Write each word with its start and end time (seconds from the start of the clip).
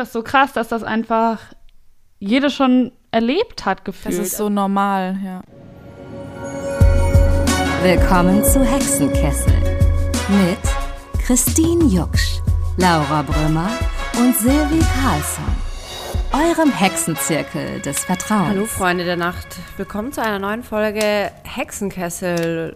Das 0.00 0.08
ist 0.08 0.14
so 0.14 0.22
krass, 0.22 0.54
dass 0.54 0.68
das 0.68 0.82
einfach 0.82 1.40
jede 2.18 2.48
schon 2.48 2.90
erlebt 3.10 3.66
hat, 3.66 3.84
gefühlt. 3.84 4.18
Das 4.18 4.28
ist 4.28 4.36
so 4.38 4.48
normal, 4.48 5.18
ja. 5.22 5.42
Willkommen 7.82 8.42
zu 8.42 8.64
Hexenkessel 8.64 9.52
mit 10.30 11.22
Christine 11.22 11.84
Jucksch, 11.84 12.40
Laura 12.78 13.20
Brümmer 13.20 13.68
und 14.18 14.34
Silvi 14.38 14.82
Carlsson. 15.02 15.44
Eurem 16.32 16.72
Hexenzirkel 16.72 17.80
des 17.80 18.02
Vertrauens. 18.02 18.48
Hallo 18.48 18.64
Freunde 18.64 19.04
der 19.04 19.16
Nacht, 19.16 19.48
willkommen 19.76 20.14
zu 20.14 20.22
einer 20.22 20.38
neuen 20.38 20.62
Folge 20.62 21.30
Hexenkessel 21.44 22.74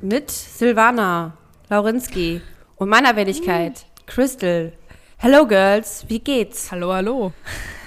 mit 0.00 0.28
Silvana 0.28 1.34
Laurinski 1.68 2.42
und 2.74 2.88
meiner 2.88 3.14
Wenigkeit 3.14 3.86
Crystal. 4.06 4.72
Hello 5.18 5.46
Girls, 5.46 6.04
wie 6.08 6.18
geht's? 6.20 6.70
Hallo, 6.70 6.92
hallo. 6.92 7.32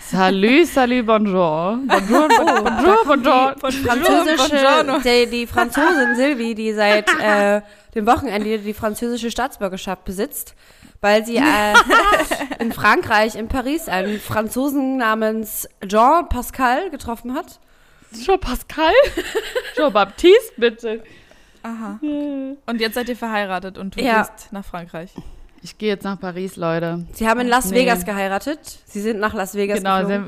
Salut, 0.02 0.66
salut, 0.68 1.06
bonjour. 1.06 1.78
Bonjour, 1.86 2.28
Oh, 2.40 2.64
bonjour, 2.64 3.04
bonjour. 3.06 3.56
Die 3.56 3.84
französische, 3.84 5.02
die, 5.04 5.30
die 5.30 5.48
Franzosin 5.48 6.16
Sylvie, 6.16 6.56
die 6.56 6.74
seit 6.74 7.10
äh, 7.22 7.62
dem 7.94 8.08
Wochenende 8.08 8.58
die 8.60 8.74
französische 8.74 9.30
Staatsbürgerschaft 9.30 10.06
besitzt, 10.06 10.56
weil 11.02 11.26
sie 11.26 11.36
äh, 11.38 11.42
in 12.60 12.72
Frankreich, 12.72 13.36
in 13.36 13.50
Paris, 13.50 13.90
einen 13.90 14.20
Franzosen 14.20 14.98
namens 14.98 15.68
Jean 15.86 16.30
Pascal 16.30 16.90
getroffen 16.90 17.34
hat. 17.36 17.60
Jean 18.14 18.40
Pascal? 18.40 18.94
Jean 19.76 19.92
Baptiste, 19.92 20.54
bitte. 20.56 21.04
Aha. 21.64 22.00
Und 22.02 22.80
jetzt 22.80 22.94
seid 22.96 23.10
ihr 23.10 23.18
verheiratet 23.18 23.78
und 23.78 23.96
du 23.98 24.02
Ja. 24.02 24.20
gehst 24.22 24.54
nach 24.54 24.64
Frankreich. 24.64 25.12
Ich 25.64 25.78
gehe 25.78 25.90
jetzt 25.90 26.04
nach 26.04 26.20
Paris, 26.20 26.56
Leute. 26.56 27.06
Sie 27.14 27.28
haben 27.28 27.40
in 27.42 27.48
Las 27.48 27.72
Nee. 27.72 27.78
Vegas 27.82 28.06
geheiratet. 28.06 28.60
Sie 28.86 29.02
sind 29.02 29.20
nach 29.20 29.34
Las 29.34 29.56
Vegas 29.56 29.80
Genau, 29.80 30.00
geflogen. 30.02 30.26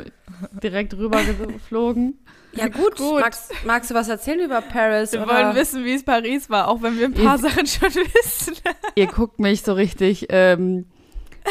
sind 0.51 0.63
direkt 0.63 0.93
rüber 0.95 1.21
geflogen. 1.23 2.19
Ja 2.51 2.67
gut, 2.67 2.95
Gut. 2.97 3.19
Magst, 3.21 3.51
magst 3.63 3.91
du 3.91 3.93
was 3.93 4.09
erzählen 4.09 4.39
über 4.39 4.61
Paris? 4.61 5.11
Wir 5.11 5.21
oder? 5.21 5.31
wollen 5.35 5.55
wissen, 5.55 5.85
wie 5.85 5.93
es 5.93 6.03
Paris 6.03 6.49
war, 6.49 6.67
auch 6.67 6.81
wenn 6.81 6.97
wir 6.97 7.05
ein 7.05 7.13
paar 7.13 7.35
Ist- 7.35 7.41
Sachen 7.43 7.67
schon 7.67 7.89
wissen. 7.93 8.55
Ihr 8.95 9.05
guckt 9.05 9.37
mich 9.39 9.61
so 9.61 9.73
richtig 9.73 10.25
ähm, 10.29 10.87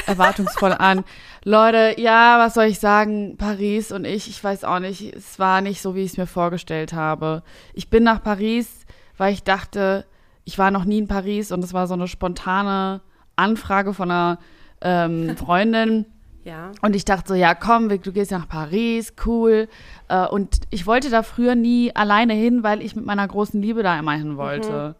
erwartungsvoll 0.06 0.72
an. 0.72 1.04
Leute, 1.44 1.94
ja, 2.00 2.40
was 2.40 2.54
soll 2.54 2.64
ich 2.64 2.80
sagen? 2.80 3.36
Paris 3.38 3.92
und 3.92 4.04
ich, 4.06 4.28
ich 4.28 4.42
weiß 4.42 4.64
auch 4.64 4.80
nicht, 4.80 5.14
es 5.14 5.38
war 5.38 5.60
nicht 5.60 5.80
so, 5.82 5.94
wie 5.94 6.02
ich 6.02 6.10
es 6.12 6.16
mir 6.16 6.26
vorgestellt 6.26 6.92
habe. 6.92 7.44
Ich 7.74 7.90
bin 7.90 8.02
nach 8.02 8.20
Paris, 8.20 8.68
weil 9.16 9.32
ich 9.32 9.44
dachte, 9.44 10.04
ich 10.44 10.58
war 10.58 10.72
noch 10.72 10.84
nie 10.84 10.98
in 10.98 11.06
Paris 11.06 11.52
und 11.52 11.62
es 11.62 11.72
war 11.72 11.86
so 11.86 11.94
eine 11.94 12.08
spontane 12.08 13.02
Anfrage 13.38 13.94
von 13.94 14.10
einer 14.10 14.38
ähm, 14.80 15.36
Freundin. 15.36 16.06
Ja. 16.44 16.72
Und 16.80 16.96
ich 16.96 17.04
dachte 17.04 17.28
so, 17.28 17.34
ja, 17.34 17.54
komm, 17.54 17.88
du 17.88 18.12
gehst 18.12 18.30
nach 18.30 18.48
Paris, 18.48 19.12
cool. 19.26 19.68
Äh, 20.08 20.26
Und 20.26 20.60
ich 20.70 20.86
wollte 20.86 21.10
da 21.10 21.22
früher 21.22 21.54
nie 21.54 21.94
alleine 21.94 22.32
hin, 22.32 22.62
weil 22.62 22.82
ich 22.82 22.96
mit 22.96 23.04
meiner 23.04 23.28
großen 23.28 23.60
Liebe 23.60 23.82
da 23.82 23.98
immer 23.98 24.12
hin 24.12 24.36
wollte. 24.36 24.94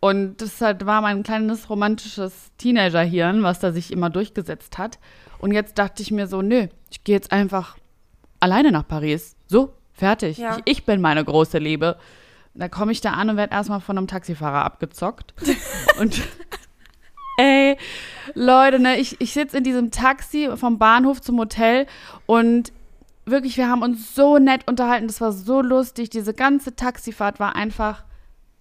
Und 0.00 0.40
das 0.42 0.60
halt 0.60 0.84
war 0.84 1.00
mein 1.00 1.22
kleines 1.22 1.70
romantisches 1.70 2.52
Teenagerhirn, 2.58 3.42
was 3.42 3.60
da 3.60 3.72
sich 3.72 3.92
immer 3.92 4.10
durchgesetzt 4.10 4.76
hat. 4.78 4.98
Und 5.38 5.52
jetzt 5.52 5.78
dachte 5.78 6.02
ich 6.02 6.10
mir 6.10 6.26
so, 6.26 6.42
nö, 6.42 6.66
ich 6.90 7.04
gehe 7.04 7.14
jetzt 7.14 7.32
einfach 7.32 7.76
alleine 8.40 8.72
nach 8.72 8.86
Paris. 8.86 9.36
So, 9.46 9.72
fertig. 9.92 10.38
Ja. 10.38 10.56
Ich, 10.64 10.78
ich 10.78 10.84
bin 10.84 11.00
meine 11.00 11.24
große 11.24 11.58
Liebe. 11.58 11.96
Da 12.54 12.68
komme 12.68 12.92
ich 12.92 13.00
da 13.00 13.12
an 13.12 13.30
und 13.30 13.36
werde 13.36 13.54
erstmal 13.54 13.80
von 13.80 13.98
einem 13.98 14.06
Taxifahrer 14.06 14.64
abgezockt. 14.64 15.34
und 16.00 16.22
ey, 17.42 17.76
Leute, 18.34 18.78
ne, 18.78 18.98
ich, 18.98 19.20
ich 19.20 19.32
sitze 19.32 19.58
in 19.58 19.64
diesem 19.64 19.90
Taxi 19.90 20.50
vom 20.56 20.78
Bahnhof 20.78 21.20
zum 21.20 21.38
Hotel 21.38 21.86
und 22.26 22.72
wirklich, 23.26 23.56
wir 23.56 23.68
haben 23.68 23.82
uns 23.82 24.14
so 24.14 24.38
nett 24.38 24.66
unterhalten. 24.66 25.06
Das 25.08 25.20
war 25.20 25.32
so 25.32 25.60
lustig. 25.60 26.10
Diese 26.10 26.32
ganze 26.32 26.74
Taxifahrt 26.74 27.40
war 27.40 27.56
einfach 27.56 28.04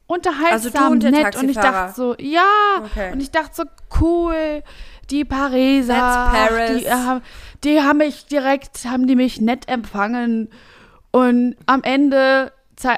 unterhaltsam, 0.08 0.84
Also 0.84 0.92
und 0.92 1.12
nett. 1.12 1.36
Und 1.36 1.50
ich 1.50 1.56
dachte 1.56 1.94
so, 1.96 2.16
ja. 2.20 2.44
Okay. 2.84 3.12
Und 3.14 3.22
ich 3.22 3.32
dachte 3.32 3.52
so, 3.54 3.64
cool. 4.02 4.64
Die 5.12 5.24
Pariser, 5.24 5.94
Paris. 5.94 6.82
Die, 6.82 6.86
äh, 6.86 7.22
die 7.64 7.82
haben 7.82 8.00
mich 8.00 8.26
direkt, 8.26 8.86
haben 8.86 9.06
die 9.06 9.16
mich 9.16 9.40
nett 9.40 9.68
empfangen. 9.68 10.50
Und 11.12 11.56
am 11.68 11.84
Ende 11.84 12.52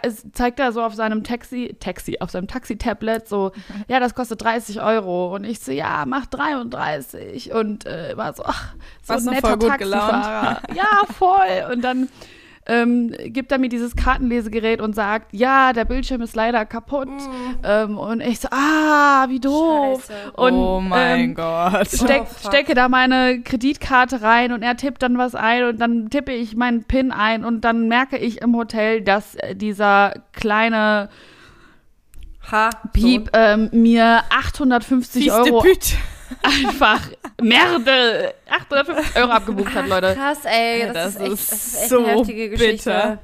es 0.04 0.26
zeigt 0.34 0.60
er 0.60 0.72
so 0.72 0.82
auf 0.82 0.96
seinem 0.96 1.24
Taxi, 1.24 1.76
Taxi, 1.80 2.18
auf 2.20 2.32
seinem 2.32 2.48
Taxi-Tablet 2.48 3.28
so, 3.28 3.52
ja, 3.88 4.00
das 4.00 4.16
kostet 4.16 4.42
30 4.42 4.82
Euro. 4.82 5.36
Und 5.36 5.44
ich 5.44 5.60
so, 5.60 5.72
ja, 5.72 6.04
mach 6.08 6.26
33. 6.28 7.54
Und 7.54 7.86
äh, 7.86 8.16
war 8.18 8.34
so, 8.34 8.44
ach, 8.46 8.74
so 9.04 9.14
ein 9.14 9.24
netter 9.26 9.60
Taxifahrer. 9.60 10.62
Ja, 10.76 11.06
voll. 11.14 11.72
Und 11.72 11.82
dann 11.84 12.10
ähm, 12.68 13.14
gibt 13.28 13.52
er 13.52 13.58
mir 13.58 13.70
dieses 13.70 13.96
Kartenlesegerät 13.96 14.82
und 14.82 14.94
sagt, 14.94 15.34
ja, 15.34 15.74
der 15.74 15.86
Bildschirm 15.86 16.22
ist 16.22 16.36
leider 16.36 16.66
kaputt. 16.66 17.10
Ähm, 17.64 17.98
und 17.98 18.22
ich 18.22 18.40
so, 18.40 18.50
ah, 18.52 19.26
wie 19.30 19.40
doof. 19.40 20.06
Scheiße. 20.08 20.32
Und, 20.34 20.54
oh 20.54 20.82
mein 20.82 21.20
ähm, 21.20 21.36
Gott. 21.36 21.88
steck, 21.88 22.24
Oh, 22.28 22.48
stecke 22.48 22.74
da 22.74 22.90
meine 22.90 23.42
Kreditkarte 23.42 24.22
rein 24.22 24.52
und 24.52 24.64
er 24.64 24.76
tippt 24.76 25.02
dann 25.02 25.18
was 25.18 25.36
ein 25.36 25.64
und 25.64 25.80
dann 25.80 26.10
tippe 26.10 26.32
ich 26.32 26.56
meinen 26.56 26.84
PIN 26.84 27.12
ein 27.12 27.46
und 27.46 27.62
dann 27.62 27.88
merke 27.88 28.18
ich 28.18 28.42
im 28.42 28.56
Hotel, 28.56 29.02
dass 29.02 29.36
äh, 29.36 29.56
dieser 29.56 30.14
kleine 30.34 31.10
Ha. 32.52 32.70
Piep 32.94 33.30
ähm, 33.34 33.70
mir 33.74 34.24
850 34.30 35.24
Fies 35.24 35.34
de 35.44 35.52
Euro 35.52 35.66
einfach 36.44 37.02
Merde 37.42 38.34
850 38.50 39.16
Euro 39.18 39.32
abgebucht 39.32 39.74
hat, 39.76 39.88
Leute. 39.88 40.16
Krass, 40.16 40.40
ey. 40.46 40.88
Das, 40.92 40.94
das 40.94 41.16
ist 41.16 41.22
echt, 41.22 41.32
ist 41.34 41.52
das 41.52 41.66
ist 41.68 41.76
echt 41.82 41.90
so 41.90 41.98
eine 42.00 42.08
heftige 42.18 42.50
Geschichte. 42.50 42.90
bitter. 42.92 43.20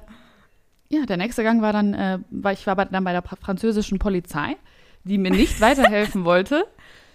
Ja, 0.90 1.06
der 1.08 1.18
nächste 1.18 1.44
Gang 1.44 1.62
war 1.62 1.74
dann, 1.74 1.94
äh, 1.94 2.20
ich 2.52 2.68
war 2.68 2.76
bei- 2.76 2.86
dann 2.86 3.04
bei 3.04 3.12
der 3.14 3.24
französischen 3.24 3.98
Polizei, 3.98 4.56
die 5.04 5.18
mir 5.18 5.32
nicht 5.32 5.60
weiterhelfen 5.62 6.24
wollte. 6.26 6.66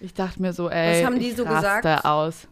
Ich 0.00 0.14
dachte 0.14 0.42
mir 0.42 0.52
so, 0.52 0.68
ey, 0.68 1.00
Was 1.00 1.06
haben 1.06 1.18
die 1.20 1.28
ich 1.28 1.36
so 1.36 1.44
gesagt? 1.44 2.04
aus. 2.04 2.48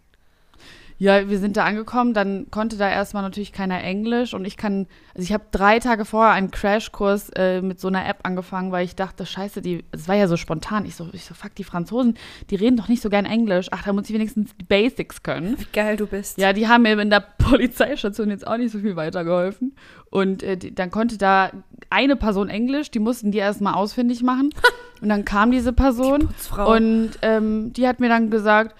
Ja, 0.99 1.29
wir 1.29 1.39
sind 1.39 1.59
da 1.59 1.65
angekommen, 1.65 2.15
dann 2.15 2.51
konnte 2.51 2.77
da 2.77 2.89
erstmal 2.89 3.23
natürlich 3.23 3.53
keiner 3.53 3.83
Englisch 3.83 4.33
und 4.33 4.47
ich 4.47 4.57
kann, 4.57 4.87
also 5.15 5.25
ich 5.25 5.33
habe 5.33 5.45
drei 5.51 5.79
Tage 5.79 6.07
vorher 6.07 6.33
einen 6.33 6.51
Crashkurs 6.51 7.31
äh, 7.37 7.61
mit 7.61 7.81
so 7.81 7.89
einer 7.89 8.09
App 8.09 8.21
angefangen, 8.23 8.73
weil 8.73 8.85
ich 8.87 8.97
dachte, 8.97 9.27
scheiße, 9.27 9.61
die, 9.61 9.85
es 9.93 10.09
war 10.09 10.15
ja 10.15 10.27
so 10.27 10.39
spontan. 10.39 10.87
Ich 10.87 10.97
so, 10.97 11.09
ich 11.13 11.25
so, 11.25 11.35
fuck, 11.35 11.55
die 11.55 11.65
Franzosen, 11.65 12.15
die 12.49 12.57
reden 12.57 12.77
doch 12.79 12.89
nicht 12.89 13.03
so 13.03 13.11
gern 13.11 13.27
Englisch. 13.27 13.67
Ach, 13.73 13.83
da 13.85 13.93
muss 13.93 14.09
ich 14.09 14.15
wenigstens 14.15 14.57
die 14.57 14.65
Basics 14.65 15.23
können. 15.23 15.59
Wie 15.59 15.67
geil 15.71 15.97
du 15.99 16.07
bist. 16.07 16.39
Ja, 16.39 16.55
die 16.55 16.67
haben 16.67 16.83
mir 16.83 16.99
in 16.99 17.11
der 17.11 17.21
Polizeistation 17.39 18.31
jetzt 18.31 18.47
auch 18.47 18.57
nicht 18.57 18.73
so 18.73 18.79
viel 18.79 18.97
weitergeholfen. 18.97 19.77
Und 20.11 20.43
äh, 20.43 20.57
die, 20.57 20.75
dann 20.75 20.91
konnte 20.91 21.19
da 21.19 21.51
eine 21.91 22.17
Person 22.17 22.49
Englisch, 22.49 22.91
die 22.91 23.01
mussten 23.01 23.33
die 23.33 23.39
erstmal 23.39 23.75
ausfindig 23.75 24.23
machen. 24.23 24.51
Und 25.03 25.11
dann 25.11 25.27
kam 25.27 25.51
diese 25.51 25.75
Person 25.75 26.21
Putzfrau. 26.21 26.75
und 26.75 27.11
ähm, 27.21 27.71
die 27.75 27.87
hat 27.87 28.01
mir 28.01 28.09
dann 28.09 28.31
gesagt, 28.31 28.75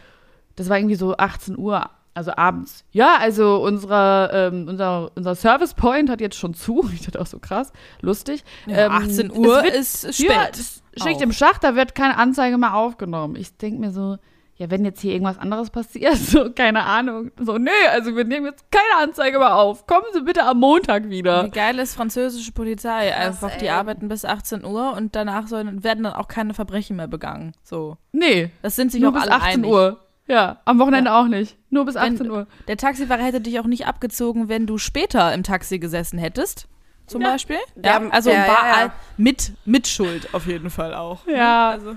das 0.57 0.71
war 0.71 0.79
irgendwie 0.79 0.95
so 0.95 1.15
18 1.15 1.59
Uhr, 1.59 1.91
also 2.17 2.33
abends. 2.37 2.85
Ja, 2.93 3.17
also 3.21 3.63
unsere, 3.63 4.31
ähm, 4.33 4.67
unser, 4.69 5.11
unser 5.15 5.35
Service 5.35 5.75
Point 5.75 6.11
hat 6.11 6.21
jetzt 6.21 6.37
schon 6.37 6.55
zu. 6.55 6.89
Ich 6.95 7.03
dachte 7.03 7.21
auch 7.21 7.27
so 7.27 7.39
krass, 7.39 7.73
lustig. 8.01 8.43
Ja, 8.67 8.87
Ähm, 8.87 8.93
18 8.93 9.31
es 9.31 9.37
Uhr 9.37 9.63
wird- 9.63 9.75
ist 9.75 10.15
spät. 10.15 10.31
Ja, 10.31 11.05
Schicht 11.05 11.21
im 11.21 11.33
Schacht, 11.33 11.63
da 11.63 11.77
wird 11.77 11.95
keine 11.95 12.17
Anzeige 12.17 12.57
mehr 12.59 12.75
aufgenommen. 12.75 13.37
Ich 13.37 13.57
denke 13.59 13.79
mir 13.81 13.93
so, 13.93 14.17
ja, 14.59 14.71
wenn 14.71 14.87
jetzt 14.87 15.03
hier 15.03 15.13
irgendwas 15.13 15.37
anderes 15.39 15.69
passiert, 15.69 16.17
so, 16.17 16.51
keine 16.51 16.85
Ahnung. 16.85 17.31
So, 17.39 17.59
nee, 17.59 17.69
also 17.93 18.17
wir 18.17 18.25
nehmen 18.25 18.47
jetzt 18.47 18.65
keine 18.71 19.03
Anzeige 19.07 19.39
mehr 19.39 19.55
auf. 19.55 19.87
Kommen 19.87 20.07
Sie 20.15 20.23
bitte 20.23 20.43
am 20.45 20.59
Montag 20.61 21.05
Wie 21.05 21.11
wieder. 21.11 21.51
geil 21.51 21.79
ist 21.79 21.95
französische 21.95 22.53
Polizei? 22.53 23.15
Einfach, 23.15 23.55
die 23.59 23.67
ey. 23.67 23.73
arbeiten 23.73 24.09
bis 24.09 24.25
18 24.25 24.65
Uhr 24.65 24.95
und 24.97 25.15
danach 25.15 25.47
sollen, 25.49 25.85
werden 25.85 26.05
dann 26.05 26.15
auch 26.15 26.29
keine 26.29 26.55
Verbrechen 26.55 26.97
mehr 26.97 27.09
begangen. 27.09 27.53
So. 27.63 27.99
Nee, 28.13 28.51
Das 28.63 28.75
sind 28.77 28.91
sich 28.91 29.03
nur 29.03 29.11
auch 29.11 29.15
bis 29.15 29.25
alle 29.25 29.33
18 29.35 29.49
einig. 29.61 29.71
Uhr. 29.71 30.01
Ja, 30.29 30.61
am 30.65 30.79
Wochenende 30.79 31.13
auch 31.13 31.27
nicht. 31.29 31.57
Nur 31.71 31.85
bis 31.85 31.97
18 31.97 32.21
Wenn- 32.21 32.31
Uhr. 32.31 32.47
Der 32.69 32.77
Taxifahrer 32.77 33.23
hätte 33.23 33.41
dich 33.41 33.61
auch 33.61 33.67
nicht 33.67 33.87
abgezogen, 33.87 34.49
wenn 34.49 34.67
du 34.67 34.77
später 34.79 35.33
im 35.33 35.43
Taxi 35.43 35.79
gesessen 35.79 36.19
hättest. 36.19 36.67
Zum 37.07 37.23
Beispiel. 37.23 37.59
Der- 37.77 37.93
ja, 38.03 38.09
also 38.11 38.31
war 38.31 38.37
ja, 38.37 38.81
ja. 38.87 38.93
mit 39.17 39.53
mit 39.65 39.87
Schuld 39.87 40.35
auf 40.35 40.47
jeden 40.47 40.71
Fall 40.71 40.93
auch. 40.95 41.27
Ja. 41.29 41.71
Also 41.71 41.97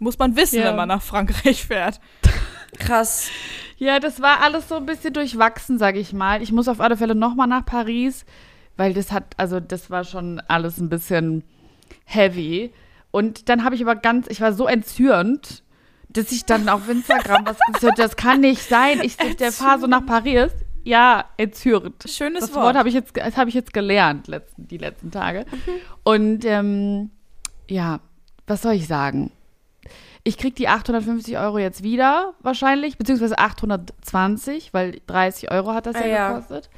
muss 0.00 0.18
man 0.18 0.34
wissen, 0.36 0.58
Ja. 0.58 0.64
wenn 0.66 0.76
man 0.76 0.88
nach 0.88 1.02
Frankreich 1.02 1.64
fährt. 1.66 2.00
Krass. 2.78 3.28
Ja, 3.76 4.00
das 4.00 4.20
war 4.20 4.40
alles 4.42 4.68
so 4.68 4.76
ein 4.76 4.86
bisschen 4.86 5.12
durchwachsen, 5.14 5.78
sag 5.78 5.96
ich 5.96 6.12
mal. 6.12 6.42
Ich 6.42 6.50
muss 6.52 6.66
auf 6.68 6.80
alle 6.80 6.96
Fälle 6.96 7.14
nochmal 7.14 7.46
nach 7.46 7.64
Paris, 7.64 8.24
weil 8.76 8.92
das 8.94 9.12
hat, 9.12 9.34
also 9.36 9.60
das 9.60 9.90
war 9.90 10.02
schon 10.04 10.40
alles 10.48 10.78
ein 10.78 10.88
bisschen 10.88 11.44
heavy. 12.04 12.72
Und 13.12 13.48
dann 13.48 13.64
habe 13.64 13.74
ich 13.76 13.82
aber 13.82 13.94
ganz, 13.96 14.26
ich 14.28 14.40
war 14.40 14.52
so 14.52 14.66
entzürnt, 14.66 15.62
dass 16.12 16.32
ich 16.32 16.44
dann 16.44 16.68
auf 16.68 16.88
Instagram 16.88 17.46
was 17.46 17.56
gesagt 17.72 17.98
das 17.98 18.16
kann 18.16 18.40
nicht 18.40 18.62
sein. 18.62 19.00
Ich 19.02 19.16
der 19.16 19.52
fahre 19.52 19.80
so 19.80 19.86
nach 19.86 20.04
Paris. 20.04 20.52
Ja, 20.82 21.24
entzürnt. 21.36 22.04
Schönes 22.08 22.40
Das 22.40 22.54
Wort. 22.54 22.64
Wort 22.64 22.76
habe 22.76 22.88
ich 22.88 22.94
jetzt, 22.94 23.16
das 23.16 23.36
habe 23.36 23.48
ich 23.50 23.54
jetzt 23.54 23.72
gelernt 23.72 24.28
letzten, 24.28 24.66
die 24.66 24.78
letzten 24.78 25.10
Tage. 25.10 25.44
Und 26.04 26.44
ähm, 26.44 27.10
ja, 27.68 28.00
was 28.46 28.62
soll 28.62 28.72
ich 28.74 28.86
sagen? 28.86 29.30
ich 30.22 30.36
krieg 30.36 30.54
die 30.54 30.68
850 30.68 31.38
Euro 31.38 31.58
jetzt 31.58 31.82
wieder 31.82 32.34
wahrscheinlich, 32.40 32.98
beziehungsweise 32.98 33.38
820, 33.38 34.74
weil 34.74 35.00
30 35.06 35.50
Euro 35.50 35.72
hat 35.72 35.86
das 35.86 35.96
Ah, 35.96 36.00
ja, 36.00 36.06
ja. 36.06 36.28
gekostet. 36.32 36.70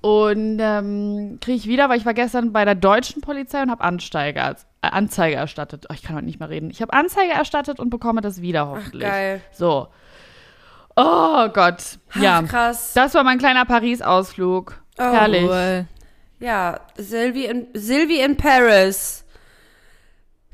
Und 0.00 0.58
ähm, 0.60 1.38
kriege 1.40 1.56
ich 1.56 1.66
wieder, 1.66 1.88
weil 1.88 1.98
ich 1.98 2.06
war 2.06 2.14
gestern 2.14 2.52
bei 2.52 2.64
der 2.64 2.76
deutschen 2.76 3.20
Polizei 3.20 3.62
und 3.62 3.70
habe 3.70 3.82
Anzeige, 3.82 4.38
äh, 4.40 4.54
Anzeige 4.82 5.36
erstattet. 5.36 5.86
Oh, 5.90 5.94
ich 5.94 6.02
kann 6.02 6.14
heute 6.14 6.26
nicht 6.26 6.38
mehr 6.38 6.50
reden. 6.50 6.70
Ich 6.70 6.80
habe 6.80 6.92
Anzeige 6.92 7.32
erstattet 7.32 7.80
und 7.80 7.90
bekomme 7.90 8.20
das 8.20 8.40
wieder 8.40 8.62
Ach, 8.62 8.76
hoffentlich. 8.76 9.02
geil. 9.02 9.40
So. 9.52 9.88
Oh 10.94 11.48
Gott. 11.48 11.98
Ja. 12.14 12.42
Ach, 12.44 12.48
krass. 12.48 12.92
Das 12.94 13.14
war 13.14 13.24
mein 13.24 13.38
kleiner 13.38 13.64
Paris-Ausflug. 13.64 14.80
Oh, 14.98 15.02
Herrlich. 15.02 15.44
Cool. 15.44 15.86
Ja, 16.40 16.80
Sylvie 16.96 17.46
in, 17.46 17.66
Sylvie 17.74 18.20
in 18.20 18.36
Paris. 18.36 19.24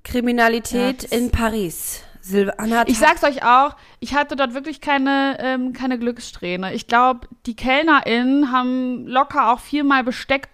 Kriminalität 0.04 1.10
Ja, 1.10 1.18
in 1.18 1.30
Paris. 1.30 2.03
Silve 2.24 2.58
Anna 2.58 2.84
Ich 2.86 2.98
sag's 2.98 3.22
euch 3.22 3.44
auch, 3.44 3.76
ich 4.00 4.14
hatte 4.14 4.34
dort 4.34 4.54
wirklich 4.54 4.80
keine, 4.80 5.36
ähm, 5.40 5.74
keine 5.74 5.98
Glückssträhne. 5.98 6.72
Ich 6.72 6.86
glaube, 6.86 7.28
die 7.44 7.54
KellnerInnen 7.54 8.50
haben 8.50 9.06
locker 9.06 9.52
auch 9.52 9.60
viermal 9.60 10.04
Besteck 10.04 10.48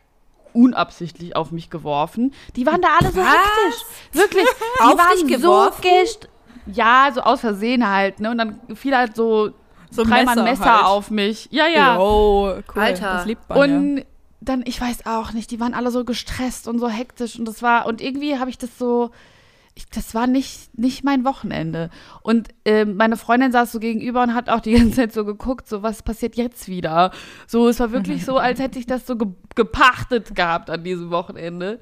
unabsichtlich 0.52 1.36
auf 1.36 1.52
mich 1.52 1.70
geworfen. 1.70 2.34
Die 2.56 2.66
waren 2.66 2.80
da 2.80 2.88
alle 2.98 3.12
so 3.12 3.20
Was? 3.20 3.26
hektisch. 3.28 3.82
Wirklich. 4.12 4.46
Die 4.78 4.82
Auf 4.82 4.98
waren 4.98 5.10
dich 5.12 5.36
so 5.38 5.42
geworfen? 5.42 5.82
gest 5.82 6.28
Ja, 6.66 7.08
so 7.14 7.20
aus 7.20 7.40
Versehen 7.40 7.88
halt, 7.88 8.18
ne? 8.18 8.30
Und 8.32 8.38
dann 8.38 8.58
fiel 8.74 8.96
halt 8.96 9.14
so, 9.14 9.50
So 9.92 10.02
ein 10.02 10.08
dreimal 10.08 10.34
Messer 10.34 10.50
Messer 10.50 10.74
halt. 10.76 10.84
auf 10.86 11.10
mich. 11.10 11.48
Ja, 11.52 11.68
ja. 11.68 11.98
Oh, 12.00 12.52
cool. 12.74 12.82
Alter. 12.82 13.12
Das 13.14 13.26
liebt 13.26 13.48
man 13.48 13.58
ja. 13.58 13.64
Und 13.64 14.04
dann, 14.40 14.62
ich 14.66 14.80
weiß 14.80 15.06
auch 15.06 15.32
nicht, 15.34 15.52
die 15.52 15.60
waren 15.60 15.74
alle 15.74 15.92
so 15.92 16.04
gestresst 16.04 16.66
und 16.66 16.80
so 16.80 16.88
hektisch 16.88 17.38
und 17.38 17.44
das 17.46 17.62
war, 17.62 17.86
und 17.86 18.00
irgendwie 18.00 18.38
habe 18.38 18.50
ich 18.50 18.58
das 18.58 18.76
so, 18.78 19.10
ich, 19.80 19.90
das 19.90 20.14
war 20.14 20.26
nicht, 20.26 20.78
nicht 20.78 21.04
mein 21.04 21.24
Wochenende. 21.24 21.90
Und 22.22 22.48
ähm, 22.64 22.96
meine 22.96 23.16
Freundin 23.16 23.52
saß 23.52 23.72
so 23.72 23.80
gegenüber 23.80 24.22
und 24.22 24.34
hat 24.34 24.48
auch 24.48 24.60
die 24.60 24.72
ganze 24.76 24.96
Zeit 24.96 25.12
so 25.12 25.24
geguckt, 25.24 25.68
so 25.68 25.82
was 25.82 26.02
passiert 26.02 26.36
jetzt 26.36 26.68
wieder. 26.68 27.10
So, 27.46 27.68
es 27.68 27.80
war 27.80 27.92
wirklich 27.92 28.24
so, 28.24 28.38
als 28.38 28.60
hätte 28.60 28.78
ich 28.78 28.86
das 28.86 29.06
so 29.06 29.16
ge 29.16 29.28
gepachtet 29.56 30.34
gehabt 30.36 30.70
an 30.70 30.84
diesem 30.84 31.10
Wochenende. 31.10 31.80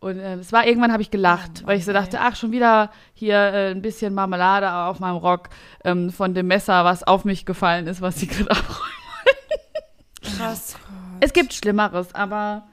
Und 0.00 0.18
äh, 0.18 0.34
es 0.34 0.52
war 0.52 0.66
irgendwann 0.66 0.92
habe 0.92 1.02
ich 1.02 1.10
gelacht, 1.10 1.64
weil 1.66 1.78
ich 1.78 1.84
so 1.84 1.92
dachte, 1.92 2.18
ach, 2.20 2.34
schon 2.34 2.50
wieder 2.50 2.90
hier 3.12 3.36
äh, 3.36 3.70
ein 3.70 3.82
bisschen 3.82 4.14
Marmelade 4.14 4.72
auf 4.72 4.98
meinem 4.98 5.16
Rock 5.16 5.50
ähm, 5.84 6.10
von 6.10 6.34
dem 6.34 6.48
Messer, 6.48 6.84
was 6.84 7.04
auf 7.04 7.24
mich 7.24 7.46
gefallen 7.46 7.86
ist, 7.86 8.00
was 8.00 8.18
sie 8.18 8.26
gerade 8.28 8.50
abräumen. 8.50 8.92
krass. 10.22 10.76
Es 11.20 11.32
gibt 11.32 11.52
Schlimmeres, 11.52 12.14
aber 12.14 12.66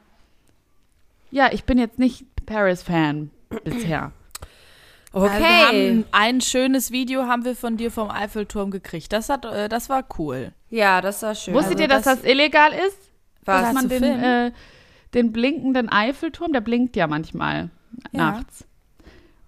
ja, 1.29 1.49
ich 1.51 1.65
bin 1.65 1.77
jetzt 1.77 1.99
nicht 1.99 2.25
Paris-Fan 2.47 3.29
bisher. 3.63 4.11
Also 5.11 5.25
wir 5.25 5.31
Okay. 5.35 5.43
haben 5.67 6.05
ein 6.11 6.41
schönes 6.41 6.91
Video 6.91 7.23
haben 7.23 7.43
wir 7.45 7.55
von 7.55 7.77
dir 7.77 7.91
vom 7.91 8.11
Eiffelturm 8.11 8.69
gekriegt. 8.71 9.11
Das 9.11 9.29
hat, 9.29 9.45
äh, 9.45 9.67
das 9.69 9.89
war 9.89 10.03
cool. 10.19 10.51
Ja, 10.69 11.01
das 11.01 11.21
war 11.23 11.33
schön. 11.35 11.53
Wusstet 11.53 11.73
Also 11.73 11.83
ihr, 11.83 11.87
dass 11.87 12.03
das, 12.03 12.21
das- 12.21 12.29
illegal 12.31 12.71
ist? 12.73 12.97
Was? 13.45 13.61
Dass 13.63 13.73
man 13.73 13.89
den, 13.89 14.03
äh, 14.03 14.51
den 15.15 15.31
blinkenden 15.31 15.89
Eiffelturm, 15.89 16.53
der 16.53 16.61
blinkt 16.61 16.95
ja 16.95 17.07
manchmal 17.07 17.69
Ja. 18.11 18.31
nachts. 18.31 18.65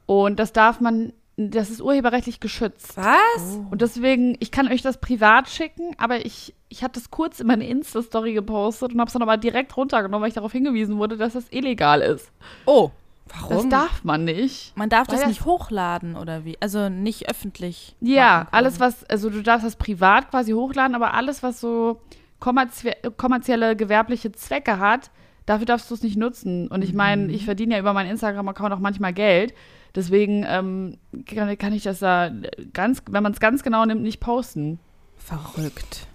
Und 0.07 0.39
das 0.39 0.51
darf 0.51 0.79
man, 0.81 1.13
das 1.37 1.69
ist 1.69 1.81
urheberrechtlich 1.81 2.39
geschützt. 2.39 2.97
Was? 2.97 3.59
Und 3.69 3.81
deswegen, 3.81 4.35
ich 4.39 4.49
kann 4.51 4.67
euch 4.67 4.81
das 4.81 4.97
privat 4.99 5.47
schicken, 5.49 5.93
aber 5.99 6.25
ich, 6.25 6.55
ich 6.69 6.83
hatte 6.83 6.99
das 6.99 7.11
kurz 7.11 7.39
in 7.39 7.47
meine 7.47 7.67
Insta-Story 7.67 8.33
gepostet 8.33 8.93
und 8.93 8.99
habe 8.99 9.07
es 9.07 9.13
dann 9.13 9.21
aber 9.21 9.37
direkt 9.37 9.77
runtergenommen, 9.77 10.21
weil 10.23 10.29
ich 10.29 10.33
darauf 10.35 10.51
hingewiesen 10.51 10.97
wurde, 10.97 11.17
dass 11.17 11.33
das 11.33 11.45
illegal 11.51 12.01
ist. 12.01 12.31
Oh, 12.65 12.89
Das 13.27 13.49
Warum? 13.49 13.69
darf 13.69 14.03
man 14.03 14.25
nicht. 14.25 14.75
man 14.75 14.89
darf 14.89 15.07
Weil 15.07 15.13
das 15.15 15.21
das- 15.21 15.29
nicht 15.29 15.45
hochladen 15.45 16.15
oder 16.15 16.43
wie? 16.43 16.57
Also 16.59 16.89
nicht 16.89 17.29
öffentlich. 17.29 17.95
Ja, 18.01 18.47
alles 18.51 18.79
was, 18.79 19.03
also 19.05 19.29
du 19.29 19.41
darfst 19.41 19.65
das 19.65 19.75
privat 19.77 20.29
quasi 20.31 20.51
hochladen, 20.51 20.95
aber 20.95 21.13
alles, 21.13 21.41
was 21.41 21.61
so 21.61 22.01
kommerzie 22.39 22.91
kommerzielle, 23.17 23.75
gewerbliche 23.75 24.31
Zwecke 24.31 24.79
hat, 24.79 25.11
dafür 25.45 25.65
darfst 25.65 25.89
du 25.89 25.95
es 25.95 26.03
nicht 26.03 26.17
nutzen. 26.17 26.67
Und 26.67 26.83
ich 26.83 26.93
meine, 26.93 27.31
ich 27.31 27.45
verdiene 27.45 27.75
ja 27.75 27.79
über 27.79 27.93
meinen 27.93 28.11
Instagram-Account 28.11 28.73
auch 28.73 28.79
manchmal 28.79 29.13
Geld. 29.13 29.53
Deswegen 29.95 30.45
ähm, 30.47 30.97
kann, 31.25 31.57
kann 31.57 31.73
ich 31.73 31.83
das 31.83 31.99
da 31.99 32.31
ganz, 32.73 33.03
wenn 33.09 33.23
man 33.23 33.33
es 33.33 33.39
ganz 33.39 33.61
genau 33.63 33.85
nimmt, 33.85 34.01
nicht 34.01 34.19
posten. 34.19 34.79
Verrückt. 35.17 36.07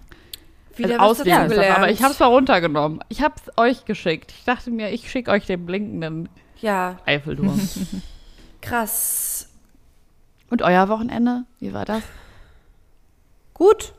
Wieder 0.75 0.99
also 0.99 1.21
auswählen. 1.21 1.51
Aber 1.75 1.89
ich 1.89 2.03
habe 2.03 2.13
es 2.13 2.19
mal 2.19 2.27
runtergenommen. 2.27 2.99
Ich 3.09 3.21
habe 3.21 3.35
es 3.37 3.51
euch 3.57 3.85
geschickt. 3.85 4.33
Ich 4.37 4.43
dachte 4.45 4.69
mir, 4.69 4.91
ich 4.91 5.09
schicke 5.09 5.31
euch 5.31 5.45
den 5.45 5.65
blinkenden 5.65 6.29
Ja, 6.61 6.97
Eiffelturm. 7.05 7.59
krass. 8.61 9.47
Und 10.49 10.61
euer 10.61 10.87
Wochenende? 10.89 11.43
Wie 11.59 11.73
war 11.73 11.85
das? 11.85 12.01
Gut. 13.53 13.93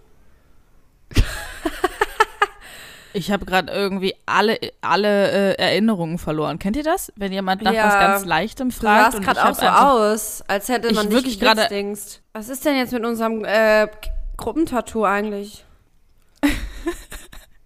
Ich 3.15 3.33
habe 3.33 3.47
gerade 3.47 3.73
irgendwie 3.73 4.15
alle, 4.27 4.59
alle 4.81 5.31
äh, 5.31 5.55
Erinnerungen 5.61 6.19
verloren. 6.19 6.59
Kennt 6.59 6.77
ihr 6.77 6.85
das? 6.85 7.11
Wenn 7.17 7.33
jemand 7.33 7.63
nach 7.63 7.73
Ja. 7.73 7.87
was 7.87 7.95
ganz 7.95 8.25
Leichtem 8.27 8.69
Du 8.69 8.77
fragt 8.77 9.05
sahst 9.13 9.17
und 9.17 9.25
gerade 9.25 9.41
ich 9.41 9.45
auch 9.47 9.55
so 9.55 9.67
einfach, 9.67 9.85
aus, 9.91 10.45
als 10.47 10.69
hätte 10.69 10.89
Ich 10.89 10.95
man 10.95 11.11
wirklich 11.11 11.35
dich 11.35 11.41
gerade- 11.41 11.63
gerade. 11.69 11.97
Was 12.33 12.49
ist 12.49 12.65
denn 12.65 12.77
jetzt 12.77 12.93
mit 12.93 13.05
unserem 13.05 13.45
äh, 13.45 13.89
Gruppentattoo 14.37 15.05
eigentlich? 15.05 15.65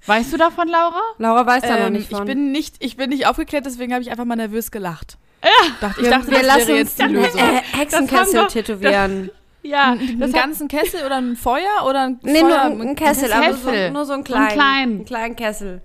Weißt 0.06 0.32
du 0.32 0.36
davon, 0.36 0.68
Laura? 0.68 1.00
Laura 1.18 1.46
weiß 1.46 1.62
da 1.62 1.76
noch 1.78 1.86
Ähm, 1.86 1.92
nicht 1.92 2.10
von. 2.10 2.20
ich 2.20 2.24
bin 2.26 2.50
nicht, 2.52 2.76
ich 2.80 2.96
bin 2.96 3.10
nicht 3.10 3.26
aufgeklärt, 3.26 3.66
deswegen 3.66 3.92
habe 3.92 4.02
ich 4.02 4.10
einfach 4.10 4.24
mal 4.24 4.36
nervös 4.36 4.70
gelacht. 4.70 5.16
Ja. 5.44 5.48
Dachte, 5.80 6.00
ich 6.00 6.06
wir, 6.06 6.10
dachte, 6.10 6.30
wir 6.30 6.38
das 6.38 6.46
lassen 6.46 6.68
wäre 6.68 6.80
uns 6.80 6.96
jetzt 6.98 7.00
die 7.00 7.12
Lösung. 7.14 7.40
äh, 7.40 7.60
Das 7.72 7.80
Hexenkessel 7.80 8.46
tätowieren. 8.48 9.30
Ja, 9.64 9.92
einen 9.92 10.32
ganzen 10.32 10.66
Kessel 10.66 11.06
oder 11.06 11.18
ein 11.18 11.36
Feuer 11.36 11.86
oder 11.88 12.00
ein 12.06 12.18
Nee, 12.22 12.40
nur 12.40 12.50
Feuer? 12.50 12.62
ein, 12.62 12.80
ein 12.80 12.96
Kessel, 12.96 13.32
ein 13.32 13.44
aber 13.44 13.54
so, 13.56 13.70
Kessel. 13.70 13.90
nur 13.92 14.04
so 14.06 14.12
einen 14.14 14.26
So 14.26 14.34
einen 14.34 14.48
kleinen. 14.48 14.52
kleinen. 14.56 14.92
Einen 14.96 15.04
kleinen 15.04 15.36
Kessel. 15.36 15.82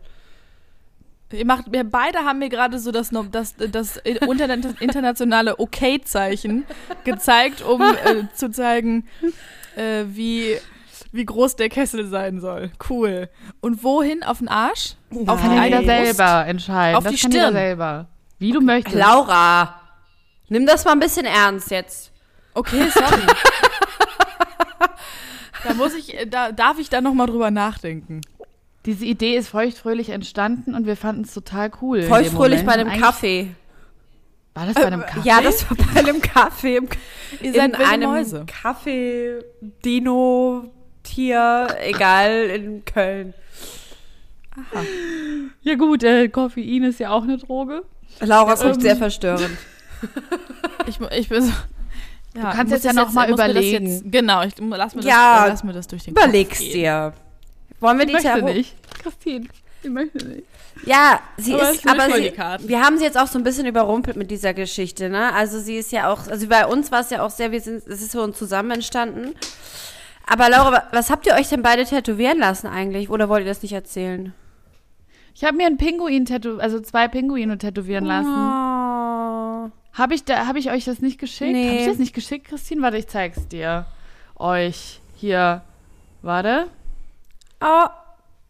Ihr 1.31 1.45
macht, 1.45 1.71
wir 1.71 1.83
beide 1.83 2.19
haben 2.25 2.39
mir 2.39 2.49
gerade 2.49 2.79
so 2.79 2.89
das, 2.91 3.11
das, 3.31 3.53
das 3.55 4.03
interna- 4.03 4.73
internationale 4.81 5.59
Okay-Zeichen 5.59 6.65
gezeigt, 7.03 7.61
um 7.61 7.79
äh, 7.83 8.23
zu 8.33 8.49
zeigen, 8.49 9.07
äh, 9.75 10.05
wie, 10.07 10.57
wie 11.11 11.25
groß 11.25 11.55
der 11.55 11.69
Kessel 11.69 12.07
sein 12.07 12.39
soll. 12.39 12.71
Cool. 12.89 13.29
Und 13.61 13.83
wohin? 13.83 14.23
Auf 14.23 14.39
den 14.39 14.47
Arsch? 14.47 14.95
Auf 15.25 15.41
kann 15.41 15.55
die 15.55 15.63
jeder 15.63 15.83
selber 15.83 16.45
entscheiden. 16.45 16.95
Auf 16.97 17.03
das 17.03 17.13
die 17.13 17.19
kann 17.19 17.31
jeder 17.31 17.43
Stirn. 17.45 17.53
selber. 17.53 18.07
Wie 18.39 18.51
du 18.51 18.61
möchtest. 18.61 18.95
Laura, 18.95 19.81
nimm 20.49 20.65
das 20.65 20.85
mal 20.85 20.91
ein 20.91 20.99
bisschen 20.99 21.25
ernst 21.25 21.71
jetzt. 21.71 22.11
Okay, 22.53 22.87
sorry. 22.93 23.21
da 25.63 25.73
muss 25.73 25.93
ich, 25.95 26.17
äh, 26.17 26.25
da 26.25 26.51
darf 26.51 26.79
ich 26.79 26.89
da 26.89 27.01
noch 27.01 27.13
mal 27.13 27.27
drüber 27.27 27.51
nachdenken. 27.51 28.21
Diese 28.85 29.05
Idee 29.05 29.35
ist 29.35 29.49
feuchtfröhlich 29.49 30.09
entstanden 30.09 30.73
und 30.73 30.85
wir 30.85 30.95
fanden 30.95 31.23
es 31.23 31.33
total 31.33 31.71
cool. 31.81 32.03
Feuchtfröhlich 32.03 32.65
bei 32.65 32.73
einem 32.73 32.89
Kaffee. 32.99 33.53
War 34.53 34.65
das 34.65 34.75
bei 34.75 34.85
einem 34.87 35.01
Kaffee? 35.01 35.27
Ja, 35.27 35.41
das 35.41 35.69
war 35.69 35.77
bei 35.77 35.99
einem 35.99 36.21
Kaffee. 36.21 36.77
Im, 36.77 36.87
Ihr 37.41 37.53
seid 37.53 37.69
in 37.69 37.75
einem 37.75 38.09
Mäuse. 38.09 38.45
Kaffee, 38.47 39.43
Dino, 39.83 40.71
Tier, 41.07 41.67
egal, 41.81 42.31
in 42.53 42.83
Köln. 42.85 43.33
Ja 45.61 45.75
gut, 45.75 46.03
äh, 46.03 46.27
Koffein 46.29 46.83
ist 46.83 46.99
ja 46.99 47.11
auch 47.11 47.23
eine 47.23 47.37
Droge. 47.37 47.83
Laura 48.19 48.55
guckt 48.55 48.75
Ähm. 48.75 48.81
sehr 48.81 48.95
verstörend. 48.95 49.49
Ich, 50.85 51.01
ich 51.01 51.27
bin 51.27 51.41
so. 51.43 51.51
Ja, 52.35 52.51
kannst 52.53 52.71
jetzt 52.71 52.85
ja 52.85 52.93
noch 52.93 53.11
mal 53.11 53.27
das 53.27 53.33
überlegen. 53.33 53.87
Jetzt, 53.87 54.03
genau, 54.05 54.43
ich 54.43 54.53
lass 54.59 54.93
mir, 54.95 55.01
das, 55.01 55.09
Ja, 55.09 55.45
äh, 55.45 55.49
lass 55.49 55.63
mir 55.63 55.73
das 55.73 55.87
durch 55.87 56.03
den 56.03 56.13
Kopf 56.13 56.23
Überleg's 56.23 56.59
gehen. 56.59 56.71
dir. 56.73 57.13
Wollen 57.81 57.97
wir 57.97 58.03
Ich 58.03 58.07
die 58.09 58.13
möchte 58.13 58.27
Terror 58.29 58.49
nicht. 58.53 58.75
Christine, 59.01 59.47
ich 59.83 59.89
möchte 59.89 60.25
nicht. 60.25 60.43
Ja, 60.85 61.19
sie 61.37 61.55
Aber 61.55 61.71
ist, 61.71 61.85
aber 61.89 62.05
sie, 62.15 62.31
wir 62.69 62.81
haben 62.81 62.97
sie 62.99 63.03
jetzt 63.03 63.17
auch 63.17 63.27
so 63.27 63.37
ein 63.39 63.43
bisschen 63.43 63.65
überrumpelt 63.65 64.15
mit 64.15 64.29
dieser 64.31 64.53
Geschichte, 64.53 65.09
ne? 65.09 65.33
Also 65.33 65.59
sie 65.59 65.75
ist 65.77 65.91
ja 65.91 66.09
auch, 66.09 66.27
also 66.27 66.47
bei 66.47 66.65
uns 66.67 66.91
war 66.91 67.01
es 67.01 67.09
ja 67.09 67.21
auch 67.23 67.31
sehr, 67.31 67.51
wir 67.51 67.59
sind, 67.59 67.85
es 67.87 68.01
ist 68.01 68.11
so 68.11 68.25
zusammen 68.27 68.71
entstanden. 68.71 69.33
Aber 70.29 70.49
Laura, 70.49 70.71
wa- 70.73 70.83
was 70.91 71.09
habt 71.09 71.25
ihr 71.25 71.33
euch 71.33 71.49
denn 71.49 71.61
beide 71.61 71.85
tätowieren 71.85 72.37
lassen 72.39 72.67
eigentlich? 72.67 73.09
Oder 73.09 73.29
wollt 73.29 73.43
ihr 73.43 73.47
das 73.49 73.61
nicht 73.61 73.73
erzählen? 73.73 74.33
Ich 75.33 75.43
habe 75.43 75.55
mir 75.55 75.67
einen 75.67 75.77
Pinguin 75.77 76.25
tätowiert, 76.25 76.61
also 76.61 76.79
zwei 76.81 77.07
Pinguine 77.07 77.57
tätowieren 77.57 78.05
lassen. 78.05 78.33
Oh. 78.33 79.71
Habe 79.93 80.13
ich, 80.13 80.23
da, 80.25 80.45
hab 80.47 80.55
ich 80.55 80.69
euch 80.71 80.85
das 80.85 80.99
nicht 81.01 81.19
geschickt? 81.19 81.51
Nee. 81.53 81.69
Habe 81.69 81.79
ich 81.79 81.87
das 81.87 81.97
nicht 81.97 82.13
geschickt, 82.13 82.47
Christine? 82.47 82.81
Warte, 82.81 82.97
ich 82.97 83.07
zeig's 83.07 83.47
dir. 83.47 83.85
Euch. 84.35 84.99
Hier. 85.15 85.61
Warte. 86.21 86.67
Oh, 87.61 87.87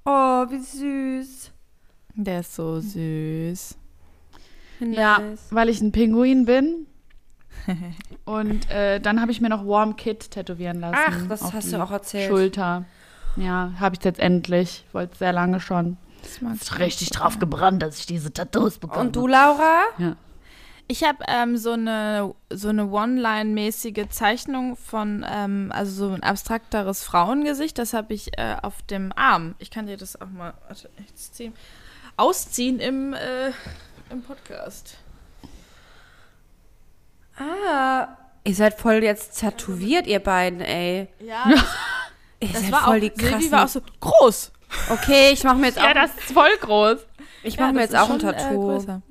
oh, 0.06 0.46
wie 0.50 0.60
süß. 0.60 1.52
Der 2.16 2.40
ist 2.40 2.56
so 2.56 2.80
süß. 2.80 3.78
Ja, 4.80 5.20
Nice. 5.20 5.48
weil 5.52 5.70
ich 5.70 5.82
ein 5.82 5.92
Pinguin 5.92 6.46
bin. 6.46 6.88
Und 8.26 8.70
äh, 8.70 9.00
dann 9.00 9.22
habe 9.22 9.32
ich 9.32 9.42
mir 9.42 9.50
noch 9.50 9.66
Warm 9.66 9.96
Kid 9.96 10.32
tätowieren 10.32 10.80
lassen. 10.80 10.98
Ach, 10.98 11.28
das 11.28 11.42
auf 11.42 11.54
hast 11.54 11.68
die 11.68 11.72
du 11.72 11.84
auch 11.84 11.92
erzählt. 11.92 12.30
Schulter. 12.30 12.86
Ja, 13.36 13.72
habe 13.80 13.96
ich 13.96 14.04
jetzt 14.04 14.20
endlich. 14.20 14.86
Wollte 14.94 15.18
sehr 15.18 15.34
lange 15.34 15.60
schon. 15.60 15.98
Das 16.22 16.62
Ist 16.62 16.80
richtig 16.80 17.10
drauf 17.12 17.40
gebrannt, 17.40 17.82
dass 17.82 18.00
ich 18.00 18.06
diese 18.06 18.34
Tattoos 18.34 18.80
bekomme. 18.80 19.02
Und 19.02 19.16
du, 19.16 19.28
Laura? 19.28 19.84
Ich 20.90 21.04
habe 21.04 21.20
ähm, 21.28 21.58
so 21.58 21.72
eine 21.72 22.34
so 22.50 22.70
eine 22.70 22.88
One-Line-mäßige 22.88 24.08
Zeichnung 24.10 24.78
von, 24.78 25.26
ähm, 25.30 25.72
also 25.74 26.08
so 26.08 26.14
ein 26.14 26.24
abstrakteres 26.24 27.04
Frauengesicht. 27.04 27.78
Das 27.78 27.94
habe 27.94 28.14
ich 28.14 28.38
äh, 28.38 28.56
auf 28.62 28.82
dem 28.84 29.12
Arm. 29.16 29.56
Ich 29.60 29.70
kann 29.70 29.88
dir 29.88 29.98
das 29.98 30.20
auch 30.20 30.30
mal 30.30 30.54
warte, 30.68 30.90
ausziehen 32.16 32.80
im, 32.80 33.14
äh, 33.14 33.52
im 34.10 34.22
Podcast. 34.24 34.98
Ah, 37.38 38.08
ihr 38.44 38.56
seid 38.56 38.74
voll 38.79 39.03
jetzt 39.03 39.39
tätowiert, 39.39 40.08
ihr 40.08 40.20
beiden, 40.20 40.62
ey. 40.62 41.08
Ja, 41.20 41.44
Ihr 42.39 42.50
das 42.53 42.62
seid 42.62 42.72
war 42.72 42.82
auch, 42.84 42.86
voll 42.88 43.00
die 43.01 43.12
Silvi 43.15 43.32
krassen. 43.32 43.51
war 43.51 43.63
auch 43.65 43.67
so 43.70 43.82
groß. 44.00 44.51
okay, 44.89 45.32
ich 45.34 45.44
mache 45.44 45.58
mir 45.58 45.67
jetzt 45.67 45.77
auch, 45.79 45.84
Ja, 45.84 45.94
das 45.94 46.12
ist 46.15 46.32
voll 46.34 46.58
groß. 46.62 46.98
ich 47.44 47.60
mache 47.60 47.74
mir 47.74 47.82
das 47.82 47.91
jetzt 47.91 48.01
auch 48.01 48.10
ein 48.10 48.17
äh, 48.17 48.20
Tattoo. 48.20 48.62
größer. 48.62 49.01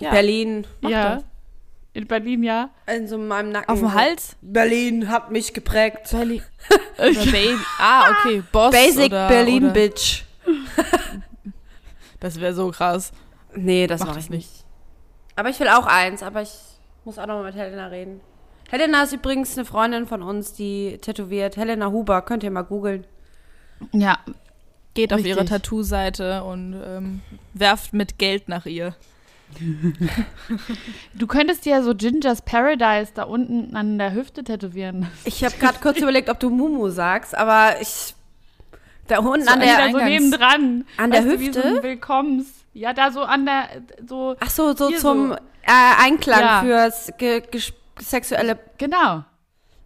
Ja. 0.00 0.10
Berlin. 0.10 0.66
ja. 0.82 1.16
das. 1.16 1.24
In 1.92 2.08
Berlin, 2.08 2.42
ja. 2.42 2.70
In 2.88 3.06
so 3.06 3.16
meinem 3.16 3.50
Nacken. 3.52 3.68
Auf 3.72 3.78
dem 3.78 3.94
Hals? 3.94 4.34
Berlin 4.42 5.08
hat 5.10 5.30
mich 5.30 5.54
geprägt. 5.54 6.10
Berlin. 6.10 6.42
Ah, 7.78 8.10
okay. 8.10 8.42
Boss 8.50 8.72
Basic 8.72 9.06
oder, 9.06 9.28
Berlin 9.28 9.64
oder, 9.66 9.72
Bitch. 9.74 10.24
Das 12.18 12.40
wäre 12.40 12.52
so 12.52 12.70
krass. 12.72 13.12
Nee, 13.54 13.86
das 13.86 14.00
Mach 14.00 14.08
mache 14.08 14.16
das 14.16 14.24
ich 14.24 14.30
nicht. 14.30 14.50
Aber 15.36 15.50
ich 15.50 15.60
will 15.60 15.68
auch 15.68 15.86
eins, 15.86 16.24
aber 16.24 16.42
ich 16.42 16.50
muss 17.04 17.18
auch 17.18 17.26
noch 17.26 17.34
mal 17.36 17.44
mit 17.44 17.54
Helena 17.54 17.86
reden. 17.88 18.20
Helena 18.70 19.02
ist 19.02 19.12
übrigens 19.12 19.56
eine 19.56 19.64
Freundin 19.64 20.06
von 20.06 20.22
uns, 20.22 20.52
die 20.54 20.98
tätowiert. 21.00 21.56
Helena 21.56 21.90
Huber, 21.90 22.22
könnt 22.22 22.42
ihr 22.42 22.50
mal 22.50 22.62
googeln. 22.62 23.06
Ja, 23.92 24.18
Geht 24.94 25.12
auf 25.12 25.18
Richtig. 25.18 25.34
ihre 25.36 25.44
Tattoo-Seite 25.44 26.44
und 26.44 26.80
ähm, 26.86 27.20
werft 27.52 27.92
mit 27.94 28.16
Geld 28.16 28.48
nach 28.48 28.64
ihr. 28.64 28.94
du 31.14 31.26
könntest 31.26 31.64
dir 31.64 31.72
ja 31.72 31.82
so 31.82 31.94
Gingers 31.94 32.42
Paradise 32.42 33.10
da 33.14 33.24
unten 33.24 33.74
an 33.76 33.98
der 33.98 34.14
Hüfte 34.14 34.44
tätowieren. 34.44 35.08
Ich 35.24 35.44
habe 35.44 35.56
gerade 35.58 35.78
kurz 35.80 35.98
überlegt, 35.98 36.28
ob 36.28 36.38
du 36.40 36.48
Mumu 36.48 36.90
sagst, 36.90 37.36
aber 37.36 37.80
ich 37.80 38.14
da 39.08 39.18
unten 39.18 39.44
So 39.44 39.50
an 39.52 39.60
der 39.60 39.90
so 39.90 39.98
nebendran. 39.98 40.84
an 40.96 41.10
der 41.10 41.24
Weißt 41.26 41.34
du, 41.34 41.40
wie 41.40 41.52
so 41.52 41.60
Hüfte? 41.60 41.76
ein 41.78 41.82
Willkommens. 41.82 42.63
Ja, 42.74 42.92
da 42.92 43.10
so 43.12 43.22
an 43.22 43.46
der, 43.46 43.68
so, 44.06 44.34
Ach 44.40 44.50
so, 44.50 44.74
so 44.74 44.90
zum 44.90 45.28
so. 45.30 45.34
Äh, 45.62 46.02
Einklang 46.04 46.40
Ja. 46.40 46.60
fürs 46.60 47.12
ge 47.18 47.38
ges- 47.50 47.72
sexuelle. 48.00 48.58
genau. 48.78 49.24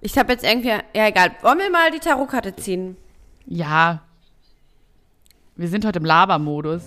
Ich 0.00 0.16
habe 0.16 0.32
jetzt 0.32 0.44
irgendwie 0.44 0.68
ja 0.68 1.06
egal. 1.06 1.32
Wollen 1.42 1.58
wir 1.58 1.70
mal 1.70 1.90
die 1.90 1.98
Tarotkarte 1.98 2.56
ziehen? 2.56 2.96
Ja. 3.46 4.00
Wir 5.56 5.68
sind 5.68 5.84
heute 5.84 5.98
im 5.98 6.04
Labermodus. 6.04 6.82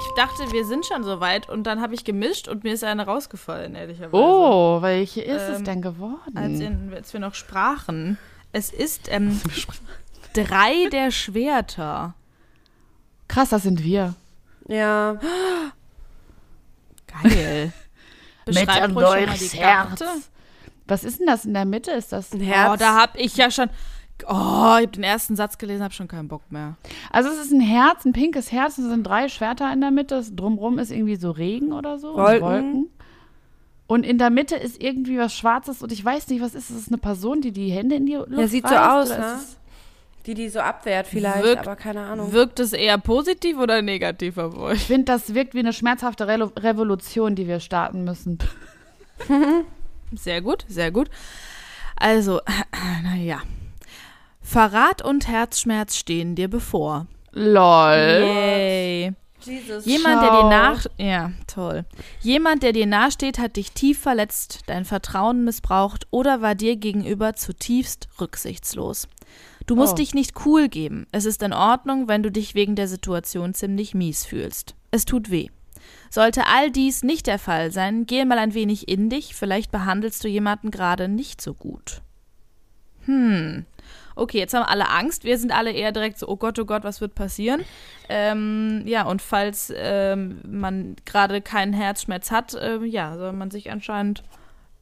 Ich 0.00 0.14
dachte, 0.16 0.52
wir 0.52 0.64
sind 0.64 0.84
schon 0.86 1.02
so 1.04 1.20
weit 1.20 1.48
und 1.48 1.64
dann 1.64 1.80
habe 1.80 1.94
ich 1.94 2.04
gemischt 2.04 2.48
und 2.48 2.64
mir 2.64 2.72
ist 2.74 2.84
eine 2.84 3.06
rausgefallen, 3.06 3.74
ehrlicherweise. 3.74 4.14
Oh, 4.16 4.82
welche 4.82 5.22
ist 5.22 5.42
es 5.48 5.58
Ähm, 5.58 5.64
denn 5.64 5.82
geworden? 5.82 6.36
Als, 6.36 6.60
in, 6.60 6.92
als 6.94 7.12
wir 7.12 7.20
noch 7.20 7.34
sprachen. 7.34 8.18
Es 8.52 8.70
ist 8.72 9.08
ähm, 9.10 9.40
drei 10.44 10.88
der 10.90 11.10
Schwerter. 11.10 12.14
Krass, 13.28 13.50
das 13.50 13.62
sind 13.62 13.82
wir. 13.82 14.14
Ja. 14.68 15.18
Geil. 17.06 17.72
Ruhig 18.46 18.58
schon 18.58 18.94
mal 18.94 19.26
die 19.26 19.58
Karte. 19.58 20.06
Was 20.86 21.04
ist 21.04 21.20
denn 21.20 21.26
das 21.26 21.44
in 21.44 21.52
der 21.54 21.66
Mitte? 21.66 21.90
Ist 21.90 22.12
das? 22.12 22.32
Ein 22.32 22.40
Herz. 22.40 22.72
Oh, 22.72 22.76
da 22.78 22.96
hab 22.96 23.18
ich 23.18 23.36
ja 23.36 23.50
schon. 23.50 23.68
Oh, 24.24 24.26
ich 24.26 24.34
habe 24.34 24.88
den 24.88 25.04
ersten 25.04 25.36
Satz 25.36 25.58
gelesen, 25.58 25.82
habe 25.84 25.94
schon 25.94 26.08
keinen 26.08 26.28
Bock 26.28 26.50
mehr. 26.50 26.76
Also 27.10 27.28
es 27.28 27.38
ist 27.38 27.52
ein 27.52 27.60
Herz, 27.60 28.04
ein 28.04 28.12
pinkes 28.12 28.50
Herz, 28.50 28.78
und 28.78 28.84
es 28.84 28.90
sind 28.90 29.06
drei 29.06 29.28
Schwerter 29.28 29.72
in 29.72 29.80
der 29.80 29.90
Mitte. 29.90 30.24
Drumrum 30.32 30.78
ist 30.78 30.90
irgendwie 30.90 31.16
so 31.16 31.30
Regen 31.30 31.72
oder 31.72 31.98
so. 31.98 32.12
und 32.12 32.40
Wolken. 32.40 32.88
Und 33.86 34.04
in 34.04 34.18
der 34.18 34.30
Mitte 34.30 34.56
ist 34.56 34.82
irgendwie 34.82 35.18
was 35.18 35.34
Schwarzes 35.34 35.82
und 35.82 35.92
ich 35.92 36.04
weiß 36.04 36.28
nicht, 36.28 36.42
was 36.42 36.54
ist. 36.54 36.70
Ist 36.70 36.76
es 36.78 36.88
eine 36.88 36.98
Person, 36.98 37.40
die 37.40 37.52
die 37.52 37.70
Hände 37.70 37.94
in 37.94 38.06
die 38.06 38.14
Luft 38.14 38.32
Ja, 38.32 38.48
sieht 38.48 38.68
so 38.68 38.74
reißt, 38.74 38.90
aus, 38.90 39.10
oder 39.10 39.34
ne? 39.36 39.40
Die, 40.26 40.34
die 40.34 40.48
so 40.50 40.60
abwehrt 40.60 41.06
vielleicht, 41.06 41.42
Wirkt- 41.44 41.62
aber 41.66 41.76
keine 41.76 42.00
Ahnung. 42.02 42.32
Wirkt 42.32 42.60
es 42.60 42.72
eher 42.74 42.98
positiv 42.98 43.56
oder 43.58 43.80
negativ 43.80 44.36
auf 44.36 44.52
Ich 44.54 44.60
euch? 44.60 44.84
finde, 44.84 45.04
das 45.06 45.32
wirkt 45.34 45.54
wie 45.54 45.60
eine 45.60 45.72
schmerzhafte 45.72 46.26
Re 46.26 46.50
Revolution, 46.56 47.34
die 47.34 47.46
wir 47.48 47.60
starten 47.60 48.04
müssen. 48.04 48.38
Sehr 50.14 50.40
gut, 50.40 50.64
sehr 50.68 50.90
gut. 50.90 51.10
Also, 51.96 52.40
naja. 53.02 53.42
Verrat 54.40 55.02
und 55.04 55.28
Herzschmerz 55.28 55.96
stehen 55.96 56.34
dir 56.34 56.48
bevor. 56.48 57.06
Lol. 57.32 58.22
Yay. 58.24 59.12
Jesus. 59.42 59.84
Jemand, 59.84 60.22
der 60.22 60.28
Ciao. 60.30 60.42
dir 60.42 60.48
nach. 60.48 60.86
Ja, 60.96 61.30
toll. 61.46 61.84
Jemand, 62.20 62.62
der 62.62 62.72
dir 62.72 62.86
nahesteht, 62.86 63.38
hat 63.38 63.56
dich 63.56 63.72
tief 63.72 63.98
verletzt, 64.00 64.60
dein 64.66 64.84
Vertrauen 64.84 65.44
missbraucht 65.44 66.06
oder 66.10 66.40
war 66.42 66.54
dir 66.54 66.76
gegenüber 66.76 67.34
zutiefst 67.34 68.08
rücksichtslos. 68.20 69.08
Du 69.68 69.76
musst 69.76 69.92
Oh. 69.92 69.96
dich 69.96 70.14
nicht 70.14 70.32
cool 70.46 70.68
geben. 70.68 71.06
Es 71.12 71.24
ist 71.26 71.42
in 71.42 71.52
Ordnung, 71.52 72.08
wenn 72.08 72.22
du 72.22 72.30
dich 72.32 72.54
wegen 72.54 72.74
der 72.74 72.88
Situation 72.88 73.54
ziemlich 73.54 73.94
mies 73.94 74.24
fühlst. 74.24 74.74
Es 74.90 75.04
tut 75.04 75.30
weh. 75.30 75.48
Sollte 76.10 76.46
all 76.46 76.70
dies 76.70 77.02
nicht 77.02 77.26
der 77.26 77.38
Fall 77.38 77.70
sein, 77.70 78.06
geh 78.06 78.24
mal 78.24 78.38
ein 78.38 78.54
wenig 78.54 78.88
in 78.88 79.10
dich, 79.10 79.34
vielleicht 79.34 79.70
behandelst 79.70 80.24
du 80.24 80.28
jemanden 80.28 80.70
gerade 80.70 81.06
nicht 81.06 81.40
so 81.40 81.52
gut. 81.54 82.00
Hm. 83.04 83.64
Okay, 84.16 84.38
jetzt 84.38 84.52
haben 84.54 84.64
alle 84.64 84.88
Angst. 84.90 85.24
Wir 85.24 85.38
sind 85.38 85.52
alle 85.52 85.70
eher 85.70 85.92
direkt 85.92 86.18
so, 86.18 86.26
oh 86.28 86.36
Gott, 86.36 86.58
oh 86.58 86.64
Gott, 86.64 86.82
was 86.82 87.00
wird 87.00 87.14
passieren? 87.14 87.62
Ähm, 88.08 88.82
ja, 88.86 89.04
und 89.04 89.22
falls 89.22 89.72
ähm, 89.76 90.40
man 90.46 90.96
gerade 91.04 91.40
keinen 91.40 91.72
Herzschmerz 91.72 92.30
hat, 92.30 92.56
ähm, 92.60 92.84
ja, 92.84 93.16
soll 93.16 93.32
man 93.32 93.50
sich 93.50 93.70
anscheinend 93.70 94.24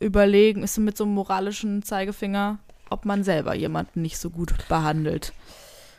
überlegen, 0.01 0.63
ist 0.63 0.79
mit 0.79 0.97
so 0.97 1.05
einem 1.05 1.15
moralischen 1.15 1.83
Zeigefinger, 1.83 2.59
ob 2.91 3.05
man 3.05 3.25
selber 3.25 3.55
jemanden 3.55 4.03
nicht 4.03 4.19
so 4.19 4.31
gut 4.31 4.55
behandelt. 4.69 5.33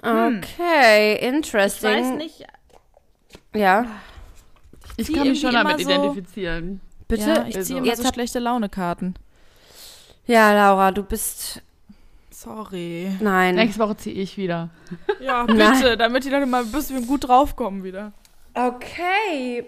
Okay, 0.01 1.15
Ich 1.15 1.21
interesting. 1.23 1.89
weiß 1.89 2.17
nicht. 2.17 2.45
Ja, 3.53 3.85
Ich 4.97 5.11
kann 5.13 5.27
mich 5.27 5.41
schon 5.41 5.53
damit 5.53 5.79
so- 5.81 5.89
identifizieren. 5.89 6.81
bitte. 7.07 7.23
Ja, 7.29 7.45
ich 7.47 7.55
Also, 7.55 7.67
ziehe 7.67 7.77
immer 7.79 7.87
jetzt 7.87 8.03
so 8.03 8.09
schlechte 8.13 8.39
Laune-Karten. 8.39 9.15
ja, 10.27 10.53
Laura, 10.53 10.91
du 10.91 11.03
bist. 11.03 11.61
Sorry. 12.31 13.11
Nein. 13.19 13.55
Nächste 13.55 13.79
Woche 13.79 13.97
ziehe 13.97 14.15
ich 14.15 14.37
wieder. 14.37 14.69
Ja, 15.19 15.43
Nein. 15.47 15.73
bitte, 15.81 15.97
damit 15.97 16.23
die 16.23 16.29
Leute 16.29 16.45
mal 16.45 16.63
ein 16.63 16.71
bisschen 16.71 17.05
gut 17.07 17.27
draufkommen 17.27 17.83
wieder. 17.83 18.11
Okay. 18.53 19.65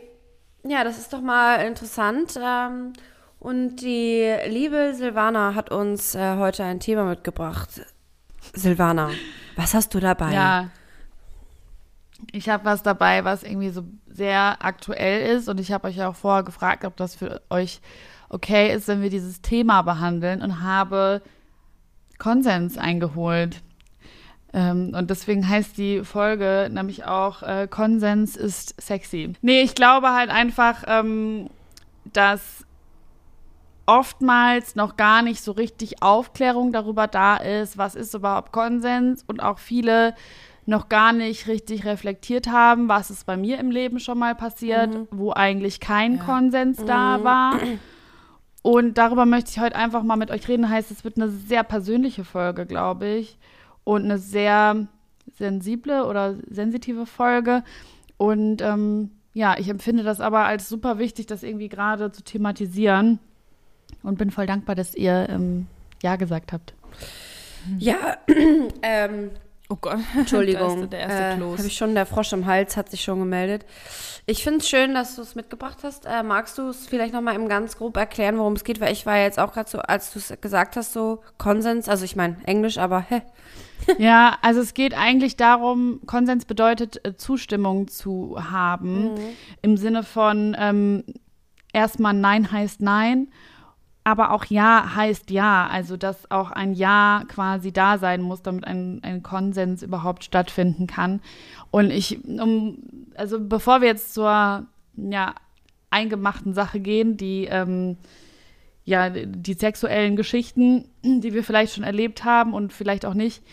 Ja, 0.64 0.84
das 0.84 1.00
ist 1.00 1.12
doch 1.12 1.22
mal 1.22 1.56
interessant. 1.66 2.40
Ähm, 2.42 2.94
und 3.40 3.78
die 3.78 4.36
liebe 4.48 4.94
Silvana 4.96 5.56
hat 5.56 5.72
uns 5.72 6.14
äh, 6.16 6.36
heute 6.38 6.64
ein 6.64 6.80
Thema 6.80 7.06
mitgebracht. 7.06 7.82
Silvana, 8.54 9.12
was 9.56 9.74
hast 9.74 9.94
du 9.94 10.00
dabei? 10.00 10.34
Ja. 10.34 10.70
Ich 12.34 12.50
habe 12.50 12.66
was 12.66 12.84
dabei, 12.84 13.24
was 13.24 13.44
irgendwie 13.44 13.70
so 13.70 13.84
sehr 14.08 14.58
aktuell 14.60 15.38
ist 15.38 15.48
und 15.48 15.60
ich 15.60 15.72
habe 15.72 15.88
euch 15.88 15.96
ja 15.96 16.10
auch 16.10 16.16
vorher 16.16 16.44
gefragt, 16.44 16.84
ob 16.84 16.98
das 16.98 17.16
für 17.16 17.42
euch 17.50 17.80
okay 18.28 18.74
ist, 18.74 18.88
wenn 18.90 19.02
wir 19.02 19.10
dieses 19.10 19.42
Thema 19.42 19.82
behandeln 19.84 20.42
und 20.42 20.62
habe 20.62 21.22
Konsens 22.18 22.78
eingeholt. 22.78 23.62
Ähm, 24.52 24.94
und 24.96 25.10
deswegen 25.10 25.48
heißt 25.48 25.78
die 25.78 26.04
Folge 26.04 26.70
nämlich 26.72 27.06
auch 27.06 27.44
äh, 27.44 27.68
Konsens 27.70 28.36
ist 28.36 28.80
sexy. 28.82 29.34
Nee, 29.42 29.62
ich 29.62 29.76
glaube 29.76 30.10
halt 30.10 30.30
einfach, 30.30 30.84
ähm, 30.88 31.50
dass 32.04 32.66
oftmals 33.90 34.76
noch 34.76 34.98
gar 34.98 35.24
nicht 35.24 35.42
so 35.44 35.52
richtig 35.52 36.04
Aufklärung 36.04 36.72
darüber 36.72 37.08
da 37.08 37.38
ist, 37.38 37.78
was 37.78 37.96
ist 37.96 38.14
überhaupt 38.14 38.52
Konsens 38.52 39.24
und 39.26 39.42
auch 39.42 39.58
viele 39.58 40.14
noch 40.68 40.90
gar 40.90 41.12
nicht 41.12 41.48
richtig 41.48 41.86
reflektiert 41.86 42.48
haben, 42.48 42.88
was 42.88 43.10
ist 43.10 43.26
bei 43.26 43.36
mir 43.36 43.58
im 43.58 43.72
Leben 43.72 44.00
schon 44.00 44.20
mal 44.20 44.36
passiert, 44.36 44.96
wo 45.10 45.34
eigentlich 45.34 45.80
kein 45.80 46.18
Ja. 46.18 46.24
Konsens 46.24 46.86
da 46.86 47.24
war. 47.24 47.60
Und 48.62 49.00
darüber 49.00 49.26
möchte 49.26 49.50
ich 49.50 49.60
heute 49.60 49.76
einfach 49.76 50.04
mal 50.04 50.18
mit 50.18 50.30
euch 50.30 50.48
reden. 50.48 50.70
Heißt, 50.70 50.92
es 50.92 51.04
wird 51.04 51.18
eine 51.18 51.30
sehr 51.30 51.64
persönliche 51.64 52.24
Folge, 52.24 52.68
glaube 52.68 53.08
ich. 53.08 53.40
Und 53.84 54.04
eine 54.04 54.20
sehr 54.20 54.86
sensible 55.34 56.06
oder 56.06 56.36
sensitive 56.48 57.08
Folge. 57.08 57.64
Und 58.18 58.62
ähm, 58.62 59.12
ja, 59.34 59.56
ich 59.58 59.70
empfinde 59.70 60.04
das 60.04 60.22
aber 60.22 60.46
als 60.46 60.70
super 60.70 61.00
wichtig, 61.00 61.26
das 61.26 61.42
irgendwie 61.42 61.70
gerade 61.70 62.12
zu 62.12 62.24
thematisieren. 62.24 63.18
Und 64.04 64.18
bin 64.18 64.32
voll 64.32 64.46
dankbar, 64.46 64.76
dass 64.76 64.96
ihr 64.96 65.28
ähm, 65.30 65.68
Ja 66.02 66.16
gesagt 66.16 66.54
habt. 66.54 66.74
Ja, 67.78 68.18
ähm, 68.82 69.32
Oh 69.72 69.78
Gott. 69.80 70.00
Entschuldigung. 70.18 70.92
Äh, 70.92 71.36
Kloß. 71.36 71.60
Habe 71.60 71.68
ich 71.68 71.78
schon, 71.78 71.94
der 71.94 72.08
Frosch 72.08 72.34
im 72.34 72.48
Hals 72.48 72.76
hat 72.76 72.90
sich 72.90 73.02
schon 73.02 73.20
gemeldet. 73.20 73.66
Ich 74.26 74.44
finde 74.44 74.60
es 74.60 74.68
schön, 74.68 74.96
dass 74.96 75.16
du 75.16 75.22
es 75.22 75.36
mitgebracht 75.36 75.80
hast. 75.84 76.08
Äh, 76.08 76.24
magst 76.24 76.58
du 76.58 76.70
es 76.70 76.88
vielleicht 76.88 77.14
nochmal 77.14 77.36
im 77.36 77.48
ganz 77.48 77.78
grob 77.78 77.96
erklären, 77.96 78.40
worum 78.40 78.54
es 78.54 78.64
geht? 78.64 78.82
Weil 78.82 78.92
ich 78.92 79.06
war 79.06 79.18
jetzt 79.18 79.38
auch 79.38 79.54
gerade 79.54 79.70
so, 79.70 79.78
als 79.78 80.12
du 80.12 80.20
es 80.20 80.34
gesagt 80.42 80.76
hast, 80.76 80.94
so 80.94 81.22
Konsens, 81.38 81.88
also 81.88 82.04
ich 82.04 82.16
meine 82.16 82.38
Englisch, 82.46 82.78
aber 82.78 83.00
hä? 83.00 83.22
Ja, 83.98 84.38
also 84.42 84.60
es 84.60 84.74
geht 84.74 84.94
eigentlich 84.96 85.38
darum, 85.38 86.02
Konsens 86.06 86.46
bedeutet, 86.46 87.06
äh, 87.06 87.16
Zustimmung 87.16 87.88
zu 87.88 88.38
haben. 88.52 89.12
Im 89.62 89.78
Sinne 89.78 90.04
von 90.04 90.56
ähm, 90.60 91.04
erstmal 91.72 92.14
Nein 92.14 92.52
heißt 92.52 92.82
Nein, 92.82 93.30
aber 94.12 94.32
auch 94.32 94.46
Ja 94.46 94.96
heißt 94.96 95.32
Ja. 95.32 95.68
Also 95.68 95.98
dass 95.98 96.30
auch 96.32 96.52
ein 96.52 96.74
Ja 96.74 97.24
quasi 97.28 97.72
da 97.72 97.98
sein 97.98 98.22
muss, 98.22 98.42
damit 98.42 98.66
ein, 98.66 99.02
ein 99.04 99.24
Konsens 99.24 99.84
überhaupt 99.84 100.24
stattfinden 100.24 100.88
kann. 100.88 101.22
Und 101.72 101.92
ich, 101.92 102.24
um, 102.26 102.78
also 103.16 103.40
bevor 103.40 103.82
wir 103.82 103.88
jetzt 103.88 104.14
zur 104.14 104.66
ja, 104.96 105.36
eingemachten 105.90 106.54
Sache 106.54 106.80
gehen, 106.80 107.18
die 107.18 107.46
ähm, 107.46 107.98
ja, 108.90 109.10
die 109.10 109.54
sexuellen 109.54 110.16
Geschichten, 110.16 110.86
die 111.04 111.34
wir 111.34 111.44
vielleicht 111.44 111.76
schon 111.76 111.84
erlebt 111.84 112.26
haben 112.26 112.54
und 112.54 112.74
vielleicht 112.74 113.06
auch 113.06 113.14
nicht, 113.14 113.44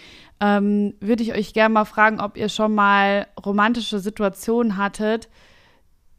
ähm, 0.40 0.94
würde 1.00 1.22
ich 1.22 1.34
euch 1.34 1.52
gerne 1.52 1.72
mal 1.74 1.84
fragen, 1.84 2.20
ob 2.20 2.36
ihr 2.36 2.48
schon 2.48 2.74
mal 2.74 3.26
romantische 3.44 3.98
Situationen 3.98 4.78
hattet, 4.78 5.28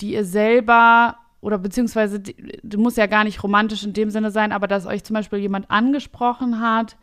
die 0.02 0.14
ihr 0.14 0.24
selber 0.24 1.18
oder 1.42 1.58
beziehungsweise, 1.58 2.20
die, 2.20 2.36
die 2.64 2.78
muss 2.78 2.96
ja 2.96 3.06
gar 3.06 3.24
nicht 3.24 3.44
romantisch 3.44 3.84
in 3.84 3.94
dem 3.94 4.10
Sinne 4.10 4.32
sein, 4.32 4.52
aber 4.52 4.68
dass 4.68 4.86
euch 4.86 5.04
zum 5.04 5.14
Beispiel 5.14 5.40
jemand 5.40 5.70
angesprochen 5.70 6.60
hat 6.62 6.98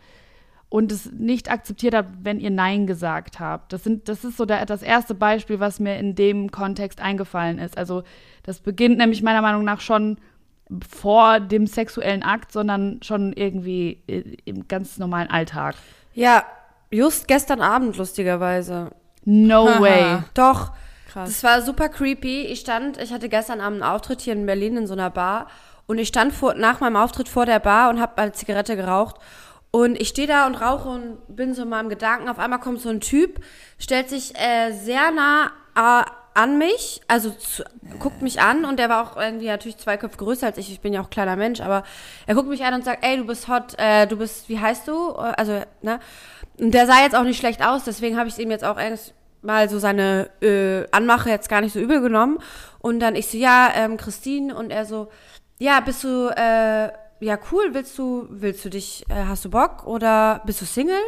und 0.69 0.91
es 0.91 1.13
nicht 1.13 1.51
akzeptiert 1.51 1.95
hat, 1.95 2.07
wenn 2.23 2.41
ihr 2.41 2.51
Nein 2.51 2.87
gesagt 2.87 3.39
habt. 3.39 3.73
Das, 3.73 3.85
sind, 3.85 4.09
das 4.09 4.25
ist 4.25 4.37
so 4.37 4.45
der, 4.45 4.67
das 4.67 4.83
erste 4.83 5.15
Beispiel, 5.15 5.61
was 5.61 5.79
mir 5.79 5.99
in 5.99 6.15
dem 6.17 6.51
Kontext 6.51 7.01
eingefallen 7.01 7.59
ist. 7.59 7.79
Also 7.79 8.03
das 8.43 8.59
beginnt 8.61 8.99
nämlich 8.99 9.23
meiner 9.23 9.41
Meinung 9.43 9.63
nach 9.65 9.81
schon 9.81 10.19
vor 10.89 11.39
dem 11.41 11.67
sexuellen 11.69 12.23
Akt, 12.25 12.51
sondern 12.51 13.01
schon 13.03 13.33
irgendwie 13.35 14.03
i- 14.11 14.39
im 14.47 14.67
ganz 14.67 14.99
normalen 14.99 15.31
Alltag. 15.31 15.77
Ja, 16.15 16.43
just 16.91 17.29
gestern 17.29 17.61
Abend, 17.61 17.97
lustigerweise. 17.97 18.91
No 19.25 19.67
way. 19.81 20.23
Doch, 20.35 20.73
Krass. 21.15 21.31
das 21.31 21.45
war 21.45 21.63
super 21.63 21.89
creepy. 21.89 22.43
Ich 22.43 22.61
stand, 22.61 23.01
ich 23.01 23.13
hatte 23.13 23.29
gestern 23.29 23.61
Abend 23.61 23.83
einen 23.83 23.91
Auftritt 23.91 24.21
hier 24.21 24.33
in 24.33 24.47
Berlin 24.47 24.77
in 24.77 24.87
so 24.89 24.95
einer 24.95 25.11
Bar 25.11 25.47
und 25.87 25.99
ich 25.99 26.09
stand 26.09 26.33
vor, 26.33 26.55
nach 26.55 26.81
meinem 26.81 26.97
Auftritt 26.97 27.29
vor 27.29 27.47
der 27.47 27.61
Bar 27.61 27.91
und 27.91 28.01
habe 28.01 28.19
eine 28.21 28.33
Zigarette 28.33 28.75
geraucht. 28.75 29.17
Und 29.71 30.01
ich 30.01 30.09
stehe 30.09 30.27
da 30.27 30.47
und 30.47 30.57
rauche 30.57 30.89
und 30.89 31.19
bin 31.29 31.55
so 31.55 31.63
in 31.63 31.69
meinem 31.69 31.89
Gedanken. 31.89 32.29
Auf 32.29 32.39
einmal 32.41 32.59
kommt 32.59 32.81
so 32.81 32.89
ein 32.89 33.01
Typ, 33.01 33.41
stellt 33.79 34.09
sich 34.09 34.35
äh, 34.37 34.73
sehr 34.73 35.13
nah 35.13 35.53
äh, 35.77 36.05
an 36.35 36.59
mich, 36.59 37.01
also 37.07 37.31
zu, 37.31 37.63
guckt 38.01 38.21
mich 38.21 38.41
an 38.41 38.65
und 38.65 38.81
der 38.81 38.89
war 38.89 39.03
auch 39.03 39.17
irgendwie 39.17 39.47
natürlich 39.47 39.79
zwei 39.79 39.97
Köpfe 39.97 40.17
größer 40.17 40.49
als 40.49 40.59
ich. 40.59 40.73
Ich 40.73 40.81
bin 40.81 40.93
ja 40.93 41.01
auch 41.01 41.11
kleiner 41.11 41.37
Mensch, 41.37 41.61
aber 41.61 41.85
er 42.27 42.35
guckt 42.35 42.49
mich 42.49 42.65
an 42.65 42.75
und 42.75 42.85
sagt, 42.85 43.05
ey, 43.05 43.17
du 43.17 43.25
bist 43.25 43.47
hot, 43.47 43.79
äh, 43.79 44.07
du 44.07 44.17
bist, 44.17 44.49
wie 44.49 44.59
heißt 44.59 44.89
du? 44.89 45.11
Äh, 45.11 45.33
Also, 45.37 45.63
ne? 45.83 46.01
Und 46.59 46.73
der 46.73 46.87
sah 46.87 47.03
jetzt 47.03 47.15
auch 47.15 47.23
nicht 47.23 47.39
schlecht 47.39 47.65
aus, 47.65 47.85
deswegen 47.85 48.17
habe 48.19 48.29
ich 48.29 48.39
ihm 48.39 48.51
jetzt 48.51 48.65
auch 48.65 48.79
erst 48.79 49.15
mal 49.45 49.69
so 49.69 49.79
seine 49.79 50.31
äh, 50.43 50.87
Anmache 50.91 51.31
jetzt 51.31 51.49
gar 51.49 51.61
nicht 51.61 51.73
so 51.73 51.79
übel 51.81 52.01
genommen. 52.01 52.39
Und 52.81 53.01
dann 53.01 53.15
ich 53.15 53.29
so, 53.29 53.37
ja, 53.39 53.71
ähm, 53.75 53.97
Christine 53.97 54.55
und 54.55 54.71
er 54.71 54.85
so, 54.87 55.09
ja, 55.59 55.81
bist 55.81 56.03
du, 56.05 56.29
äh, 56.37 56.89
ja 57.21 57.39
cool, 57.53 57.71
willst 57.73 57.97
du, 57.99 58.27
willst 58.31 58.65
du 58.65 58.71
dich, 58.71 59.05
äh, 59.09 59.25
hast 59.29 59.45
du 59.45 59.51
Bock 59.51 59.87
oder 59.87 60.43
bist 60.45 60.61
du 60.61 60.65
Single? 60.67 61.01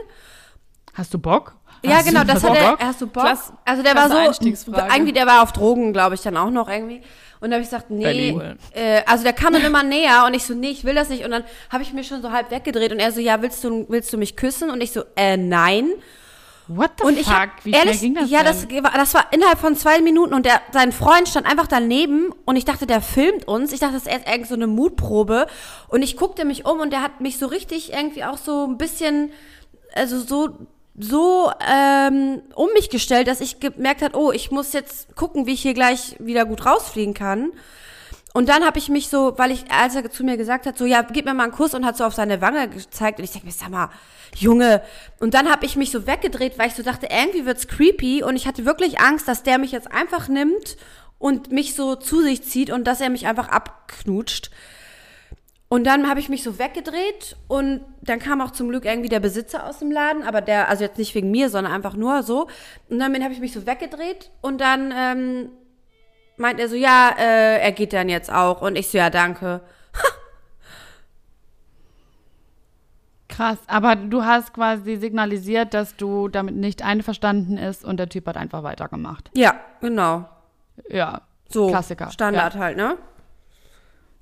Hast 0.94 1.12
du 1.12 1.18
Bock? 1.18 1.54
Ja, 1.84 1.96
Hast 1.96 2.08
genau, 2.08 2.24
das 2.24 2.42
hat 2.42 2.50
Bock? 2.58 2.80
er, 2.80 2.86
hast 2.86 3.00
du 3.00 3.06
Bock? 3.06 3.24
Klass- 3.24 3.52
also 3.64 3.82
der 3.82 3.94
war 3.94 4.08
klasse 4.08 4.34
so, 4.40 4.50
irgendwie, 4.94 5.12
der 5.12 5.26
war 5.26 5.42
auf 5.42 5.52
Drogen, 5.52 5.92
glaube 5.92 6.14
ich, 6.14 6.22
dann 6.22 6.36
auch 6.36 6.50
noch 6.50 6.68
irgendwie. 6.68 7.02
Und 7.40 7.50
da 7.50 7.56
habe 7.56 7.62
ich 7.62 7.68
gesagt, 7.68 7.90
nee, 7.90 8.34
äh, 8.72 9.02
also 9.06 9.22
der 9.22 9.34
kam 9.34 9.52
dann 9.52 9.62
immer 9.62 9.82
näher 9.82 10.24
und 10.26 10.32
ich 10.32 10.44
so, 10.44 10.54
nee, 10.54 10.70
ich 10.70 10.84
will 10.84 10.94
das 10.94 11.10
nicht. 11.10 11.24
Und 11.24 11.32
dann 11.32 11.44
habe 11.70 11.82
ich 11.82 11.92
mir 11.92 12.02
schon 12.02 12.22
so 12.22 12.32
halb 12.32 12.50
weggedreht 12.50 12.92
und 12.92 12.98
er 12.98 13.12
so, 13.12 13.20
ja, 13.20 13.42
willst 13.42 13.62
du, 13.62 13.84
willst 13.90 14.10
du 14.12 14.16
mich 14.16 14.36
küssen? 14.36 14.70
Und 14.70 14.80
ich 14.82 14.92
so, 14.92 15.02
äh, 15.16 15.36
nein. 15.36 15.90
What 16.68 16.90
the 16.98 17.04
Und 17.04 17.16
ich 17.18 17.26
fuck? 17.26 17.34
hab, 17.36 17.64
Wie 17.64 17.70
ehrlich, 17.72 18.00
ging 18.00 18.14
das 18.14 18.28
ja, 18.28 18.42
denn? 18.42 18.46
das, 18.46 18.68
war- 18.84 18.92
das 18.98 19.14
war 19.14 19.32
innerhalb 19.32 19.58
von 19.58 19.76
zwei 19.76 20.00
Minuten 20.00 20.34
und 20.34 20.44
der, 20.46 20.60
sein 20.72 20.90
Freund 20.90 21.28
stand 21.28 21.46
einfach 21.46 21.66
daneben 21.68 22.32
und 22.44 22.56
ich 22.56 22.64
dachte, 22.64 22.86
der 22.86 23.00
filmt 23.00 23.46
uns. 23.46 23.72
Ich 23.72 23.80
dachte, 23.80 23.94
das 23.94 24.06
ist 24.06 24.12
irgendwie 24.26 24.48
so 24.48 24.54
eine 24.54 24.66
Mutprobe. 24.66 25.46
Und 25.88 26.02
ich 26.02 26.16
guckte 26.16 26.44
mich 26.44 26.64
um 26.66 26.80
und 26.80 26.90
der 26.92 27.02
hat 27.02 27.20
mich 27.20 27.38
so 27.38 27.46
richtig 27.46 27.92
irgendwie 27.92 28.24
auch 28.24 28.36
so 28.36 28.66
ein 28.66 28.78
bisschen, 28.78 29.30
also 29.94 30.18
so, 30.18 30.48
so 30.98 31.52
ähm, 31.68 32.42
um 32.54 32.68
mich 32.74 32.90
gestellt, 32.90 33.28
dass 33.28 33.40
ich 33.40 33.60
gemerkt 33.60 34.02
habe, 34.02 34.18
oh, 34.18 34.32
ich 34.32 34.50
muss 34.50 34.72
jetzt 34.72 35.14
gucken, 35.14 35.46
wie 35.46 35.52
ich 35.52 35.62
hier 35.62 35.74
gleich 35.74 36.16
wieder 36.18 36.44
gut 36.46 36.66
rausfliegen 36.66 37.14
kann. 37.14 37.52
Und 38.36 38.50
dann 38.50 38.66
habe 38.66 38.76
ich 38.76 38.90
mich 38.90 39.08
so, 39.08 39.32
weil 39.38 39.50
ich, 39.50 39.64
als 39.70 39.94
er 39.94 40.10
zu 40.10 40.22
mir 40.22 40.36
gesagt 40.36 40.66
hat, 40.66 40.76
so, 40.76 40.84
ja, 40.84 41.00
gib 41.00 41.24
mir 41.24 41.32
mal 41.32 41.44
einen 41.44 41.52
Kuss 41.52 41.72
und 41.72 41.86
hat 41.86 41.96
so 41.96 42.04
auf 42.04 42.12
seine 42.12 42.42
Wange 42.42 42.68
gezeigt 42.68 43.18
und 43.18 43.24
ich 43.24 43.30
denke 43.30 43.46
mir, 43.46 43.52
sag 43.54 43.70
mal, 43.70 43.88
Junge. 44.36 44.82
Und 45.18 45.32
dann 45.32 45.50
habe 45.50 45.64
ich 45.64 45.74
mich 45.74 45.90
so 45.90 46.06
weggedreht, 46.06 46.58
weil 46.58 46.68
ich 46.68 46.74
so 46.74 46.82
dachte, 46.82 47.08
irgendwie 47.10 47.46
wird's 47.46 47.66
creepy 47.66 48.22
und 48.22 48.36
ich 48.36 48.46
hatte 48.46 48.66
wirklich 48.66 49.00
Angst, 49.00 49.26
dass 49.26 49.42
der 49.42 49.56
mich 49.56 49.72
jetzt 49.72 49.90
einfach 49.90 50.28
nimmt 50.28 50.76
und 51.18 51.50
mich 51.50 51.74
so 51.74 51.94
zu 51.94 52.20
sich 52.20 52.42
zieht 52.42 52.68
und 52.68 52.84
dass 52.84 53.00
er 53.00 53.08
mich 53.08 53.26
einfach 53.26 53.48
abknutscht. 53.48 54.50
Und 55.70 55.84
dann 55.84 56.06
habe 56.06 56.20
ich 56.20 56.28
mich 56.28 56.42
so 56.42 56.58
weggedreht 56.58 57.36
und 57.48 57.80
dann 58.02 58.18
kam 58.18 58.42
auch 58.42 58.50
zum 58.50 58.68
Glück 58.68 58.84
irgendwie 58.84 59.08
der 59.08 59.20
Besitzer 59.20 59.66
aus 59.66 59.78
dem 59.78 59.90
Laden, 59.90 60.24
aber 60.24 60.42
der, 60.42 60.68
also 60.68 60.84
jetzt 60.84 60.98
nicht 60.98 61.14
wegen 61.14 61.30
mir, 61.30 61.48
sondern 61.48 61.72
einfach 61.72 61.96
nur 61.96 62.22
so. 62.22 62.48
Und 62.90 62.98
dann 62.98 63.24
habe 63.24 63.32
ich 63.32 63.40
mich 63.40 63.54
so 63.54 63.66
weggedreht 63.66 64.30
und 64.42 64.60
dann 64.60 64.92
ähm, 64.94 65.48
meint 66.38 66.60
er 66.60 66.68
so, 66.68 66.74
ja, 66.76 67.10
äh, 67.18 67.58
er 67.60 67.72
geht 67.72 67.92
dann 67.92 68.08
jetzt 68.08 68.32
auch. 68.32 68.60
Und 68.62 68.76
ich 68.76 68.88
so, 68.88 68.98
ja, 68.98 69.10
danke. 69.10 69.60
Krass, 73.28 73.58
aber 73.66 73.96
du 73.96 74.24
hast 74.24 74.54
quasi 74.54 74.96
signalisiert, 74.96 75.74
dass 75.74 75.96
du 75.96 76.28
damit 76.28 76.54
nicht 76.56 76.82
einverstanden 76.82 77.58
ist 77.58 77.84
und 77.84 77.98
der 77.98 78.08
Typ 78.08 78.26
hat 78.28 78.36
einfach 78.36 78.62
weitergemacht. 78.62 79.30
Ja, 79.34 79.54
genau. 79.80 80.26
Ja, 80.88 81.22
So. 81.48 81.68
Klassiker. 81.68 82.10
Standard 82.10 82.54
halt, 82.56 82.76
ne? 82.76 82.96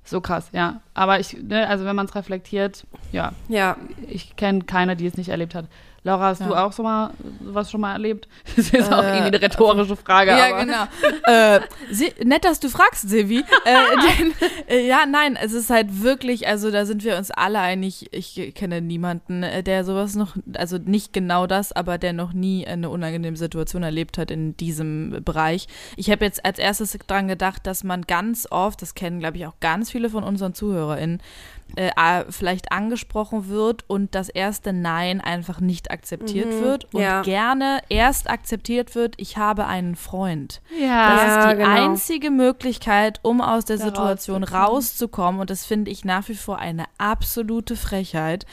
so 0.07 0.21
krass, 0.21 0.49
ja. 0.51 0.81
Aber 0.93 1.19
ich, 1.19 1.35
ne, 1.41 1.67
also 1.67 1.83
wenn 1.85 1.95
man 1.95 2.05
es 2.05 2.13
reflektiert, 2.13 2.85
ja, 3.11 3.31
Ja. 3.47 3.75
ich 4.07 4.35
kenne 4.35 4.61
keine, 4.63 4.95
die 4.95 5.07
es 5.07 5.17
nicht 5.17 5.29
erlebt 5.29 5.55
hat. 5.55 5.65
Laura, 6.05 6.27
hast 6.27 6.41
du 6.41 6.51
Ja. 6.51 6.63
auch 6.63 6.71
so 6.71 6.83
mal 6.83 7.09
sowas 7.43 7.71
schon 7.71 7.81
mal 7.81 7.93
erlebt? 7.93 8.27
Das 8.55 8.69
ist 8.69 8.93
auch 8.93 9.01
irgendwie 9.01 9.35
eine 9.35 9.41
rhetorische 9.41 9.95
Frage. 9.95 10.31
Ja, 10.31 10.55
aber. 10.55 10.65
genau. 10.65 10.83
äh, 11.23 11.61
Sie, 11.89 12.13
nett, 12.23 12.45
dass 12.45 12.59
du 12.59 12.69
fragst, 12.69 13.09
Silvi. 13.09 13.39
Äh, 13.39 13.43
denn, 14.19 14.33
äh, 14.67 14.87
ja, 14.87 15.07
nein, 15.07 15.35
es 15.35 15.51
ist 15.51 15.71
halt 15.71 16.03
wirklich, 16.03 16.47
also 16.47 16.69
da 16.69 16.85
sind 16.85 17.03
wir 17.03 17.17
uns 17.17 17.31
alle 17.31 17.59
einig. 17.59 18.07
Ich 18.13 18.53
kenne 18.53 18.81
niemanden, 18.81 19.41
äh, 19.41 19.63
der 19.63 19.83
sowas 19.83 20.13
noch, 20.13 20.35
also 20.55 20.77
nicht 20.77 21.11
genau 21.11 21.47
das, 21.47 21.71
aber 21.71 21.97
der 21.97 22.13
noch 22.13 22.33
nie 22.33 22.67
eine 22.67 22.91
unangenehme 22.91 23.35
Situation 23.35 23.81
erlebt 23.81 24.19
hat 24.19 24.29
in 24.29 24.55
diesem 24.57 25.23
Bereich. 25.25 25.67
Ich 25.97 26.11
habe 26.11 26.23
jetzt 26.23 26.45
als 26.45 26.59
erstes 26.59 26.95
dran 27.07 27.27
gedacht, 27.27 27.65
dass 27.65 27.83
man 27.83 28.03
ganz 28.03 28.47
oft, 28.51 28.79
das 28.83 28.93
kennen, 28.93 29.19
glaube 29.19 29.37
ich, 29.37 29.47
auch 29.47 29.59
ganz 29.59 29.89
viele 29.89 30.11
von 30.11 30.23
unseren 30.23 30.53
ZuhörerInnen, 30.53 31.19
äh, 31.75 32.23
vielleicht 32.29 32.71
angesprochen 32.71 33.49
wird 33.49 33.83
und 33.87 34.15
das 34.15 34.29
erste 34.29 34.71
Nein 34.71 35.19
einfach 35.19 35.59
nicht 35.59 35.91
akzeptiert 35.91 36.61
wird 36.61 36.93
und 36.93 37.01
ja. 37.01 37.21
gerne 37.21 37.81
erst 37.89 38.29
akzeptiert 38.29 38.95
wird, 38.95 39.15
ich 39.17 39.37
habe 39.37 39.65
einen 39.65 39.95
Freund. 39.95 40.61
Ja. 40.79 41.15
Das 41.15 41.45
ist 41.45 41.51
die 41.51 41.57
genau. 41.57 41.83
einzige 41.83 42.31
Möglichkeit, 42.31 43.19
um 43.23 43.41
aus 43.41 43.65
der 43.65 43.77
Da 43.77 43.85
Situation 43.85 44.43
rauszukommen. 44.43 45.41
Und 45.41 45.49
das 45.49 45.65
finde 45.65 45.91
ich 45.91 46.05
nach 46.05 46.27
wie 46.29 46.35
vor 46.35 46.59
eine 46.59 46.85
absolute 46.97 47.75
Frechheit. 47.75 48.45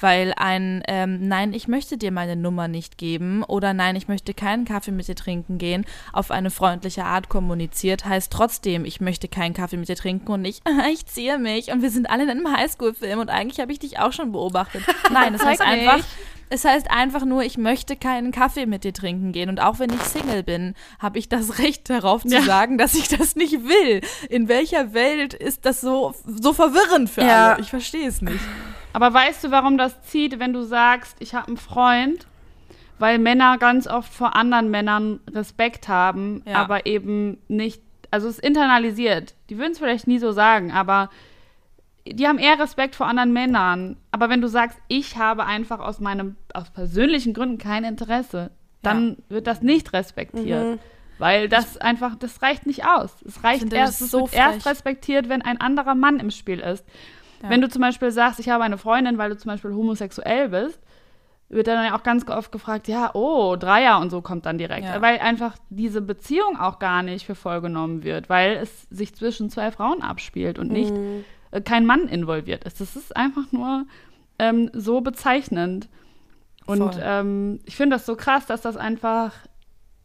Weil 0.00 0.34
ein 0.36 0.82
ähm, 0.88 1.26
Nein, 1.28 1.52
ich 1.52 1.68
möchte 1.68 1.96
dir 1.96 2.12
meine 2.12 2.36
Nummer 2.36 2.68
nicht 2.68 2.98
geben 2.98 3.42
oder 3.42 3.72
Nein, 3.74 3.96
ich 3.96 4.08
möchte 4.08 4.34
keinen 4.34 4.64
Kaffee 4.64 4.90
mit 4.92 5.08
dir 5.08 5.14
trinken 5.16 5.58
gehen, 5.58 5.84
auf 6.12 6.30
eine 6.30 6.50
freundliche 6.50 7.04
Art 7.04 7.28
kommuniziert, 7.28 8.04
heißt 8.04 8.32
trotzdem, 8.32 8.84
ich 8.84 9.00
möchte 9.00 9.28
keinen 9.28 9.54
Kaffee 9.54 9.76
mit 9.76 9.88
dir 9.88 9.96
trinken 9.96 10.30
und 10.32 10.42
nicht, 10.42 10.62
ich 10.92 11.06
ziehe 11.06 11.38
mich 11.38 11.72
und 11.72 11.82
wir 11.82 11.90
sind 11.90 12.10
alle 12.10 12.24
in 12.24 12.30
einem 12.30 12.56
Highschool-Film 12.56 13.18
und 13.20 13.30
eigentlich 13.30 13.60
habe 13.60 13.72
ich 13.72 13.78
dich 13.78 13.98
auch 13.98 14.12
schon 14.12 14.32
beobachtet. 14.32 14.82
Nein, 15.12 15.32
das 15.32 15.44
heißt 15.44 15.60
einfach, 15.62 16.00
es 16.48 16.64
heißt 16.64 16.90
einfach 16.90 17.24
nur, 17.24 17.42
ich 17.42 17.58
möchte 17.58 17.96
keinen 17.96 18.30
Kaffee 18.30 18.66
mit 18.66 18.84
dir 18.84 18.92
trinken 18.92 19.32
gehen. 19.32 19.48
Und 19.48 19.60
auch 19.60 19.80
wenn 19.80 19.90
ich 19.90 20.00
Single 20.02 20.44
bin, 20.44 20.74
habe 21.00 21.18
ich 21.18 21.28
das 21.28 21.58
Recht 21.58 21.90
darauf 21.90 22.22
zu 22.22 22.28
Ja. 22.28 22.42
sagen, 22.42 22.78
dass 22.78 22.94
ich 22.94 23.08
das 23.08 23.34
nicht 23.34 23.54
will. 23.64 24.00
In 24.28 24.46
welcher 24.48 24.94
Welt 24.94 25.34
ist 25.34 25.64
das 25.66 25.80
so, 25.80 26.14
so 26.24 26.52
verwirrend 26.52 27.10
für 27.10 27.22
Ja. 27.22 27.50
alle? 27.52 27.60
Ich 27.60 27.70
verstehe 27.70 28.06
es 28.06 28.22
nicht. 28.22 28.38
Aber 28.96 29.12
weißt 29.12 29.44
du, 29.44 29.50
warum 29.50 29.76
das 29.76 30.00
zieht, 30.04 30.38
wenn 30.38 30.54
du 30.54 30.62
sagst, 30.62 31.18
ich 31.20 31.34
habe 31.34 31.48
einen 31.48 31.58
Freund? 31.58 32.26
Weil 32.98 33.18
Männer 33.18 33.58
ganz 33.58 33.86
oft 33.86 34.10
vor 34.10 34.34
anderen 34.34 34.70
Männern 34.70 35.20
Respekt 35.30 35.86
haben, 35.86 36.42
Ja. 36.46 36.54
aber 36.54 36.86
eben 36.86 37.36
nicht, 37.46 37.82
also 38.10 38.26
es 38.26 38.38
ist 38.38 38.44
internalisiert. 38.44 39.34
Die 39.50 39.58
würden 39.58 39.72
es 39.72 39.78
vielleicht 39.80 40.06
nie 40.06 40.18
so 40.18 40.32
sagen, 40.32 40.72
aber 40.72 41.10
die 42.06 42.26
haben 42.26 42.38
eher 42.38 42.58
Respekt 42.58 42.96
vor 42.96 43.06
anderen 43.06 43.34
Männern. 43.34 43.98
Aber 44.12 44.30
wenn 44.30 44.40
du 44.40 44.48
sagst, 44.48 44.78
ich 44.88 45.18
habe 45.18 45.44
einfach 45.44 45.80
aus 45.80 46.00
meinem, 46.00 46.36
aus 46.54 46.70
persönlichen 46.70 47.34
Gründen 47.34 47.58
kein 47.58 47.84
Interesse, 47.84 48.50
dann 48.80 49.18
wird 49.28 49.46
das 49.46 49.60
nicht 49.60 49.92
respektiert. 49.92 50.64
Mhm. 50.64 50.78
Weil 51.18 51.50
das 51.50 51.76
einfach, 51.76 52.14
das 52.14 52.40
reicht 52.40 52.64
nicht 52.64 52.86
aus. 52.86 53.14
Es 53.26 53.44
reicht 53.44 53.70
erst, 53.74 54.10
so 54.10 54.26
erst 54.32 54.66
respektiert, 54.66 55.28
wenn 55.28 55.42
ein 55.42 55.60
anderer 55.60 55.94
Mann 55.94 56.18
im 56.18 56.30
Spiel 56.30 56.60
ist. 56.60 56.84
Ja. 57.42 57.50
Wenn 57.50 57.60
du 57.60 57.68
zum 57.68 57.82
Beispiel 57.82 58.10
sagst, 58.10 58.40
ich 58.40 58.48
habe 58.48 58.64
eine 58.64 58.78
Freundin, 58.78 59.18
weil 59.18 59.30
du 59.30 59.36
zum 59.36 59.50
Beispiel 59.50 59.72
homosexuell 59.72 60.48
bist, 60.48 60.80
wird 61.48 61.68
dann 61.68 61.84
ja 61.84 61.96
auch 61.96 62.02
ganz 62.02 62.26
oft 62.28 62.50
gefragt, 62.50 62.88
ja, 62.88 63.10
oh, 63.14 63.56
Dreier 63.56 64.00
und 64.00 64.10
so 64.10 64.20
kommt 64.20 64.46
dann 64.46 64.58
direkt. 64.58 64.84
Ja. 64.84 65.00
Weil 65.00 65.18
einfach 65.20 65.56
diese 65.70 66.02
Beziehung 66.02 66.58
auch 66.58 66.78
gar 66.78 67.02
nicht 67.02 67.24
für 67.24 67.36
voll 67.36 67.60
genommen 67.60 68.02
wird, 68.02 68.28
weil 68.28 68.56
es 68.56 68.82
sich 68.90 69.14
zwischen 69.14 69.48
zwei 69.48 69.70
Frauen 69.70 70.02
abspielt 70.02 70.58
und 70.58 70.72
nicht 70.72 70.92
äh, 71.52 71.60
kein 71.60 71.86
Mann 71.86 72.08
involviert 72.08 72.64
ist. 72.64 72.80
Das 72.80 72.96
ist 72.96 73.16
einfach 73.16 73.52
nur 73.52 73.86
ähm, 74.38 74.70
so 74.72 75.00
bezeichnend. 75.00 75.88
Und 76.66 76.98
ähm, 77.00 77.60
ich 77.64 77.76
finde 77.76 77.94
das 77.94 78.06
so 78.06 78.16
krass, 78.16 78.46
dass 78.46 78.60
das 78.60 78.76
einfach 78.76 79.32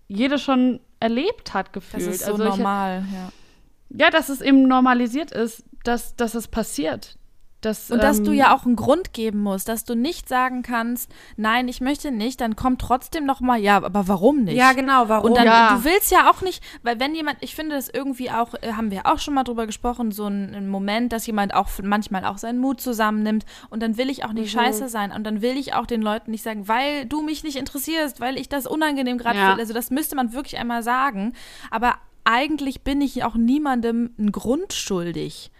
jede 0.08 0.38
schon 0.38 0.80
erlebt 1.00 1.56
hat, 1.56 1.68
Das 1.68 1.74
gefühlt. 1.74 2.08
ist 2.08 2.26
so 2.26 2.34
also 2.34 2.44
ich, 2.44 2.50
normal, 2.50 3.04
ja. 3.12 4.06
ja, 4.06 4.10
dass 4.12 4.30
es 4.30 4.42
eben 4.42 4.68
normalisiert 4.68 5.32
ist, 5.32 5.64
dass, 5.84 6.16
dass 6.16 6.36
es 6.36 6.48
passiert. 6.48 7.18
Dass, 7.62 7.92
Und 7.92 8.02
dass 8.02 8.20
ähm, 8.20 8.26
du 8.26 8.32
ja 8.32 8.56
auch 8.56 8.66
einen 8.66 8.76
Grund 8.76 9.14
geben 9.14 9.40
musst, 9.40 9.70
dass 9.70 9.86
du 9.86 9.96
nicht 9.96 10.28
sagen 10.28 10.64
kannst, 10.64 11.12
nein, 11.38 11.68
ich 11.68 11.80
möchte 11.80 12.12
nicht, 12.12 12.42
dann 12.42 12.56
kommt 12.56 12.82
trotzdem 12.82 13.26
noch 13.26 13.40
mal, 13.40 13.60
ja, 13.60 13.78
aber 13.78 14.08
warum 14.08 14.44
nicht? 14.46 14.58
Ja, 14.58 14.74
genau, 14.74 15.08
warum? 15.10 15.30
Und 15.30 15.38
dann, 15.38 15.46
Ja. 15.46 15.76
du 15.78 15.84
willst 15.84 16.12
ja 16.12 16.32
auch 16.32 16.42
nicht, 16.42 16.64
weil 16.82 17.00
wenn 17.00 17.14
jemand, 17.14 17.38
ich 17.42 17.54
finde 17.54 17.76
das 17.76 17.88
irgendwie 17.88 18.32
auch, 18.32 18.56
äh, 18.62 18.74
haben 18.74 18.90
wir 18.90 19.06
auch 19.06 19.20
schon 19.20 19.36
mal 19.36 19.44
drüber 19.44 19.68
gesprochen, 19.68 20.12
so 20.12 20.26
ein, 20.26 20.70
Moment, 20.70 21.14
dass 21.14 21.28
jemand 21.28 21.54
auch 21.54 21.70
manchmal 21.84 22.26
auch 22.26 22.40
seinen 22.40 22.60
Mut 22.60 22.82
zusammennimmt 22.82 23.46
und 23.70 23.84
dann 23.84 23.96
will 23.98 24.10
ich 24.10 24.26
auch 24.26 24.34
nicht 24.34 24.52
scheiße 24.52 24.90
sein 24.90 25.12
und 25.12 25.24
dann 25.24 25.42
will 25.44 25.56
ich 25.56 25.76
auch 25.76 25.86
den 25.86 26.02
Leuten 26.02 26.32
nicht 26.32 26.44
sagen, 26.44 26.68
weil 26.68 27.06
du 27.06 27.22
mich 27.22 27.44
nicht 27.44 27.58
interessierst, 27.58 28.20
weil 28.20 28.38
ich 28.40 28.50
das 28.50 28.66
unangenehm 28.66 29.20
gerade 29.20 29.38
Ja. 29.38 29.48
finde. 29.50 29.62
Also 29.62 29.74
das 29.74 29.92
müsste 29.92 30.16
man 30.16 30.34
wirklich 30.34 30.58
einmal 30.58 30.82
sagen. 30.82 31.34
Aber 31.70 31.96
eigentlich 32.24 32.82
bin 32.82 33.02
ich 33.02 33.24
auch 33.24 33.36
niemandem 33.36 34.14
einen 34.18 34.32
Grund 34.32 34.74
schuldig. 34.74 35.52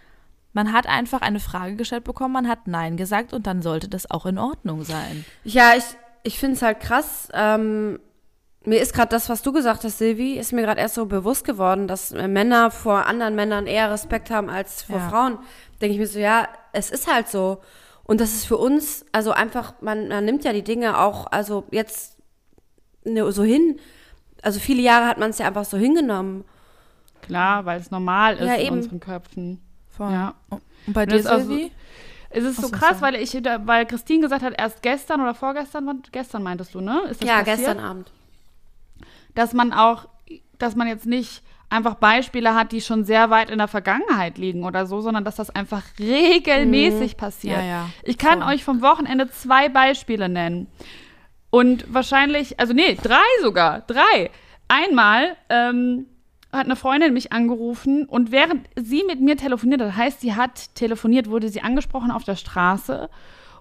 Man 0.52 0.72
hat 0.72 0.86
einfach 0.86 1.22
eine 1.22 1.40
Frage 1.40 1.76
gestellt 1.76 2.04
bekommen, 2.04 2.32
man 2.34 2.48
hat 2.48 2.66
Nein 2.66 2.96
gesagt 2.96 3.32
und 3.32 3.46
dann 3.46 3.62
sollte 3.62 3.88
das 3.88 4.10
auch 4.10 4.26
in 4.26 4.38
Ordnung 4.38 4.84
sein. 4.84 5.24
Ja, 5.44 5.72
ich, 5.76 5.84
ich 6.24 6.38
finde 6.38 6.56
es 6.56 6.62
halt 6.62 6.80
krass. 6.80 7.28
Ähm, 7.32 7.98
mir 8.64 8.80
ist 8.80 8.94
gerade 8.94 9.08
das, 9.08 9.28
was 9.28 9.42
du 9.42 9.52
gesagt 9.52 9.82
hast, 9.84 9.98
Silvi, 9.98 10.34
ist 10.34 10.52
mir 10.52 10.62
gerade 10.62 10.80
erst 10.80 10.94
so 10.94 11.06
bewusst 11.06 11.44
geworden, 11.44 11.88
dass 11.88 12.12
äh, 12.12 12.28
Männer 12.28 12.70
vor 12.70 13.06
anderen 13.06 13.34
Männern 13.34 13.66
eher 13.66 13.90
Respekt 13.90 14.30
haben 14.30 14.50
als 14.50 14.82
vor 14.82 14.98
Ja. 14.98 15.08
Frauen. 15.08 15.38
Denke 15.80 15.94
ich 15.94 15.98
mir 15.98 16.06
so, 16.06 16.18
ja, 16.18 16.46
es 16.72 16.90
ist 16.90 17.10
halt 17.12 17.28
so. 17.28 17.60
Und 18.04 18.20
das 18.20 18.34
ist 18.34 18.44
für 18.46 18.58
uns, 18.58 19.06
also 19.12 19.32
einfach, 19.32 19.74
man, 19.80 20.08
man 20.08 20.24
nimmt 20.24 20.44
ja 20.44 20.52
die 20.52 20.62
Dinge 20.62 20.98
auch, 20.98 21.26
also 21.32 21.64
jetzt 21.70 22.18
ne, 23.04 23.30
so 23.32 23.42
hin. 23.42 23.78
Also 24.42 24.60
viele 24.60 24.82
Jahre 24.82 25.06
hat 25.06 25.18
man 25.18 25.30
es 25.30 25.38
ja 25.38 25.46
einfach 25.46 25.64
so 25.64 25.76
hingenommen. 25.76 26.44
Klar, 27.22 27.64
weil 27.64 27.80
es 27.80 27.90
normal 27.90 28.36
ist 28.36 28.46
Ja, 28.46 28.54
in 28.56 28.72
unseren 28.74 29.00
Köpfen. 29.00 29.60
Voll. 29.96 30.12
Ja. 30.12 30.34
Und 30.50 30.60
bei 30.88 31.02
Und 31.04 31.12
dir, 31.12 31.16
ist 31.16 31.26
auch 31.26 31.38
so- 31.38 31.46
Silvi? 31.46 31.72
Es 32.34 32.44
ist 32.44 32.56
so 32.56 32.68
so, 32.68 32.70
krass, 32.70 33.02
weil 33.02 33.14
ich, 33.16 33.34
weil 33.34 33.84
Christine 33.84 34.22
gesagt 34.22 34.42
hat, 34.42 34.54
erst 34.58 34.82
gestern 34.82 35.20
oder 35.20 35.34
vorgestern, 35.34 36.02
gestern 36.12 36.42
meintest 36.42 36.74
du, 36.74 36.80
ne? 36.80 37.02
Ist 37.10 37.20
das 37.20 37.28
ja, 37.28 37.38
passiert? 37.40 37.58
gestern 37.58 37.78
Abend. 37.78 38.10
Dass 39.34 39.52
man 39.52 39.72
auch, 39.74 40.08
dass 40.58 40.74
man 40.74 40.88
jetzt 40.88 41.04
nicht 41.04 41.42
einfach 41.68 41.94
Beispiele 41.96 42.54
hat, 42.54 42.72
die 42.72 42.80
schon 42.80 43.04
sehr 43.04 43.28
weit 43.30 43.50
in 43.50 43.58
der 43.58 43.68
Vergangenheit 43.68 44.38
liegen 44.38 44.64
oder 44.64 44.86
so, 44.86 45.00
sondern 45.02 45.24
dass 45.24 45.36
das 45.36 45.50
einfach 45.50 45.82
regelmäßig 45.98 47.16
passiert. 47.18 47.58
Ja, 47.58 47.64
ja. 47.64 47.90
Ich 48.02 48.16
kann 48.18 48.40
Voll. 48.42 48.54
euch 48.54 48.64
vom 48.64 48.80
Wochenende 48.82 49.30
zwei 49.30 49.68
Beispiele 49.68 50.28
nennen. 50.30 50.68
Und 51.50 51.92
wahrscheinlich, 51.92 52.58
also 52.58 52.72
nee, 52.72 52.94
drei 53.02 53.20
sogar, 53.42 53.80
drei. 53.82 54.30
Einmal 54.68 55.36
ähm, 55.50 56.06
hat 56.52 56.66
eine 56.66 56.76
Freundin 56.76 57.14
mich 57.14 57.32
angerufen 57.32 58.04
und 58.04 58.30
während 58.30 58.68
sie 58.76 59.04
mit 59.06 59.20
mir 59.20 59.36
telefoniert 59.36 59.80
hat, 59.80 59.96
heißt, 59.96 60.20
sie 60.20 60.34
hat 60.34 60.74
telefoniert, 60.74 61.30
wurde 61.30 61.48
sie 61.48 61.62
angesprochen 61.62 62.10
auf 62.10 62.24
der 62.24 62.36
Straße 62.36 63.08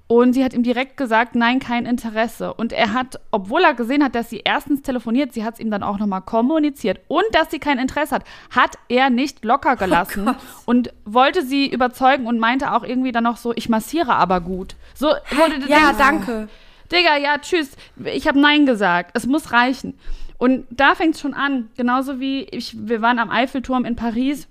und 0.07 0.33
sie 0.33 0.43
hat 0.43 0.53
ihm 0.53 0.61
direkt 0.61 0.97
gesagt, 0.97 1.35
nein, 1.35 1.59
kein 1.59 1.85
Interesse. 1.85 2.53
Und 2.53 2.73
er 2.73 2.91
hat, 2.91 3.21
obwohl 3.31 3.61
er 3.61 3.73
gesehen 3.75 4.03
hat, 4.03 4.13
dass 4.13 4.29
sie 4.29 4.41
erstens 4.43 4.81
telefoniert, 4.81 5.33
sie 5.33 5.45
hat 5.45 5.53
es 5.53 5.59
ihm 5.61 5.71
dann 5.71 5.83
auch 5.83 5.99
nochmal 5.99 6.21
kommuniziert 6.21 6.99
und 7.07 7.23
dass 7.31 7.49
sie 7.49 7.59
kein 7.59 7.79
Interesse 7.79 8.15
hat, 8.15 8.25
hat 8.53 8.77
er 8.89 9.09
nicht 9.09 9.45
locker 9.45 9.77
gelassen 9.77 10.35
und 10.65 10.93
wollte 11.05 11.45
sie 11.45 11.71
überzeugen 11.71 12.27
und 12.27 12.39
meinte 12.39 12.73
auch 12.73 12.83
irgendwie 12.83 13.13
dann 13.13 13.23
noch 13.23 13.37
so, 13.37 13.53
ich 13.55 13.69
massiere 13.69 14.13
aber 14.15 14.41
gut. 14.41 14.75
So, 14.95 15.07
wurde 15.07 15.65
Ja, 15.69 15.93
danke. 15.97 16.49
Digga, 16.91 17.15
ja, 17.15 17.37
tschüss. 17.37 17.71
Ich 18.03 18.27
habe 18.27 18.37
Nein 18.37 18.65
gesagt. 18.65 19.11
Es 19.13 19.25
muss 19.25 19.53
reichen. 19.53 19.97
Und 20.41 20.65
da 20.71 20.95
fängt 20.95 21.13
es 21.13 21.21
schon 21.21 21.35
an. 21.35 21.69
Genauso 21.77 22.19
wie 22.19 22.41
ich, 22.45 22.87
wir 22.87 23.03
waren 23.03 23.19
am 23.19 23.29
Eiffelturm 23.29 23.85
in 23.85 23.95
Paris 23.95 24.47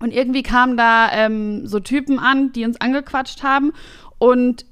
und 0.00 0.14
irgendwie 0.14 0.42
kamen 0.42 0.78
da 0.78 1.12
ähm, 1.12 1.66
so 1.66 1.78
Typen 1.78 2.18
an, 2.18 2.52
die 2.52 2.64
uns 2.64 2.80
angequatscht 2.80 3.42
haben. 3.42 3.74
Und 4.16 4.64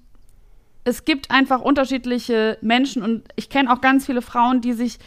es 0.85 1.05
gibt 1.05 1.31
einfach 1.31 1.61
unterschiedliche 1.61 2.57
Menschen 2.62 3.03
und 3.03 3.25
ich 3.37 3.51
kenne 3.51 3.71
auch 3.71 3.83
ganz 3.83 4.07
viele 4.07 4.23
Frauen, 4.23 4.62
die 4.62 4.73
sich, 4.73 4.99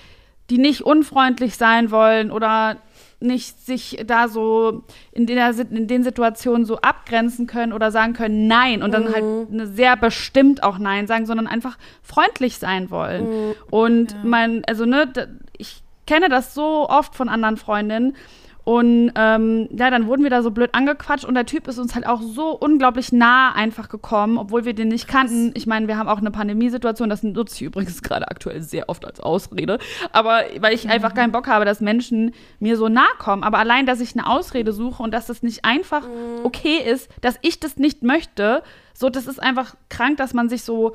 die 0.52 0.60
nicht 0.60 0.84
unfreundlich 0.84 1.58
sein 1.58 1.90
wollen 1.90 2.30
oder 2.30 2.78
nicht 3.26 3.66
sich 3.66 4.04
da 4.06 4.28
so 4.28 4.84
in, 5.12 5.26
der, 5.26 5.54
in 5.72 5.88
den 5.88 6.04
Situationen 6.04 6.66
so 6.66 6.78
abgrenzen 6.78 7.48
können 7.48 7.74
oder 7.74 7.92
sagen 7.92 8.14
können 8.14 8.48
Nein 8.48 8.82
und 8.84 8.94
dann 8.94 9.14
halt 9.14 9.24
eine 9.52 9.68
sehr 9.68 9.98
bestimmt 9.98 10.64
auch 10.64 10.78
Nein 10.78 11.08
sagen, 11.08 11.26
sondern 11.26 11.48
einfach 11.48 11.78
freundlich 12.02 12.58
sein 12.58 12.92
wollen. 12.92 13.56
Und 13.70 14.24
mein, 14.24 14.64
also 14.66 14.86
ne, 14.86 15.12
ich 15.58 15.82
kenne 16.08 16.30
das 16.30 16.54
so 16.54 16.88
oft 16.90 17.16
von 17.16 17.30
anderen 17.30 17.58
Freundinnen. 17.58 18.16
Und 18.66 19.12
ähm, 19.16 19.70
ja, 19.78 19.92
dann 19.92 20.08
wurden 20.08 20.24
wir 20.24 20.32
da 20.32 20.42
so 20.42 20.50
blöd 20.50 20.72
angequatscht 20.74 21.24
und 21.24 21.36
der 21.36 21.46
Typ 21.46 21.68
ist 21.68 21.78
uns 21.78 21.94
halt 21.94 22.08
auch 22.08 22.20
so 22.20 22.50
unglaublich 22.50 23.12
nah 23.12 23.52
einfach 23.52 23.90
gekommen, 23.90 24.40
obwohl 24.40 24.66
wir 24.66 24.74
den 24.74 24.88
nicht 24.88 25.08
kannten. 25.08 25.52
Ich 25.54 25.68
meine, 25.68 25.88
wir 25.88 26.00
haben 26.00 26.10
auch 26.10 26.18
eine 26.18 26.32
Pandemiesituation, 26.32 27.08
das 27.08 27.22
nutze 27.22 27.56
ich 27.58 27.62
übrigens 27.62 28.02
gerade 28.02 28.28
aktuell 28.28 28.64
sehr 28.64 28.90
oft 28.90 29.06
als 29.06 29.20
Ausrede. 29.20 29.78
Aber 30.12 30.42
weil 30.58 30.74
ich 30.74 30.90
einfach 30.90 31.14
keinen 31.14 31.32
Bock 31.32 31.46
habe, 31.46 31.64
dass 31.64 31.80
Menschen 31.80 32.34
mir 32.60 32.76
so 32.76 32.90
nahe 32.90 33.06
kommen. 33.20 33.44
Aber 33.44 33.60
allein, 33.60 33.86
dass 33.86 34.02
ich 34.02 34.14
eine 34.14 34.28
Ausrede 34.28 34.74
suche 34.74 35.04
und 35.04 35.14
dass 35.14 35.28
das 35.28 35.44
nicht 35.44 35.64
einfach 35.64 36.02
okay 36.44 36.80
ist, 36.80 37.08
dass 37.22 37.38
ich 37.44 37.60
das 37.60 37.78
nicht 37.78 38.02
möchte, 38.02 38.64
so, 38.96 39.12
das 39.12 39.28
ist 39.28 39.40
einfach 39.40 39.76
krank, 39.90 40.18
dass 40.18 40.34
man 40.34 40.50
sich 40.50 40.64
so 40.64 40.94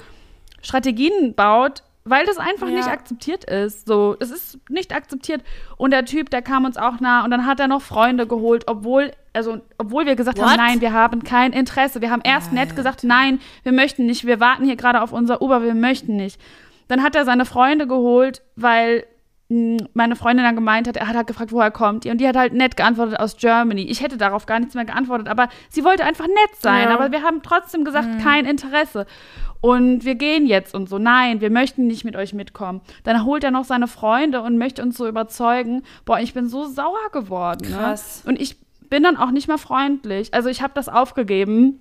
Strategien 0.61 1.35
baut, 1.35 1.85
weil 2.05 2.25
das 2.27 2.39
einfach 2.39 2.69
Ja. 2.69 2.77
nicht 2.77 2.89
akzeptiert 2.89 3.45
ist. 3.45 3.87
So, 3.87 4.17
es 4.21 4.31
ist 4.31 4.59
nicht 4.71 4.95
akzeptiert. 4.95 5.43
Und 5.77 5.91
der 5.93 6.05
Typ, 6.05 6.31
der 6.31 6.43
kam 6.43 6.65
uns 6.65 6.77
auch 6.77 7.01
nah 7.01 7.25
und 7.25 7.31
dann 7.31 7.47
hat 7.47 7.61
er 7.61 7.69
noch 7.69 7.83
Freunde 7.83 8.27
geholt, 8.27 8.65
obwohl, 8.67 9.13
also, 9.33 9.61
obwohl 9.79 10.07
wir 10.07 10.17
gesagt 10.17 10.39
What? 10.39 10.47
haben, 10.47 10.57
nein, 10.57 10.81
wir 10.81 10.93
haben 10.93 11.23
kein 11.25 11.53
Interesse. 11.53 12.01
Wir 12.01 12.11
haben 12.11 12.23
erst 12.25 12.53
nett 12.53 12.75
gesagt, 12.75 13.05
nein, 13.05 13.41
wir 13.63 13.73
möchten 13.73 14.07
nicht, 14.07 14.27
wir 14.27 14.41
warten 14.41 14.65
hier 14.65 14.77
gerade 14.77 15.03
auf 15.03 15.13
unser 15.13 15.43
Uber, 15.43 15.63
wir 15.63 15.75
möchten 15.75 16.17
nicht. 16.17 16.41
Dann 16.89 17.03
hat 17.03 17.15
er 17.15 17.25
seine 17.25 17.45
Freunde 17.45 17.87
geholt, 17.87 18.43
weil 18.57 19.05
meine 19.95 20.15
Freundin 20.15 20.45
dann 20.45 20.55
gemeint 20.55 20.87
hat, 20.87 20.97
er 20.97 21.09
hat 21.09 21.17
halt 21.17 21.27
gefragt, 21.27 21.51
woher 21.51 21.73
kommt 21.73 22.05
ihr? 22.05 22.13
Und 22.13 22.19
die 22.19 22.29
hat 22.29 22.37
halt 22.37 22.53
nett 22.53 22.77
geantwortet 22.77 23.19
aus 23.19 23.37
Germany. 23.37 23.83
Ich 23.83 24.01
hätte 24.01 24.17
darauf 24.17 24.47
gar 24.47 24.61
nichts 24.61 24.75
mehr 24.77 24.85
geantwortet, 24.85 25.27
aber 25.27 25.49
sie 25.69 25.83
wollte 25.83 26.05
einfach 26.05 26.29
nett 26.29 26.61
sein. 26.61 26.89
Ja. 26.89 26.95
Aber 26.95 27.11
wir 27.11 27.23
haben 27.23 27.43
trotzdem 27.43 27.85
gesagt, 27.85 28.23
kein 28.23 28.45
Interesse. 28.45 29.07
Und 29.61 30.05
wir 30.05 30.15
gehen 30.15 30.47
jetzt 30.47 30.75
und 30.75 30.89
so. 30.89 30.99
Nein, 30.99 31.41
wir 31.41 31.51
möchten 31.51 31.89
nicht 31.89 32.05
mit 32.05 32.15
euch 32.15 32.33
mitkommen. 32.33 32.81
Dann 33.03 33.25
holt 33.25 33.43
er 33.43 33.51
noch 33.51 33.65
seine 33.65 33.89
Freunde 33.89 34.41
und 34.41 34.57
möchte 34.57 34.83
uns 34.83 34.97
so 34.97 35.09
überzeugen. 35.09 35.83
Boah, 36.05 36.21
ich 36.21 36.33
bin 36.33 36.49
so 36.49 36.67
sauer 36.67 37.11
geworden. 37.13 37.73
Krass. 37.73 38.25
Ne? 38.25 38.31
Und 38.31 38.41
ich 38.41 38.57
bin 38.89 39.03
dann 39.03 39.17
auch 39.17 39.33
nicht 39.33 39.49
mehr 39.49 39.59
freundlich. 39.59 40.33
Also 40.33 40.49
ich 40.49 40.63
habe 40.63 40.73
das 40.75 40.89
aufgegeben 40.89 41.81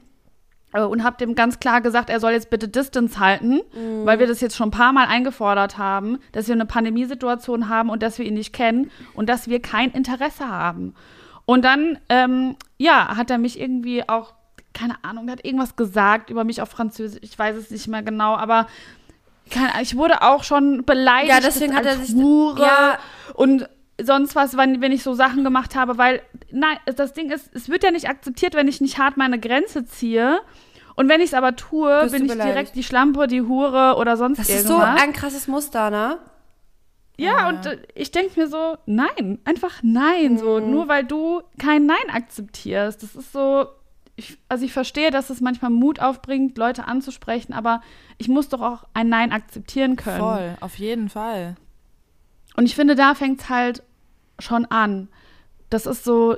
und 0.74 1.04
habe 1.04 1.18
dem 1.18 1.34
ganz 1.36 1.60
klar 1.60 1.82
gesagt, 1.82 2.10
er 2.10 2.20
soll 2.20 2.32
jetzt 2.32 2.50
bitte 2.52 2.68
Distance 2.68 3.20
halten, 3.20 3.62
weil 4.06 4.20
wir 4.20 4.28
das 4.28 4.40
jetzt 4.42 4.56
schon 4.56 4.68
ein 4.68 4.72
paar 4.72 4.94
Mal 4.94 5.08
eingefordert 5.08 5.78
haben, 5.78 6.20
dass 6.32 6.48
wir 6.48 6.54
eine 6.54 6.66
Pandemiesituation 6.66 7.70
haben 7.70 7.90
und 7.90 8.04
dass 8.04 8.20
wir 8.20 8.26
ihn 8.26 8.36
nicht 8.36 8.54
kennen 8.54 8.92
und 9.16 9.30
dass 9.30 9.48
wir 9.48 9.62
kein 9.62 9.92
Interesse 9.92 10.48
haben. 10.48 10.94
Und 11.46 11.66
dann, 11.66 11.98
ähm, 12.10 12.56
ja, 12.78 13.18
hat 13.18 13.32
er 13.32 13.40
mich 13.40 13.60
irgendwie 13.60 14.08
auch, 14.08 14.36
keine 14.74 15.04
Ahnung, 15.04 15.30
hat 15.32 15.44
irgendwas 15.44 15.76
gesagt 15.76 16.30
über 16.30 16.44
mich 16.44 16.62
auf 16.62 16.70
Französisch, 16.70 17.20
ich 17.24 17.38
weiß 17.40 17.56
es 17.56 17.72
nicht 17.72 17.88
mehr 17.88 18.04
genau, 18.04 18.36
aber 18.36 18.68
ich 19.82 19.98
wurde 19.98 20.22
auch 20.22 20.44
schon 20.44 20.86
beleidigt. 20.86 21.32
Ja, 21.34 21.40
deswegen 21.40 21.76
hat 21.76 21.86
er 21.86 21.98
sich- 21.98 22.14
Hure 22.16 22.62
ja. 22.62 23.00
und 23.34 23.68
sonst 24.04 24.36
was, 24.36 24.56
wenn, 24.58 24.82
wenn 24.82 24.92
ich 24.92 25.04
so 25.04 25.14
Sachen 25.14 25.44
gemacht 25.44 25.76
habe, 25.76 25.98
weil, 25.98 26.22
nein, 26.52 26.78
das 26.96 27.14
Ding 27.14 27.32
ist, 27.32 27.50
es 27.54 27.70
wird 27.70 27.84
ja 27.84 27.92
nicht 27.92 28.10
akzeptiert, 28.10 28.54
wenn 28.56 28.68
ich 28.68 28.82
nicht 28.82 28.98
hart 28.98 29.18
meine 29.18 29.40
Grenze 29.40 29.86
ziehe. 29.86 30.40
Und 30.96 31.08
wenn 31.08 31.22
ich 31.22 31.28
es 31.28 31.34
aber 31.34 31.56
tue, 31.56 32.02
Bist 32.02 32.14
bin 32.14 32.26
ich 32.26 32.32
beleidigt. 32.32 32.56
direkt 32.56 32.76
die 32.76 32.84
Schlampe, 32.84 33.28
die 33.28 33.42
Hure 33.42 33.96
oder 33.98 34.18
sonst 34.18 34.40
Das 34.40 34.50
ist 34.50 34.68
so 34.68 34.74
irgendwas. 34.80 35.02
ein 35.02 35.14
krasses 35.14 35.48
Muster, 35.48 35.90
ne? 35.90 36.18
ja, 37.18 37.50
und 37.50 37.66
äh, 37.66 37.78
ich 37.96 38.12
denke 38.12 38.40
mir 38.40 38.48
so, 38.48 38.78
nein, 38.86 39.40
einfach 39.46 39.80
nein. 39.82 40.38
So, 40.38 40.60
Mhm. 40.60 40.72
nur 40.72 40.88
weil 40.88 41.04
du 41.06 41.42
kein 41.58 41.86
Nein 41.86 41.98
akzeptierst. 42.14 43.04
Das 43.04 43.14
ist 43.16 43.34
so, 43.34 43.68
ich, 44.16 44.38
also 44.48 44.64
ich 44.66 44.72
verstehe, 44.74 45.12
dass 45.12 45.30
es 45.30 45.42
manchmal 45.42 45.72
Mut 45.72 46.00
aufbringt, 46.02 46.58
Leute 46.58 46.86
anzusprechen, 46.88 47.52
aber 47.54 47.82
ich 48.18 48.28
muss 48.30 48.48
doch 48.50 48.62
auch 48.62 48.84
ein 48.94 49.10
Nein 49.10 49.32
akzeptieren 49.34 49.96
können. 49.98 50.20
Voll, 50.20 50.58
auf 50.62 50.76
jeden 50.80 51.10
Fall. 51.10 51.56
Und 52.56 52.66
ich 52.66 52.76
finde, 52.76 52.96
da 52.96 53.16
fängt 53.16 53.42
es 53.42 53.50
halt 53.50 53.84
schon 54.40 54.66
an. 54.66 55.08
Das 55.70 55.86
ist 55.86 56.04
so 56.04 56.38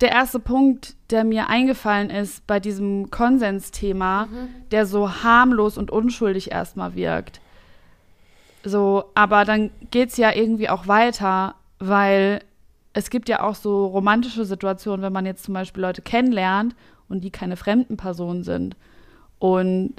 der 0.00 0.10
erste 0.10 0.38
Punkt, 0.38 0.94
der 1.10 1.24
mir 1.24 1.48
eingefallen 1.48 2.10
ist 2.10 2.46
bei 2.46 2.60
diesem 2.60 3.10
Konsensthema, 3.10 4.26
mhm. 4.26 4.48
der 4.70 4.86
so 4.86 5.22
harmlos 5.22 5.78
und 5.78 5.90
unschuldig 5.90 6.52
erstmal 6.52 6.94
wirkt. 6.94 7.40
So, 8.64 9.04
aber 9.14 9.44
dann 9.44 9.70
geht 9.90 10.10
es 10.10 10.16
ja 10.16 10.34
irgendwie 10.34 10.68
auch 10.68 10.88
weiter, 10.88 11.54
weil 11.78 12.42
es 12.92 13.10
gibt 13.10 13.28
ja 13.28 13.42
auch 13.42 13.54
so 13.54 13.86
romantische 13.86 14.44
Situationen, 14.44 15.02
wenn 15.02 15.12
man 15.12 15.26
jetzt 15.26 15.44
zum 15.44 15.54
Beispiel 15.54 15.82
Leute 15.82 16.02
kennenlernt 16.02 16.74
und 17.08 17.22
die 17.22 17.30
keine 17.30 17.56
fremden 17.56 17.96
Personen 17.96 18.42
sind. 18.42 18.76
Und 19.38 19.94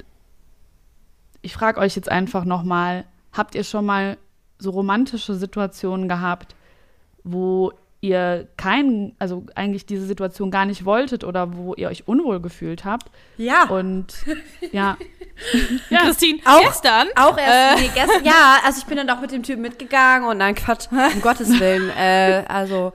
ich 1.42 1.54
frage 1.54 1.80
euch 1.80 1.96
jetzt 1.96 2.10
einfach 2.10 2.44
nochmal, 2.44 3.04
habt 3.32 3.54
ihr 3.54 3.64
schon 3.64 3.86
mal 3.86 4.18
so 4.58 4.70
romantische 4.70 5.34
Situationen 5.34 6.08
gehabt, 6.08 6.54
wo 7.24 7.72
ihr 8.00 8.46
keinen, 8.56 9.16
also 9.18 9.44
eigentlich 9.56 9.84
diese 9.84 10.06
Situation 10.06 10.50
gar 10.50 10.66
nicht 10.66 10.84
wolltet 10.84 11.24
oder 11.24 11.56
wo 11.56 11.74
ihr 11.74 11.88
euch 11.88 12.06
unwohl 12.06 12.40
gefühlt 12.40 12.84
habt. 12.84 13.10
Ja. 13.38 13.64
Und 13.64 14.14
ja. 14.72 14.96
ja. 15.90 16.00
Christine, 16.00 16.38
auch, 16.44 16.60
gestern? 16.60 17.08
Auch 17.16 17.36
erst, 17.36 17.80
äh. 17.80 17.82
nee, 17.82 17.90
gestern, 17.94 18.24
ja, 18.24 18.58
also 18.64 18.80
ich 18.80 18.86
bin 18.86 18.96
dann 18.96 19.10
auch 19.10 19.20
mit 19.20 19.32
dem 19.32 19.42
Typen 19.42 19.62
mitgegangen 19.62 20.28
und 20.28 20.38
nein, 20.38 20.54
Quatsch, 20.54 20.86
um 21.14 21.20
Gottes 21.22 21.58
Willen. 21.58 21.90
Äh, 21.90 22.44
also, 22.48 22.92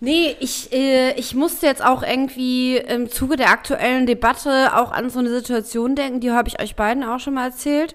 nee, 0.00 0.36
ich, 0.40 0.72
äh, 0.72 1.12
ich 1.18 1.34
musste 1.34 1.66
jetzt 1.66 1.84
auch 1.84 2.02
irgendwie 2.02 2.78
im 2.78 3.10
Zuge 3.10 3.36
der 3.36 3.50
aktuellen 3.50 4.06
Debatte 4.06 4.76
auch 4.76 4.90
an 4.90 5.10
so 5.10 5.18
eine 5.18 5.30
Situation 5.30 5.96
denken, 5.96 6.20
die 6.20 6.30
habe 6.30 6.48
ich 6.48 6.60
euch 6.60 6.76
beiden 6.76 7.04
auch 7.04 7.20
schon 7.20 7.34
mal 7.34 7.46
erzählt. 7.46 7.94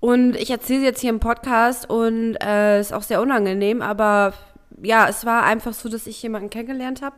Und 0.00 0.36
ich 0.36 0.50
erzähle 0.50 0.80
sie 0.80 0.84
jetzt 0.84 1.00
hier 1.00 1.10
im 1.10 1.20
Podcast 1.20 1.88
und 1.88 2.36
äh, 2.42 2.78
ist 2.78 2.92
auch 2.92 3.02
sehr 3.02 3.22
unangenehm, 3.22 3.80
aber 3.80 4.34
ja, 4.82 5.08
es 5.08 5.24
war 5.24 5.44
einfach 5.44 5.72
so, 5.72 5.88
dass 5.88 6.06
ich 6.06 6.22
jemanden 6.22 6.50
kennengelernt 6.50 7.02
habe 7.02 7.16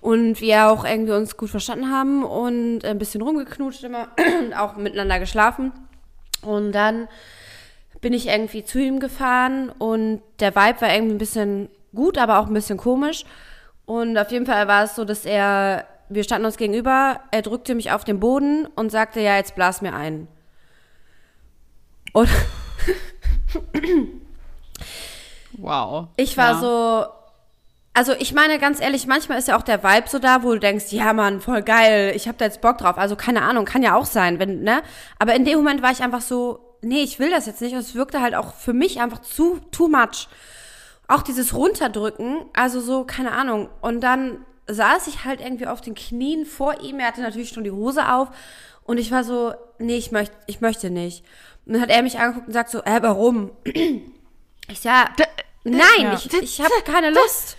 und 0.00 0.40
wir 0.40 0.68
auch 0.68 0.84
irgendwie 0.84 1.12
uns 1.12 1.36
gut 1.36 1.50
verstanden 1.50 1.90
haben 1.90 2.24
und 2.24 2.84
ein 2.84 2.98
bisschen 2.98 3.22
rumgeknutscht 3.22 3.84
immer 3.84 4.08
und 4.40 4.54
auch 4.58 4.76
miteinander 4.76 5.18
geschlafen. 5.18 5.72
Und 6.42 6.72
dann 6.72 7.08
bin 8.00 8.12
ich 8.12 8.28
irgendwie 8.28 8.64
zu 8.64 8.78
ihm 8.78 9.00
gefahren 9.00 9.70
und 9.70 10.20
der 10.40 10.54
Vibe 10.54 10.82
war 10.82 10.94
irgendwie 10.94 11.14
ein 11.14 11.18
bisschen 11.18 11.68
gut, 11.94 12.18
aber 12.18 12.38
auch 12.38 12.46
ein 12.46 12.54
bisschen 12.54 12.76
komisch. 12.76 13.24
Und 13.86 14.18
auf 14.18 14.30
jeden 14.30 14.46
Fall 14.46 14.68
war 14.68 14.84
es 14.84 14.94
so, 14.94 15.04
dass 15.04 15.24
er, 15.24 15.86
wir 16.08 16.24
standen 16.24 16.46
uns 16.46 16.56
gegenüber, 16.56 17.20
er 17.30 17.42
drückte 17.42 17.74
mich 17.74 17.92
auf 17.92 18.04
den 18.04 18.20
Boden 18.20 18.66
und 18.76 18.90
sagte, 18.90 19.20
ja, 19.20 19.36
jetzt 19.36 19.54
blas 19.54 19.80
mir 19.80 19.94
ein. 19.94 20.28
Und 22.12 22.28
Wow. 25.58 26.08
Ich 26.16 26.36
war 26.36 26.52
ja. 26.52 26.60
so, 26.60 27.06
also 27.92 28.12
ich 28.18 28.34
meine 28.34 28.58
ganz 28.58 28.80
ehrlich, 28.80 29.06
manchmal 29.06 29.38
ist 29.38 29.48
ja 29.48 29.56
auch 29.56 29.62
der 29.62 29.82
Vibe 29.82 30.08
so 30.08 30.18
da, 30.18 30.42
wo 30.42 30.52
du 30.52 30.60
denkst, 30.60 30.86
ja 30.90 31.12
Mann, 31.12 31.40
voll 31.40 31.62
geil, 31.62 32.12
ich 32.14 32.28
hab 32.28 32.38
da 32.38 32.44
jetzt 32.44 32.60
Bock 32.60 32.78
drauf. 32.78 32.98
Also 32.98 33.16
keine 33.16 33.42
Ahnung, 33.42 33.64
kann 33.64 33.82
ja 33.82 33.94
auch 33.94 34.06
sein, 34.06 34.38
wenn, 34.38 34.62
ne? 34.62 34.82
Aber 35.18 35.34
in 35.34 35.44
dem 35.44 35.58
Moment 35.58 35.82
war 35.82 35.92
ich 35.92 36.02
einfach 36.02 36.20
so, 36.20 36.58
nee, 36.84 37.02
ich 37.02 37.18
will 37.18 37.30
das 37.30 37.46
jetzt 37.46 37.60
nicht. 37.60 37.72
Und 37.72 37.80
es 37.80 37.94
wirkte 37.94 38.20
halt 38.20 38.34
auch 38.34 38.54
für 38.54 38.72
mich 38.72 39.00
einfach 39.00 39.20
zu, 39.20 39.60
too 39.70 39.88
much. 39.88 40.28
Auch 41.06 41.22
dieses 41.22 41.54
Runterdrücken, 41.54 42.46
also 42.54 42.80
so, 42.80 43.04
keine 43.04 43.32
Ahnung. 43.32 43.68
Und 43.80 44.00
dann 44.00 44.44
saß 44.66 45.06
ich 45.08 45.24
halt 45.24 45.40
irgendwie 45.40 45.66
auf 45.66 45.80
den 45.80 45.94
Knien 45.94 46.46
vor 46.46 46.80
ihm. 46.80 46.98
Er 46.98 47.08
hatte 47.08 47.20
natürlich 47.20 47.50
schon 47.50 47.64
die 47.64 47.70
Hose 47.70 48.12
auf. 48.12 48.28
Und 48.84 48.98
ich 48.98 49.10
war 49.10 49.24
so, 49.24 49.54
nee, 49.78 49.96
ich 49.96 50.12
möchte, 50.12 50.34
ich 50.46 50.60
möchte 50.60 50.90
nicht. 50.90 51.24
Und 51.66 51.74
dann 51.74 51.82
hat 51.82 51.90
er 51.90 52.02
mich 52.02 52.18
angeguckt 52.18 52.46
und 52.46 52.52
sagt 52.52 52.70
so, 52.70 52.82
äh, 52.82 53.02
warum? 53.02 53.50
Ich 54.66 54.82
ja, 54.82 55.10
nein, 55.64 55.82
ja. 55.98 56.14
ich, 56.14 56.32
ich 56.32 56.60
habe 56.60 56.72
keine 56.84 57.10
Lust. 57.10 57.56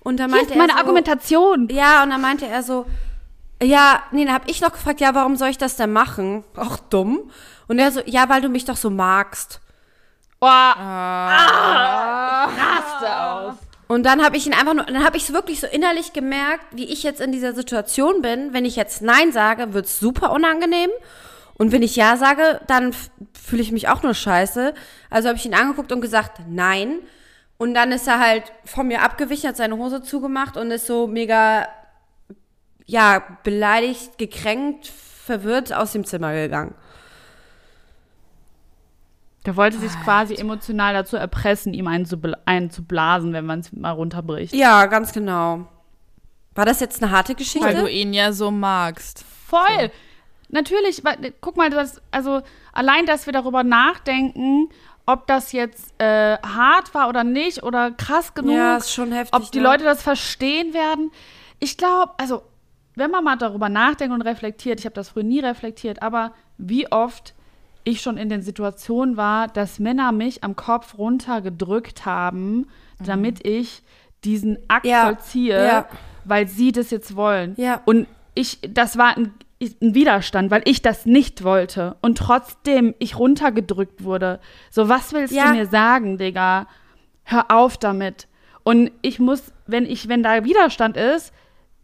Und 0.00 0.18
dann 0.18 0.30
meinte 0.30 0.46
Hier 0.46 0.54
ist 0.54 0.58
meine 0.58 0.72
so, 0.72 0.78
Argumentation. 0.78 1.68
Ja, 1.70 2.02
und 2.02 2.10
dann 2.10 2.20
meinte 2.20 2.46
er 2.46 2.62
so, 2.62 2.86
ja, 3.62 4.02
nee, 4.10 4.24
dann 4.24 4.34
habe 4.34 4.50
ich 4.50 4.60
noch 4.60 4.72
gefragt, 4.72 5.00
ja, 5.00 5.14
warum 5.14 5.36
soll 5.36 5.48
ich 5.48 5.58
das 5.58 5.76
denn 5.76 5.92
machen? 5.92 6.44
Ach, 6.56 6.78
dumm. 6.90 7.30
Und 7.68 7.78
er 7.78 7.92
so, 7.92 8.00
ja, 8.06 8.28
weil 8.28 8.40
du 8.40 8.48
mich 8.48 8.64
doch 8.64 8.76
so 8.76 8.90
magst. 8.90 9.60
Oh, 10.40 10.46
ah, 10.46 12.46
raste 12.46 13.22
aus. 13.22 13.54
Und 13.86 14.04
dann 14.04 14.24
habe 14.24 14.36
ich 14.36 14.46
ihn 14.46 14.54
einfach 14.54 14.74
nur, 14.74 14.86
dann 14.86 15.04
habe 15.04 15.16
ich 15.16 15.24
es 15.24 15.32
wirklich 15.32 15.60
so 15.60 15.66
innerlich 15.66 16.12
gemerkt, 16.12 16.64
wie 16.72 16.86
ich 16.86 17.02
jetzt 17.02 17.20
in 17.20 17.30
dieser 17.30 17.52
Situation 17.52 18.22
bin. 18.22 18.52
Wenn 18.52 18.64
ich 18.64 18.74
jetzt 18.74 19.02
Nein 19.02 19.32
sage, 19.32 19.74
wird's 19.74 20.00
super 20.00 20.32
unangenehm. 20.32 20.90
Und 21.54 21.70
wenn 21.70 21.82
ich 21.82 21.94
Ja 21.94 22.16
sage, 22.16 22.60
dann 22.66 22.92
fühle 23.40 23.62
ich 23.62 23.70
mich 23.70 23.88
auch 23.88 24.02
nur 24.02 24.14
scheiße. 24.14 24.74
Also 25.10 25.28
habe 25.28 25.38
ich 25.38 25.46
ihn 25.46 25.54
angeguckt 25.54 25.92
und 25.92 26.00
gesagt, 26.00 26.40
nein. 26.48 26.98
Und 27.62 27.74
dann 27.74 27.92
ist 27.92 28.08
er 28.08 28.18
halt 28.18 28.52
von 28.64 28.88
mir 28.88 29.02
abgewichen, 29.02 29.48
hat 29.48 29.56
seine 29.56 29.76
Hose 29.76 30.02
zugemacht 30.02 30.56
und 30.56 30.72
ist 30.72 30.84
so 30.84 31.06
mega, 31.06 31.68
ja, 32.86 33.22
beleidigt, 33.44 34.18
gekränkt, 34.18 34.88
verwirrt 34.88 35.72
aus 35.72 35.92
dem 35.92 36.04
Zimmer 36.04 36.32
gegangen. 36.32 36.74
Der 39.46 39.54
wollte 39.54 39.78
sich 39.78 39.92
quasi 40.02 40.34
emotional 40.34 40.92
dazu 40.92 41.16
erpressen, 41.16 41.72
ihm 41.72 41.86
einen 41.86 42.04
zu, 42.04 42.20
einen 42.46 42.70
zu 42.70 42.82
blasen, 42.82 43.32
wenn 43.32 43.46
man 43.46 43.60
es 43.60 43.72
mal 43.72 43.92
runterbricht. 43.92 44.52
Ja, 44.52 44.86
ganz 44.86 45.12
genau. 45.12 45.68
War 46.56 46.66
das 46.66 46.80
jetzt 46.80 47.00
eine 47.00 47.12
harte 47.12 47.36
Geschichte? 47.36 47.64
Weil 47.64 47.76
du 47.76 47.88
ihn 47.88 48.12
ja 48.12 48.32
so 48.32 48.50
magst. 48.50 49.24
Voll. 49.46 49.62
So 49.82 49.90
natürlich, 50.52 51.02
guck 51.40 51.56
mal, 51.56 51.70
das, 51.70 52.00
also 52.10 52.42
allein, 52.72 53.06
dass 53.06 53.26
wir 53.26 53.32
darüber 53.32 53.64
nachdenken, 53.64 54.68
ob 55.12 55.26
das 55.26 55.52
jetzt 55.52 55.94
äh, 55.98 56.38
hart 56.38 56.94
war 56.94 57.08
oder 57.08 57.24
nicht 57.24 57.62
oder 57.62 57.90
krass 57.90 58.34
genug, 58.34 58.56
ja, 58.56 58.76
ist 58.76 58.92
schon 58.92 59.12
heftig, 59.12 59.34
ob 59.34 59.50
die 59.52 59.58
ne? 59.58 59.64
Leute 59.64 59.84
das 59.84 60.02
verstehen 60.02 60.72
werden. 60.72 61.10
Ich 61.58 61.76
glaube, 61.76 62.12
also 62.16 62.42
wenn 62.94 63.10
man 63.10 63.24
mal 63.24 63.36
darüber 63.36 63.68
nachdenkt 63.68 64.14
und 64.14 64.22
reflektiert, 64.22 64.80
ich 64.80 64.86
habe 64.86 64.94
das 64.94 65.10
früher 65.10 65.22
nie 65.22 65.40
reflektiert, 65.40 66.02
aber 66.02 66.32
wie 66.58 66.90
oft 66.90 67.34
ich 67.84 68.00
schon 68.00 68.16
in 68.16 68.28
den 68.28 68.42
Situationen 68.42 69.16
war, 69.16 69.48
dass 69.48 69.78
Männer 69.78 70.12
mich 70.12 70.44
am 70.44 70.56
Kopf 70.56 70.98
runtergedrückt 70.98 72.06
haben, 72.06 72.56
mhm. 72.56 72.66
damit 73.04 73.46
ich 73.46 73.82
diesen 74.24 74.58
Akt 74.68 74.86
ja, 74.86 75.04
vollziehe, 75.04 75.66
ja. 75.66 75.86
weil 76.24 76.48
sie 76.48 76.72
das 76.72 76.90
jetzt 76.90 77.16
wollen. 77.16 77.54
Ja. 77.56 77.80
Und 77.84 78.06
ich, 78.34 78.58
das 78.68 78.96
war 78.96 79.16
ein 79.16 79.34
ein 79.62 79.94
Widerstand, 79.94 80.50
weil 80.50 80.62
ich 80.64 80.82
das 80.82 81.06
nicht 81.06 81.44
wollte 81.44 81.96
und 82.00 82.18
trotzdem 82.18 82.94
ich 82.98 83.18
runtergedrückt 83.18 84.04
wurde. 84.04 84.40
So, 84.70 84.88
was 84.88 85.12
willst 85.12 85.34
ja. 85.34 85.46
du 85.46 85.58
mir 85.58 85.66
sagen, 85.66 86.18
Digga? 86.18 86.66
Hör 87.24 87.50
auf 87.50 87.76
damit. 87.76 88.26
Und 88.64 88.90
ich 89.02 89.18
muss, 89.18 89.52
wenn 89.66 89.86
ich, 89.86 90.08
wenn 90.08 90.22
da 90.22 90.44
Widerstand 90.44 90.96
ist, 90.96 91.32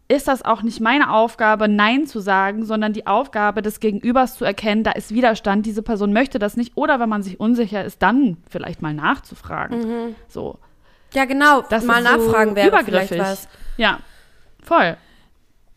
ist 0.07 0.27
das 0.27 0.43
auch 0.43 0.63
nicht 0.63 0.81
meine 0.81 1.13
Aufgabe, 1.13 1.67
Nein 1.67 2.07
zu 2.07 2.19
sagen, 2.19 2.65
sondern 2.65 2.93
die 2.93 3.05
Aufgabe 3.05 3.61
des 3.61 3.79
Gegenübers 3.79 4.37
zu 4.37 4.43
erkennen, 4.43 4.83
da 4.83 4.91
ist 4.91 5.13
Widerstand, 5.13 5.67
diese 5.67 5.83
Person 5.83 6.13
möchte 6.13 6.39
das 6.39 6.57
nicht. 6.57 6.75
Oder 6.75 6.99
wenn 6.99 7.09
man 7.09 7.21
sich 7.21 7.39
unsicher 7.39 7.85
ist, 7.85 8.01
dann 8.01 8.37
vielleicht 8.49 8.81
mal 8.81 8.93
nachzufragen. 8.93 9.79
Mhm. 9.79 10.15
So. 10.27 10.57
Ja, 11.13 11.25
genau. 11.25 11.61
Das 11.69 11.85
mal 11.85 12.01
nachfragen 12.01 12.51
so 12.51 12.55
wäre 12.55 12.67
übergriffig. 12.69 13.09
vielleicht 13.09 13.19
was. 13.19 13.47
Ja, 13.77 13.99
voll. 14.63 14.97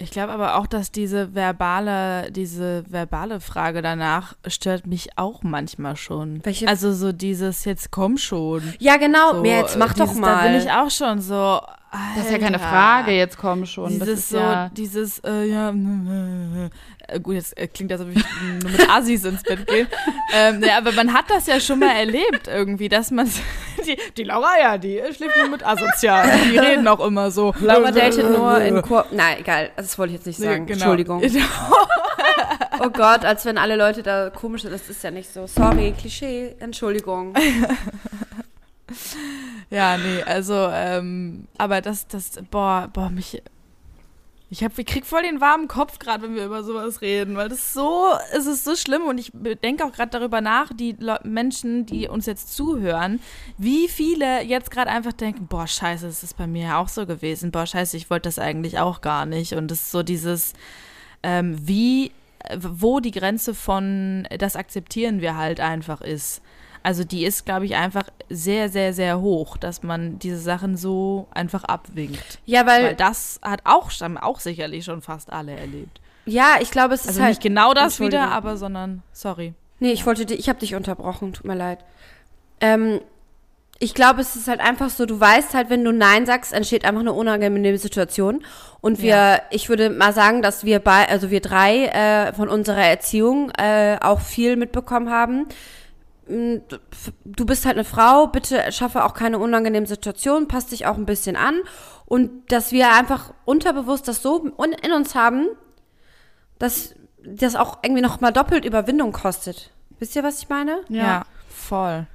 Ich 0.02 0.10
glaube 0.10 0.32
aber 0.32 0.56
auch, 0.56 0.66
dass 0.66 0.90
diese 0.90 1.34
verbale, 1.34 2.32
diese 2.32 2.84
verbale 2.90 3.40
Frage 3.40 3.82
danach 3.82 4.34
stört 4.46 4.86
mich 4.86 5.16
auch 5.16 5.42
manchmal 5.42 5.96
schon. 5.96 6.44
Welche? 6.44 6.66
Also 6.66 6.92
so 6.92 7.12
dieses 7.12 7.64
jetzt 7.64 7.92
komm 7.92 8.18
schon. 8.18 8.74
Ja, 8.80 8.96
genau. 8.96 9.36
So, 9.36 9.44
jetzt 9.44 9.78
mach 9.78 9.94
dieses, 9.94 10.14
doch 10.14 10.14
mal. 10.20 10.44
Da 10.44 10.50
bin 10.50 10.60
ich 10.60 10.70
auch 10.70 10.90
schon 10.90 11.20
so. 11.20 11.60
Alter. 11.92 12.04
Das 12.16 12.24
ist 12.24 12.32
ja 12.32 12.38
keine 12.38 12.58
Frage, 12.58 13.12
jetzt 13.12 13.36
komm 13.36 13.66
schon. 13.66 13.90
Dieses 13.90 14.06
das 14.06 14.18
ist 14.18 14.28
so, 14.30 14.38
ja 14.38 14.70
dieses, 14.70 15.18
äh, 15.18 15.44
ja, 15.44 15.68
äh, 17.08 17.20
gut, 17.20 17.34
jetzt 17.34 17.58
äh, 17.58 17.68
klingt 17.68 17.90
das, 17.90 18.00
als 18.00 18.08
ob 18.08 18.16
ich 18.16 18.24
nur 18.62 18.70
mit 18.70 18.88
Assis 18.88 19.24
ins 19.26 19.42
Bett 19.42 19.66
gehe. 19.66 19.86
Ähm, 20.34 20.62
ja, 20.62 20.78
aber 20.78 20.92
man 20.92 21.12
hat 21.12 21.26
das 21.28 21.46
ja 21.46 21.60
schon 21.60 21.80
mal 21.80 21.94
erlebt 21.94 22.48
irgendwie, 22.48 22.88
dass 22.88 23.10
man, 23.10 23.30
die, 23.86 23.98
die 24.16 24.24
Laura, 24.24 24.58
ja, 24.58 24.78
die 24.78 25.02
schläft 25.14 25.36
nur 25.36 25.50
mit 25.50 25.66
Asozial. 25.66 26.30
Die 26.50 26.56
reden 26.56 26.88
auch 26.88 27.04
immer 27.06 27.30
so. 27.30 27.54
Laura 27.60 27.90
datet 27.90 28.30
nur 28.30 28.58
in 28.62 28.80
Kur 28.80 29.04
Nein, 29.10 29.40
egal, 29.40 29.70
das 29.76 29.98
wollte 29.98 30.14
ich 30.14 30.20
jetzt 30.20 30.26
nicht 30.26 30.38
sagen. 30.38 30.64
Nee, 30.64 30.72
genau. 30.72 30.92
Entschuldigung. 30.92 31.22
oh 32.80 32.88
Gott, 32.88 33.26
als 33.26 33.44
wenn 33.44 33.58
alle 33.58 33.76
Leute 33.76 34.02
da 34.02 34.30
komisch 34.30 34.62
sind, 34.62 34.72
das 34.72 34.88
ist 34.88 35.04
ja 35.04 35.10
nicht 35.10 35.30
so. 35.30 35.46
Sorry, 35.46 35.92
Klischee, 35.98 36.56
Entschuldigung. 36.58 37.34
Ja, 39.70 39.96
nee, 39.96 40.22
also, 40.22 40.68
ähm, 40.70 41.46
aber 41.56 41.80
das, 41.80 42.06
das, 42.06 42.32
boah, 42.50 42.90
boah, 42.92 43.08
mich. 43.08 43.42
Ich, 44.50 44.62
hab, 44.62 44.78
ich 44.78 44.84
krieg 44.84 45.06
voll 45.06 45.22
den 45.22 45.40
warmen 45.40 45.66
Kopf 45.66 45.98
gerade, 45.98 46.24
wenn 46.24 46.34
wir 46.34 46.44
über 46.44 46.62
sowas 46.62 47.00
reden, 47.00 47.36
weil 47.36 47.48
das 47.48 47.72
so, 47.72 48.08
es 48.34 48.44
ist 48.44 48.64
so 48.64 48.76
schlimm 48.76 49.04
und 49.04 49.16
ich 49.16 49.32
denke 49.32 49.82
auch 49.82 49.92
gerade 49.92 50.10
darüber 50.10 50.42
nach, 50.42 50.70
die 50.74 50.94
Le 50.98 51.18
Menschen, 51.24 51.86
die 51.86 52.06
uns 52.06 52.26
jetzt 52.26 52.54
zuhören, 52.54 53.18
wie 53.56 53.88
viele 53.88 54.42
jetzt 54.42 54.70
gerade 54.70 54.90
einfach 54.90 55.14
denken, 55.14 55.46
boah, 55.46 55.66
scheiße, 55.66 56.04
das 56.06 56.22
ist 56.22 56.36
bei 56.36 56.46
mir 56.46 56.64
ja 56.64 56.78
auch 56.78 56.88
so 56.88 57.06
gewesen, 57.06 57.50
boah, 57.50 57.64
scheiße, 57.64 57.96
ich 57.96 58.10
wollte 58.10 58.28
das 58.28 58.38
eigentlich 58.38 58.78
auch 58.78 59.00
gar 59.00 59.24
nicht 59.24 59.54
und 59.54 59.70
es 59.70 59.84
ist 59.84 59.90
so 59.90 60.02
dieses, 60.02 60.52
ähm, 61.22 61.56
wie, 61.66 62.12
wo 62.58 63.00
die 63.00 63.12
Grenze 63.12 63.54
von 63.54 64.28
das 64.38 64.54
akzeptieren 64.54 65.22
wir 65.22 65.38
halt 65.38 65.60
einfach 65.60 66.02
ist. 66.02 66.42
Also 66.82 67.04
die 67.04 67.24
ist, 67.24 67.44
glaube 67.46 67.64
ich, 67.66 67.76
einfach 67.76 68.04
sehr, 68.28 68.68
sehr, 68.68 68.92
sehr 68.92 69.20
hoch, 69.20 69.56
dass 69.56 69.82
man 69.82 70.18
diese 70.18 70.38
Sachen 70.38 70.76
so 70.76 71.28
einfach 71.32 71.64
abwinkt. 71.64 72.38
Ja, 72.44 72.66
weil, 72.66 72.84
Weil 72.84 72.94
das 72.96 73.38
hat 73.42 73.60
auch, 73.64 73.90
haben 74.00 74.18
auch 74.18 74.40
sicherlich 74.40 74.84
schon 74.84 75.00
fast 75.02 75.32
alle 75.32 75.52
erlebt. 75.56 76.00
ja, 76.24 76.56
ich 76.60 76.70
glaube, 76.70 76.94
es 76.94 77.02
ist 77.02 77.08
Also 77.08 77.20
halt 77.22 77.30
nicht 77.30 77.42
genau 77.42 77.72
das 77.74 78.00
wieder, 78.00 78.30
aber 78.32 78.56
sondern, 78.56 79.02
sorry. 79.12 79.54
Nee, 79.80 79.92
ich 79.92 80.06
wollte 80.06 80.26
dich, 80.26 80.38
ich 80.38 80.48
habe 80.48 80.58
dich 80.60 80.74
unterbrochen, 80.74 81.32
tut 81.32 81.44
mir 81.46 81.54
leid. 81.56 81.78
Ähm, 82.60 83.00
ich 83.78 83.94
glaube, 83.94 84.20
es 84.20 84.36
ist 84.36 84.46
halt 84.46 84.60
einfach 84.60 84.90
so, 84.90 85.06
du 85.06 85.18
weißt 85.18 85.54
halt, 85.54 85.68
wenn 85.68 85.82
du 85.82 85.92
Nein 85.92 86.24
sagst, 86.24 86.52
entsteht 86.52 86.84
einfach 86.84 87.00
eine 87.00 87.12
unangenehme 87.12 87.78
Situation. 87.78 88.44
Und 88.80 89.02
wir, 89.02 89.08
Ja. 89.16 89.42
ich 89.50 89.68
würde 89.68 89.90
mal 89.90 90.12
sagen, 90.12 90.40
dass 90.40 90.64
wir 90.64 90.78
bei, 90.78 91.08
also 91.08 91.30
wir 91.30 91.40
drei 91.40 91.86
äh, 91.86 92.32
von 92.32 92.48
unserer 92.48 92.84
Erziehung 92.84 93.50
äh, 93.58 93.96
auch 94.00 94.20
viel 94.20 94.54
mitbekommen 94.56 95.10
haben. 95.10 95.46
Mm, 96.32 96.62
du- 96.68 96.78
bist 97.46 97.66
halt 97.66 97.76
eine 97.76 97.84
Frau, 97.84 98.26
bitte 98.26 98.72
schaffe 98.72 99.04
auch 99.04 99.14
keine 99.14 99.38
unangenehmen 99.38 99.86
Situationen, 99.86 100.48
passt 100.48 100.72
dich 100.72 100.86
auch 100.86 100.96
ein 100.96 101.06
bisschen 101.06 101.36
an. 101.36 101.60
Und 102.06 102.50
dass 102.52 102.72
wir 102.72 102.92
einfach 102.92 103.32
unterbewusst 103.44 104.08
das 104.08 104.22
so 104.22 104.38
in 104.82 104.92
uns 104.92 105.14
haben, 105.14 105.48
dass 106.58 106.94
das 107.24 107.54
auch 107.56 107.78
irgendwie 107.82 108.02
noch 108.02 108.20
mal 108.20 108.32
doppelt 108.32 108.64
Überwindung 108.64 109.12
kostet. 109.12 109.70
Wisst 109.98 110.16
ihr, 110.16 110.22
was 110.22 110.42
ich 110.42 110.48
meine? 110.48 110.80
Ja, 110.88 111.22
voll. 111.48 112.06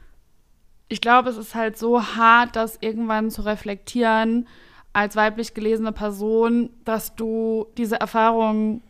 ich 0.89 1.01
glaube, 1.01 1.30
es 1.30 1.38
ist 1.38 1.53
halt 1.56 1.77
so 1.77 2.01
hart, 2.15 2.56
das 2.56 2.77
irgendwann 2.82 3.30
zu 3.32 3.41
reflektieren 3.43 4.47
als 4.93 5.15
weiblich 5.15 5.53
gelesene 5.53 5.91
Person, 5.91 6.69
dass 6.86 7.15
du 7.15 7.67
diese 7.77 7.99
Erfahrung 7.99 8.82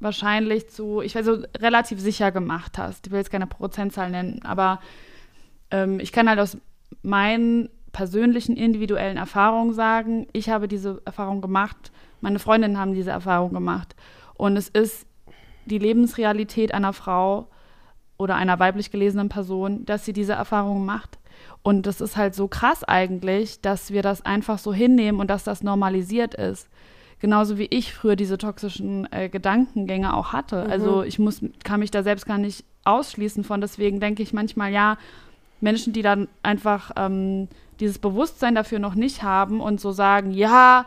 wahrscheinlich 0.00 0.68
zu, 0.70 1.00
ich 1.00 1.14
weiß 1.14 1.26
so, 1.26 1.38
relativ 1.58 2.00
sicher 2.00 2.32
gemacht 2.32 2.78
hast. 2.78 3.06
Ich 3.06 3.12
will 3.12 3.18
jetzt 3.18 3.30
keine 3.30 3.46
Prozentzahl 3.46 4.10
nennen, 4.10 4.40
aber 4.44 4.80
ähm, 5.70 6.00
ich 6.00 6.12
kann 6.12 6.28
halt 6.28 6.40
aus 6.40 6.58
meinen 7.02 7.68
persönlichen, 7.92 8.56
individuellen 8.56 9.16
Erfahrungen 9.16 9.72
sagen, 9.72 10.26
ich 10.32 10.48
habe 10.48 10.68
diese 10.68 11.00
Erfahrung 11.04 11.40
gemacht, 11.40 11.92
meine 12.20 12.38
Freundinnen 12.38 12.78
haben 12.78 12.94
diese 12.94 13.10
Erfahrung 13.10 13.52
gemacht. 13.52 13.94
Und 14.34 14.56
es 14.56 14.68
ist 14.68 15.06
die 15.66 15.78
Lebensrealität 15.78 16.72
einer 16.72 16.92
Frau, 16.92 17.48
oder 18.20 18.36
einer 18.36 18.58
weiblich 18.58 18.90
gelesenen 18.90 19.30
Person, 19.30 19.86
dass 19.86 20.04
sie 20.04 20.12
diese 20.12 20.34
Erfahrungen 20.34 20.84
macht. 20.84 21.18
Und 21.62 21.86
das 21.86 22.02
ist 22.02 22.18
halt 22.18 22.34
so 22.34 22.48
krass 22.48 22.84
eigentlich, 22.84 23.62
dass 23.62 23.92
wir 23.92 24.02
das 24.02 24.26
einfach 24.26 24.58
so 24.58 24.74
hinnehmen 24.74 25.20
und 25.20 25.30
dass 25.30 25.42
das 25.42 25.62
normalisiert 25.62 26.34
ist. 26.34 26.68
Genauso 27.20 27.58
wie 27.58 27.68
ich 27.70 27.92
früher 27.92 28.16
diese 28.16 28.38
toxischen 28.38 29.06
äh, 29.12 29.28
Gedankengänge 29.28 30.14
auch 30.14 30.32
hatte. 30.32 30.62
Also 30.70 31.02
ich 31.02 31.18
muss, 31.18 31.42
kann 31.64 31.80
mich 31.80 31.90
da 31.90 32.02
selbst 32.02 32.26
gar 32.26 32.38
nicht 32.38 32.64
ausschließen 32.84 33.44
von. 33.44 33.60
Deswegen 33.60 34.00
denke 34.00 34.22
ich 34.22 34.32
manchmal, 34.32 34.72
ja, 34.72 34.96
Menschen, 35.60 35.92
die 35.92 36.02
dann 36.02 36.28
einfach 36.42 36.92
ähm, 36.96 37.48
dieses 37.78 37.98
Bewusstsein 37.98 38.54
dafür 38.54 38.78
noch 38.78 38.94
nicht 38.94 39.22
haben 39.22 39.60
und 39.60 39.80
so 39.80 39.92
sagen, 39.92 40.30
ja, 40.30 40.86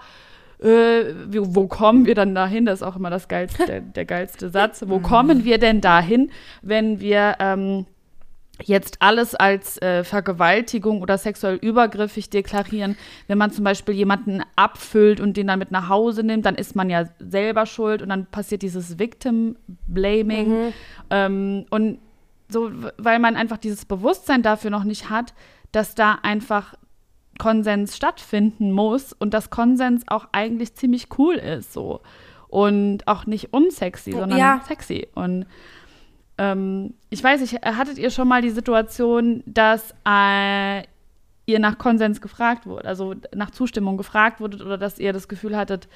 äh, 0.59 1.13
wo, 1.29 1.55
wo 1.55 1.67
kommen 1.67 2.05
wir 2.05 2.15
dann 2.15 2.33
dahin? 2.33 2.65
Das 2.65 2.81
ist 2.81 2.83
auch 2.83 2.95
immer 2.95 3.09
das 3.09 3.27
geilste, 3.27 3.65
der, 3.65 3.81
der 3.81 4.05
geilste 4.05 4.49
Satz. 4.49 4.83
Wo 4.87 4.99
kommen 4.99 5.43
wir 5.43 5.59
denn 5.59 5.81
dahin, 5.81 6.31
wenn 6.61 6.99
wir 6.99 7.35
ähm, 7.39 7.85
jetzt 8.65 9.01
alles 9.01 9.35
als 9.35 9.81
äh, 9.81 10.03
Vergewaltigung 10.03 11.01
oder 11.01 11.17
sexuell 11.17 11.55
übergriffig 11.55 12.29
deklarieren? 12.29 12.95
Wenn 13.27 13.37
man 13.37 13.51
zum 13.51 13.63
Beispiel 13.63 13.93
jemanden 13.95 14.41
abfüllt 14.55 15.19
und 15.19 15.37
den 15.37 15.47
dann 15.47 15.59
mit 15.59 15.71
nach 15.71 15.89
Hause 15.89 16.23
nimmt, 16.23 16.45
dann 16.45 16.55
ist 16.55 16.75
man 16.75 16.89
ja 16.89 17.05
selber 17.19 17.65
schuld 17.65 18.01
und 18.01 18.09
dann 18.09 18.25
passiert 18.25 18.61
dieses 18.61 18.97
Victim-Blaming. 18.99 20.73
Ähm, 21.09 21.65
und 21.69 21.99
so, 22.49 22.71
weil 22.97 23.19
man 23.19 23.35
einfach 23.35 23.57
dieses 23.57 23.85
Bewusstsein 23.85 24.41
dafür 24.43 24.69
noch 24.69 24.83
nicht 24.83 25.09
hat, 25.09 25.33
dass 25.71 25.95
da 25.95 26.19
einfach 26.21 26.75
Konsens 27.39 27.97
stattfinden 27.97 28.71
muss 28.71 29.11
und 29.13 29.33
dass 29.33 29.49
Konsens 29.49 30.03
auch 30.07 30.27
eigentlich 30.33 30.75
ziemlich 30.75 31.07
cool 31.17 31.35
ist 31.35 31.73
so 31.73 32.01
und 32.47 33.07
auch 33.07 33.25
nicht 33.25 33.53
unsexy, 33.53 34.11
sondern 34.11 34.37
Ja. 34.37 34.61
sexy 34.67 35.07
und 35.15 35.47
ähm, 36.37 36.93
ich 37.09 37.23
weiß 37.23 37.41
nicht, 37.41 37.53
hattet 37.63 37.97
ihr 37.97 38.09
schon 38.09 38.27
mal 38.27 38.41
die 38.41 38.49
Situation, 38.49 39.43
dass 39.45 39.93
äh, 40.07 40.83
ihr 41.45 41.59
nach 41.59 41.77
Konsens 41.77 42.21
gefragt 42.21 42.65
wurde, 42.65 42.87
also 42.87 43.15
nach 43.33 43.51
Zustimmung 43.51 43.97
gefragt 43.97 44.39
wurdet 44.39 44.61
oder 44.61 44.77
dass 44.77 44.99
ihr 44.99 45.13
das 45.13 45.27
Gefühl 45.27 45.55
hattet, 45.55 45.87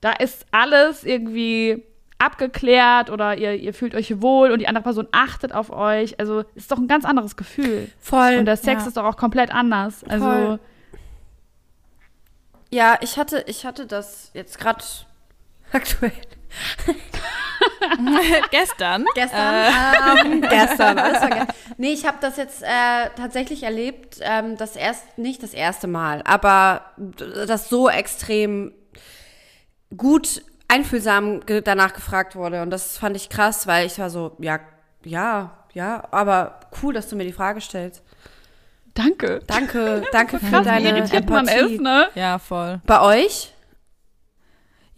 da 0.00 0.12
ist 0.12 0.46
alles 0.50 1.04
irgendwie 1.04 1.82
abgeklärt 2.18 3.10
oder 3.10 3.36
ihr, 3.36 3.54
ihr 3.54 3.74
fühlt 3.74 3.94
euch 3.94 4.20
wohl 4.22 4.50
und 4.50 4.60
die 4.60 4.68
andere 4.68 4.84
Person 4.84 5.08
achtet 5.12 5.52
auf 5.52 5.70
euch. 5.70 6.18
Also 6.18 6.44
ist 6.54 6.70
doch 6.70 6.78
ein 6.78 6.88
ganz 6.88 7.04
anderes 7.04 7.36
Gefühl. 7.36 7.90
Voll. 8.00 8.36
Und 8.38 8.46
der 8.46 8.56
Sex 8.56 8.82
ja. 8.82 8.88
ist 8.88 8.96
doch 8.96 9.04
auch 9.04 9.16
komplett 9.16 9.52
anders. 9.52 10.04
Also 10.04 10.24
Voll. 10.24 10.58
Ja, 12.70 12.98
ich 13.00 13.18
hatte, 13.18 13.44
ich 13.46 13.64
hatte 13.64 13.86
das 13.86 14.30
jetzt 14.34 14.58
gerade 14.58 14.84
aktuell. 15.72 16.12
Gestern. 18.50 19.04
Gestern. 19.14 19.72
Ähm, 20.24 20.40
gestern. 20.48 20.98
Alles 20.98 21.20
war 21.22 21.30
ge 21.30 21.42
nee, 21.78 21.92
ich 21.92 22.06
habe 22.06 22.18
das 22.20 22.36
jetzt 22.36 22.62
äh, 22.62 23.10
tatsächlich 23.16 23.62
erlebt. 23.62 24.18
Ähm, 24.20 24.56
das 24.56 24.76
erst 24.76 25.18
nicht 25.18 25.42
das 25.42 25.54
erste 25.54 25.86
Mal, 25.86 26.22
aber 26.24 26.92
das 27.46 27.68
so 27.68 27.88
extrem 27.88 28.72
gut 29.96 30.42
einfühlsam 30.68 31.40
ge 31.46 31.60
danach 31.62 31.92
gefragt 31.92 32.36
wurde. 32.36 32.62
Und 32.62 32.70
das 32.70 32.98
fand 32.98 33.16
ich 33.16 33.28
krass, 33.28 33.66
weil 33.66 33.86
ich 33.86 33.98
war 33.98 34.10
so, 34.10 34.36
ja, 34.38 34.60
ja, 35.04 35.52
ja, 35.72 36.04
aber 36.10 36.60
cool, 36.82 36.94
dass 36.94 37.08
du 37.08 37.16
mir 37.16 37.24
die 37.24 37.32
Frage 37.32 37.60
stellst. 37.60 38.02
danke. 38.94 39.40
Danke, 39.46 40.02
danke 40.10 40.38
für 40.38 40.46
Krass, 40.50 40.64
deine 40.64 40.88
irritiert 40.88 41.28
man 41.28 41.46
Empathie. 41.46 41.74
ist, 41.74 41.80
ne? 41.82 42.08
Ja, 42.14 42.38
voll. 42.38 42.80
Bei 42.86 43.00
euch? 43.02 43.52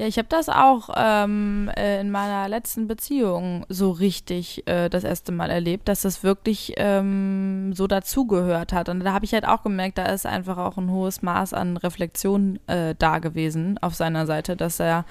Ja, 0.01 0.07
ich 0.07 0.17
habe 0.17 0.29
das 0.29 0.49
auch 0.49 0.91
ähm, 0.97 1.69
äh, 1.77 2.01
in 2.01 2.13
meiner 2.13 2.49
letzten 2.49 2.87
Beziehung 2.87 3.67
so 3.69 3.91
richtig 3.91 4.65
äh, 4.69 4.89
das 4.89 5.03
erste 5.03 5.33
Mal 5.33 5.51
erlebt, 5.51 5.89
dass 5.89 6.03
das 6.03 6.23
wirklich 6.23 6.75
ähm, 6.77 7.73
so 7.75 7.89
dazugehört 7.89 8.73
hat. 8.73 8.89
Und 8.89 9.01
da 9.01 9.13
habe 9.13 9.25
ich 9.25 9.35
halt 9.35 9.45
auch 9.45 9.65
gemerkt, 9.65 9.99
da 9.99 10.05
ist 10.05 10.25
einfach 10.25 10.57
auch 10.57 10.77
ein 10.79 10.89
hohes 10.93 11.21
Maß 11.23 11.53
an 11.53 11.77
Reflexion 11.77 12.61
äh, 12.69 12.95
da 12.97 13.19
gewesen 13.19 13.77
auf 13.79 13.97
seiner 13.97 14.25
Seite, 14.27 14.57
dass 14.57 14.79
er 14.79 15.05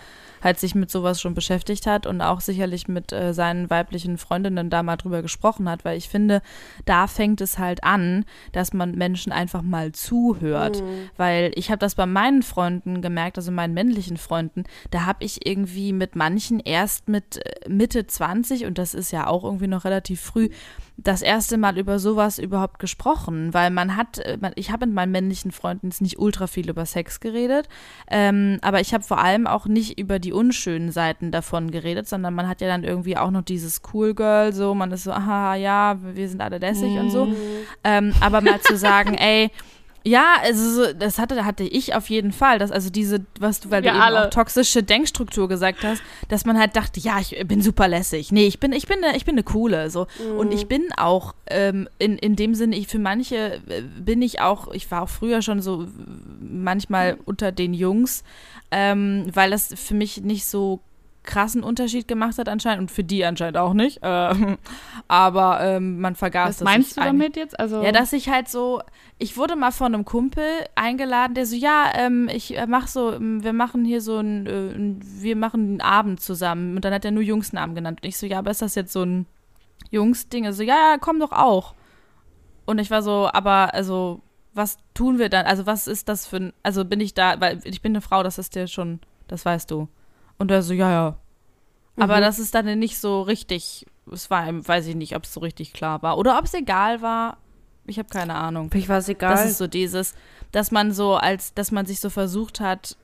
halt 0.48 0.60
sich 0.60 0.76
mit 0.76 0.90
sowas 0.90 1.20
schon 1.22 1.34
beschäftigt 1.34 1.86
hat 1.86 2.08
und 2.08 2.22
auch 2.22 2.40
sicherlich 2.40 2.88
mit 2.88 3.12
äh, 3.12 3.34
seinen 3.34 3.70
weiblichen 3.70 4.18
Freundinnen 4.18 4.70
da 4.70 4.82
mal 4.82 4.96
drüber 4.96 5.22
gesprochen 5.22 5.70
hat, 5.70 5.84
weil 5.84 5.98
ich 5.98 6.08
finde, 6.08 6.42
da 6.86 7.08
fängt 7.08 7.42
es 7.42 7.60
halt 7.60 7.84
an, 7.84 8.24
dass 8.54 8.74
man 8.74 8.94
Menschen 8.94 9.32
einfach 9.32 9.62
mal 9.62 9.92
zuhört, 9.92 10.82
weil 11.18 11.52
ich 11.56 11.70
habe 11.70 11.80
das 11.80 11.96
bei 11.96 12.06
meinen 12.06 12.44
Freunden 12.44 13.02
gemerkt, 13.02 13.38
also 13.38 13.52
meinen 13.52 13.74
männlichen 13.74 14.18
Freunden, 14.18 14.64
da 14.90 15.06
habe 15.06 15.26
ich 15.26 15.46
irgendwie 15.46 15.92
mit 15.92 16.16
manchen 16.16 16.60
erst 16.62 17.10
mit 17.10 17.46
äh, 17.46 17.70
Mitte 17.70 18.08
20 18.08 18.66
und 18.66 18.78
das 18.78 18.94
ist 18.94 19.12
ja 19.12 19.28
auch 19.28 19.44
irgendwie 19.44 19.68
noch 19.68 19.84
relativ 19.84 20.22
früh 20.22 20.50
das 20.98 21.22
erste 21.22 21.58
Mal 21.58 21.78
über 21.78 22.00
sowas 22.00 22.40
überhaupt 22.40 22.80
gesprochen, 22.80 23.54
weil 23.54 23.70
man 23.70 23.96
hat, 23.96 24.18
äh, 24.18 24.38
ich 24.56 24.72
habe 24.72 24.88
mit 24.88 24.96
meinen 24.96 25.12
männlichen 25.12 25.52
Freunden 25.52 25.88
jetzt 25.88 26.02
nicht 26.02 26.18
ultra 26.18 26.48
viel 26.48 26.70
über 26.70 26.86
Sex 26.86 27.20
geredet, 27.20 27.70
ähm, 28.10 28.58
aber 28.62 28.82
ich 28.82 28.94
habe 28.94 29.04
vor 29.04 29.20
allem 29.20 29.46
auch 29.46 29.68
nicht 29.68 30.00
über 30.00 30.18
die 30.18 30.34
unschönen 30.34 30.92
Seiten 30.92 31.32
davon 31.32 31.70
geredet, 31.70 32.10
sondern 32.10 32.34
man 32.34 32.48
hat 32.48 32.62
ja 32.62 32.68
dann 32.68 32.84
irgendwie 32.84 33.16
auch 33.16 33.32
noch 33.32 33.44
dieses 33.44 33.82
Cool 33.94 34.16
Girl, 34.16 34.54
so, 34.54 34.74
man 34.74 34.92
ist 34.92 35.04
so, 35.04 35.12
aha, 35.12 35.56
ja, 35.56 35.98
wir 36.02 36.28
sind 36.28 36.42
alle 36.42 36.58
lässig 36.58 36.98
und 36.98 37.12
so. 37.12 37.28
Ähm, 37.84 38.14
aber 38.20 38.42
mal 38.42 38.60
zu 38.62 38.76
sagen, 38.76 39.14
ey, 39.18 39.52
ja, 40.08 40.36
also 40.42 40.70
so, 40.86 40.94
das 40.94 41.20
hatte, 41.20 41.44
hatte 41.44 41.64
ich 41.64 41.94
auf 41.94 42.10
jeden 42.10 42.32
Fall, 42.32 42.60
dass 42.60 42.72
also 42.72 42.90
diese, 42.90 43.26
was 43.40 43.60
du, 43.60 43.70
weil 43.72 43.84
Wir 43.84 43.92
du 43.92 43.98
eben 43.98 44.04
alle. 44.04 44.26
auch 44.28 44.30
toxische 44.30 44.82
Denkstruktur 44.82 45.48
gesagt 45.50 45.84
hast, 45.84 46.02
dass 46.30 46.46
man 46.46 46.58
halt 46.58 46.76
dachte, 46.76 47.00
ja, 47.00 47.20
ich 47.20 47.36
bin 47.46 47.62
super 47.62 47.88
lässig. 47.88 48.32
Nee, 48.32 48.48
ich 48.48 48.60
bin, 48.60 48.72
ich 48.72 48.88
bin, 48.88 49.04
eine, 49.04 49.18
ich 49.18 49.26
bin 49.26 49.36
eine 49.36 49.44
coole, 49.44 49.90
so. 49.90 50.08
Und 50.38 50.54
ich 50.54 50.68
bin 50.68 50.88
auch 50.96 51.36
ähm, 51.48 51.90
in, 52.00 52.18
in 52.18 52.36
dem 52.36 52.56
Sinne, 52.56 52.78
ich 52.78 52.88
für 52.88 53.00
manche 53.00 53.62
äh, 53.68 53.82
bin 54.00 54.22
ich 54.22 54.40
auch, 54.40 54.72
ich 54.74 54.90
war 54.90 55.04
auch 55.04 55.10
früher 55.10 55.42
schon 55.42 55.62
so 55.62 55.88
manchmal 56.40 57.18
unter 57.26 57.52
den 57.52 57.74
Jungs, 57.74 58.24
ähm, 58.72 59.26
weil 59.34 59.52
das 59.52 59.74
für 59.76 59.94
mich 59.94 60.22
nicht 60.22 60.46
so 60.46 60.80
krassen 61.28 61.62
Unterschied 61.62 62.08
gemacht 62.08 62.40
hat 62.40 62.50
anscheinend 62.50 62.82
und 62.82 62.92
für 62.92 63.04
die 63.04 63.24
anscheinend 63.24 63.58
auch 63.58 63.74
nicht. 63.74 64.00
Ähm, 64.02 64.58
aber 65.08 65.60
ähm, 65.62 66.00
man 66.00 66.16
vergaß 66.16 66.48
Was 66.48 66.58
dass 66.58 66.66
meinst 66.66 66.98
du 66.98 67.02
damit 67.02 67.36
jetzt? 67.36 67.60
Also 67.60 67.84
ja, 67.84 67.92
dass 67.92 68.14
ich 68.14 68.30
halt 68.30 68.48
so, 68.48 68.82
ich 69.20 69.38
wurde 69.38 69.56
mal 69.56 69.72
von 69.72 69.94
einem 69.94 70.06
Kumpel 70.06 70.48
eingeladen, 70.74 71.36
der 71.36 71.46
so, 71.46 71.56
ja, 71.56 71.92
ähm, 71.96 72.30
ich 72.34 72.58
äh, 72.58 72.66
mach 72.66 72.88
so, 72.88 73.14
ähm, 73.14 73.44
wir 73.44 73.54
machen 73.54 73.86
hier 73.86 74.02
so 74.02 74.18
ein, 74.18 74.48
äh, 74.48 75.22
wir 75.22 75.36
machen 75.36 75.62
einen 75.62 75.82
Abend 75.82 76.22
zusammen 76.22 76.76
und 76.76 76.86
dann 76.86 76.94
hat 76.94 77.06
er 77.06 77.12
nur 77.12 77.24
Jungsnamen 77.24 77.76
genannt 77.76 78.00
und 78.02 78.08
ich 78.08 78.18
so, 78.18 78.26
ja, 78.26 78.40
aber 78.40 78.50
ist 78.50 78.64
das 78.64 78.74
jetzt 78.74 78.94
so 78.94 79.04
ein 79.04 79.28
Jungsding? 79.92 80.46
Also, 80.46 80.64
ja, 80.64 80.76
ja, 80.76 80.98
komm 81.00 81.20
doch 81.20 81.32
auch. 81.32 81.76
Und 82.66 82.80
ich 82.80 82.90
war 82.90 83.02
so, 83.02 83.30
aber 83.32 83.74
also, 83.74 84.22
was 84.54 84.78
tun 84.94 85.20
wir 85.20 85.30
dann? 85.30 85.46
Also, 85.46 85.66
was 85.66 85.88
ist 85.88 86.10
das 86.10 86.26
für 86.26 86.38
ein, 86.38 86.54
also 86.64 86.84
bin 86.84 87.00
ich 87.00 87.14
da, 87.14 87.40
weil 87.40 87.60
ich 87.64 87.82
bin 87.82 87.92
eine 87.92 88.02
Frau, 88.02 88.24
das 88.24 88.38
ist 88.38 88.56
dir 88.56 88.68
schon, 88.68 89.00
das 89.28 89.46
weißt 89.46 89.70
du. 89.70 89.88
Und 90.38 90.52
er 90.52 90.62
so, 90.62 90.74
ja, 90.74 90.92
ja. 90.92 91.18
Aber 92.00 92.20
das 92.20 92.38
ist 92.38 92.54
dann 92.54 92.78
nicht 92.78 93.00
so 93.00 93.22
richtig, 93.22 93.86
es 94.12 94.30
war, 94.30 94.46
weiß 94.48 94.88
ich 94.88 94.96
nicht, 94.96 95.16
ob 95.16 95.24
es 95.24 95.34
so 95.34 95.40
richtig 95.40 95.74
klar 95.74 96.04
war. 96.04 96.18
Oder 96.18 96.38
ob 96.38 96.46
es 96.46 96.54
egal 96.54 97.02
war. 97.02 97.38
Ich 97.88 97.98
habe 97.98 98.10
keine 98.10 98.36
Ahnung. 98.36 98.70
Für 98.70 98.78
mich 98.78 98.90
war 98.90 99.00
es 99.00 99.10
egal. 99.10 99.32
Das 99.32 99.46
ist 99.46 99.58
so 99.58 99.68
dieses, 99.68 100.14
dass 100.52 100.72
man 100.72 100.92
so 100.92 101.16
als, 101.16 101.54
dass 101.54 101.72
man 101.72 101.86
sich 101.86 102.00
so 102.00 102.10
versucht 102.10 102.60
hat, 102.60 102.98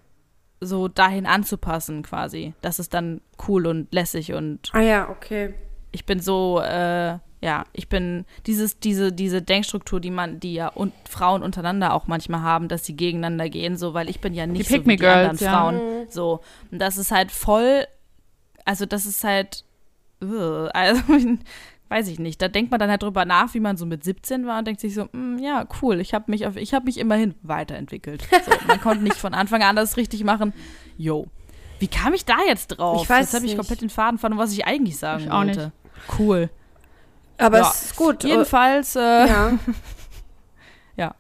so 0.60 0.88
dahin 0.88 1.26
anzupassen 1.26 2.04
quasi. 2.04 2.54
Das 2.62 2.80
ist 2.80 2.94
dann 2.94 3.22
cool 3.48 3.66
und 3.66 3.94
lässig 3.94 4.34
und 4.34 4.70
ah 4.74 4.82
ja, 4.82 5.10
okay. 5.10 5.54
Ich 5.94 6.06
bin 6.06 6.20
so, 6.20 6.60
äh, 6.60 7.18
ja, 7.42 7.66
ich 7.72 7.88
bin 7.88 8.26
dieses, 8.48 8.80
diese, 8.80 9.12
diese 9.12 9.42
Denkstruktur, 9.42 10.00
die 10.00 10.12
man, 10.12 10.40
die 10.40 10.56
ja 10.56 10.70
und 10.70 10.94
Frauen 11.08 11.44
untereinander 11.44 11.94
auch 11.94 12.08
manchmal 12.08 12.42
haben, 12.42 12.68
dass 12.68 12.86
sie 12.86 12.96
gegeneinander 12.96 13.48
gehen, 13.48 13.78
so, 13.78 13.94
weil 13.94 14.10
ich 14.10 14.20
bin 14.20 14.34
ja 14.34 14.48
nicht 14.48 14.70
Die 14.70 14.74
so 14.74 14.76
wie 14.76 14.80
die 14.80 14.98
Pick-me-Girls, 14.98 15.42
anderen 15.42 15.46
ja. 15.46 15.52
Frauen. 15.52 16.08
So. 16.10 16.40
Und 16.72 16.80
das 16.80 16.98
ist 16.98 17.12
halt 17.12 17.32
voll, 17.32 17.86
also 18.66 18.86
das 18.86 19.06
ist 19.06 19.24
halt, 19.24 19.66
uh, 20.24 20.68
also 20.74 21.02
weiß 21.90 22.08
ich 22.08 22.18
nicht. 22.18 22.42
Da 22.42 22.48
denkt 22.48 22.72
man 22.72 22.80
dann 22.80 22.90
halt 22.90 23.04
drüber 23.04 23.26
nach, 23.26 23.54
wie 23.54 23.60
man 23.60 23.78
so 23.78 23.86
mit 23.86 24.04
17 24.04 24.48
war 24.48 24.60
und 24.60 24.68
denkt 24.68 24.82
sich 24.82 24.96
so, 24.96 25.10
mm, 25.12 25.38
ja, 25.40 25.68
cool, 25.82 26.00
ich 26.00 26.14
habe 26.14 26.32
mich, 26.32 26.48
auf, 26.48 26.56
ich 26.56 26.74
habe 26.74 26.86
mich 26.86 26.98
immerhin 26.98 27.36
weiterentwickelt. 27.44 28.26
So, 28.32 28.52
man 28.68 28.82
konnte 28.82 29.04
nicht 29.04 29.18
von 29.18 29.34
Anfang 29.34 29.62
an 29.62 29.76
das 29.76 29.98
richtig 29.98 30.24
machen. 30.24 30.54
Yo. 30.98 31.28
Wie 31.80 31.88
kam 31.88 32.14
ich 32.14 32.24
da 32.24 32.38
jetzt 32.48 32.68
drauf? 32.68 33.04
Ich 33.04 33.10
weiß 33.10 33.26
jetzt 33.26 33.34
habe 33.34 33.46
ich 33.46 33.52
nicht. 33.52 33.58
komplett 33.58 33.82
den 33.82 33.90
Faden 33.90 34.18
verloren, 34.18 34.40
was 34.40 34.54
ich 34.54 34.66
eigentlich 34.66 34.98
sagen 34.98 35.26
Ich 35.26 35.30
auch 35.30 35.44
wollte. 35.44 35.74
Cool. 36.18 36.50
Aber 37.38 37.60
Ja. 37.60 37.70
es 37.70 37.84
ist 37.86 37.96
gut. 37.96 38.24
Jedenfalls, 38.24 38.96
äh, 38.96 39.28
Ja. 39.28 39.52
Ja. 40.96 41.16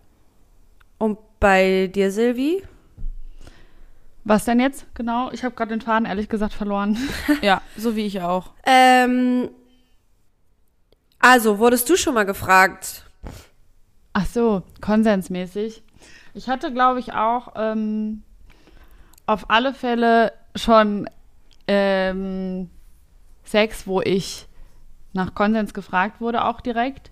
Und 0.99 1.17
bei 1.39 1.87
dir, 1.93 2.11
Silvi? 2.11 2.63
Was 4.23 4.45
denn 4.45 4.59
jetzt? 4.59 4.85
Genau, 4.93 5.31
ich 5.31 5.43
habe 5.43 5.53
gerade 5.55 5.69
den 5.75 5.81
Faden 5.81 6.05
ehrlich 6.05 6.29
gesagt 6.29 6.53
verloren. 6.53 6.97
ja, 7.41 7.61
so 7.75 7.95
wie 7.95 8.05
ich 8.05 8.21
auch. 8.21 8.51
Ähm, 8.65 9.49
also, 11.19 11.59
wurdest 11.59 11.89
du 11.89 11.97
schon 11.97 12.13
mal 12.13 12.23
gefragt? 12.25 13.03
Ach 14.13 14.25
so, 14.25 14.63
konsensmäßig. 14.79 15.83
Ich 16.35 16.47
hatte, 16.47 16.71
glaube 16.71 16.99
ich, 16.99 17.13
auch 17.13 17.53
ähm, 17.55 18.23
auf 19.25 19.49
alle 19.49 19.73
Fälle 19.73 20.31
schon 20.55 21.09
ähm, 21.67 22.69
Sex, 23.43 23.87
wo 23.87 24.01
ich 24.01 24.47
nach 25.13 25.33
Konsens 25.33 25.73
gefragt 25.73 26.21
wurde, 26.21 26.45
auch 26.45 26.61
direkt. 26.61 27.11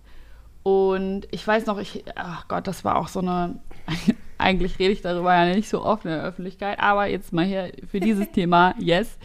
Und 0.64 1.28
ich 1.32 1.46
weiß 1.46 1.66
noch, 1.66 1.80
ich, 1.80 2.04
ach 2.16 2.48
Gott, 2.48 2.68
das 2.68 2.84
war 2.86 2.98
auch 2.98 3.08
so 3.08 3.20
eine, 3.20 3.60
eigentlich 4.38 4.78
rede 4.80 4.92
ich 4.92 5.02
darüber 5.02 5.34
ja 5.34 5.54
nicht 5.54 5.70
so 5.70 5.84
oft 5.84 6.06
in 6.06 6.12
der 6.12 6.24
Öffentlichkeit, 6.24 6.80
aber 6.80 7.08
jetzt 7.08 7.34
mal 7.34 7.46
hier 7.46 7.72
für 7.90 8.00
dieses 8.00 8.32
Thema, 8.34 8.76
yes. 8.78 9.18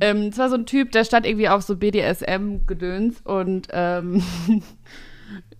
Ähm, 0.00 0.28
es 0.32 0.38
war 0.38 0.48
so 0.48 0.56
ein 0.56 0.66
Typ, 0.66 0.90
der 0.90 1.04
stand 1.04 1.26
irgendwie 1.26 1.48
auf 1.48 1.62
so 1.62 1.76
BDSM-Gedöns 1.76 3.20
und 3.22 3.68
ähm, 3.70 4.20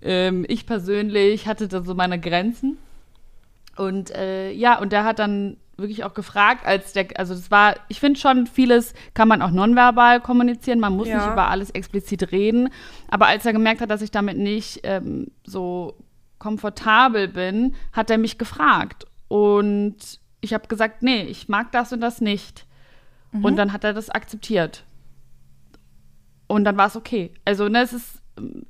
ähm, 0.03 0.45
ich 0.49 0.67
persönlich 0.67 1.47
hatte 1.47 1.69
da 1.69 1.83
so 1.83 1.95
meine 1.95 2.19
Grenzen. 2.19 2.77
Und 3.77 4.11
äh, 4.11 4.51
ja, 4.51 4.81
und 4.81 4.93
der 4.93 5.05
hat 5.05 5.21
dann 5.21 5.57
wirklich 5.81 6.05
auch 6.05 6.15
gefragt, 6.15 6.65
als 6.67 6.93
der, 6.93 7.07
also 7.17 7.35
das 7.35 7.51
war, 7.51 7.75
ich 7.89 8.01
finde 8.01 8.19
schon, 8.21 8.47
vieles 8.47 8.95
kann 9.15 9.29
man 9.29 9.43
auch 9.43 9.51
nonverbal 9.51 10.21
kommunizieren, 10.21 10.81
man 10.81 10.97
muss 10.97 11.09
Ja. 11.09 11.17
nicht 11.19 11.33
über 11.33 11.49
alles 11.49 11.71
explizit 11.71 12.31
reden. 12.33 12.69
Aber 13.09 13.27
als 13.27 13.45
er 13.47 13.53
gemerkt 13.53 13.81
hat, 13.81 13.91
dass 13.91 14.03
ich 14.03 14.11
damit 14.11 14.37
nicht 14.39 14.81
ähm, 14.85 15.29
so 15.45 15.97
komfortabel 16.39 17.29
bin, 17.29 17.75
hat 17.93 18.11
er 18.11 18.19
mich 18.19 18.39
gefragt. 18.39 19.07
Und 19.29 19.97
ich 20.41 20.55
habe 20.55 20.69
gesagt, 20.69 21.03
nee, 21.03 21.23
ich 21.25 21.49
mag 21.49 21.71
das 21.73 21.93
und 21.93 22.01
das 22.01 22.21
nicht. 22.21 22.67
Und 23.43 23.55
dann 23.57 23.73
hat 23.73 23.85
er 23.85 23.93
das 23.93 24.11
akzeptiert. 24.11 24.85
Und 26.49 26.65
dann 26.65 26.77
war 26.77 26.89
es 26.89 26.97
okay. 26.97 27.33
Also, 27.45 27.69
ne, 27.69 27.83
es 27.83 27.93
ist, 27.93 28.23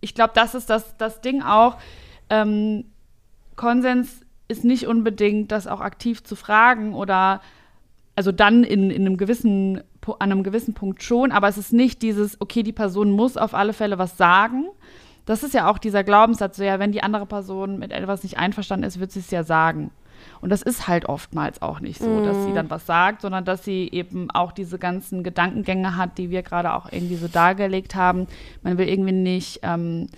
ich 0.02 0.14
glaube, 0.14 0.32
das 0.34 0.54
ist 0.54 0.68
das, 0.68 0.96
das 0.98 1.22
Ding 1.22 1.42
auch. 1.42 1.78
Ähm, 2.28 2.84
Konsens 3.56 4.20
ist 4.50 4.64
nicht 4.64 4.86
unbedingt, 4.86 5.52
das 5.52 5.66
auch 5.66 5.80
aktiv 5.80 6.22
zu 6.22 6.36
fragen 6.36 6.94
oder 6.94 7.40
also 8.16 8.32
dann 8.32 8.64
in, 8.64 8.90
in 8.90 9.06
einem 9.06 9.16
gewissen, 9.16 9.82
an 10.18 10.32
einem 10.32 10.42
gewissen 10.42 10.74
Punkt 10.74 11.02
schon, 11.02 11.32
aber 11.32 11.48
es 11.48 11.56
ist 11.56 11.72
nicht 11.72 12.02
dieses, 12.02 12.40
okay, 12.40 12.62
die 12.62 12.72
Person 12.72 13.12
muss 13.12 13.36
auf 13.36 13.54
alle 13.54 13.72
Fälle 13.72 13.98
was 13.98 14.16
sagen. 14.16 14.66
Das 15.24 15.42
ist 15.42 15.54
ja 15.54 15.70
auch 15.70 15.78
dieser 15.78 16.04
Glaubenssatz, 16.04 16.56
so 16.56 16.64
ja, 16.64 16.78
wenn 16.78 16.92
die 16.92 17.02
andere 17.02 17.24
Person 17.26 17.78
mit 17.78 17.92
etwas 17.92 18.22
nicht 18.22 18.36
einverstanden 18.36 18.84
ist, 18.84 19.00
wird 19.00 19.12
sie 19.12 19.20
es 19.20 19.30
ja 19.30 19.44
sagen. 19.44 19.90
Und 20.40 20.50
das 20.50 20.62
ist 20.62 20.88
halt 20.88 21.06
oftmals 21.06 21.62
auch 21.62 21.80
nicht 21.80 21.98
so, 21.98 22.24
dass 22.24 22.44
sie 22.44 22.52
dann 22.52 22.68
was 22.68 22.86
sagt, 22.86 23.22
sondern 23.22 23.44
dass 23.44 23.64
sie 23.64 23.88
eben 23.90 24.30
auch 24.30 24.52
diese 24.52 24.78
ganzen 24.78 25.22
Gedankengänge 25.22 25.96
hat, 25.96 26.18
die 26.18 26.30
wir 26.30 26.42
gerade 26.42 26.74
auch 26.74 26.90
irgendwie 26.90 27.16
so 27.16 27.28
dargelegt 27.28 27.94
haben. 27.94 28.26
Man 28.62 28.76
will 28.76 28.88
irgendwie 28.88 29.12
nicht 29.12 29.60
ähm, 29.62 30.08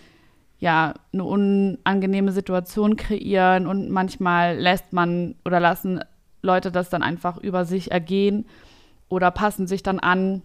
ja, 0.62 0.94
eine 1.12 1.24
unangenehme 1.24 2.30
Situation 2.30 2.94
kreieren 2.94 3.66
und 3.66 3.90
manchmal 3.90 4.56
lässt 4.56 4.92
man 4.92 5.34
oder 5.44 5.58
lassen 5.58 6.04
Leute 6.40 6.70
das 6.70 6.88
dann 6.88 7.02
einfach 7.02 7.36
über 7.36 7.64
sich 7.64 7.90
ergehen 7.90 8.46
oder 9.08 9.32
passen 9.32 9.66
sich 9.66 9.82
dann 9.82 9.98
an, 9.98 10.42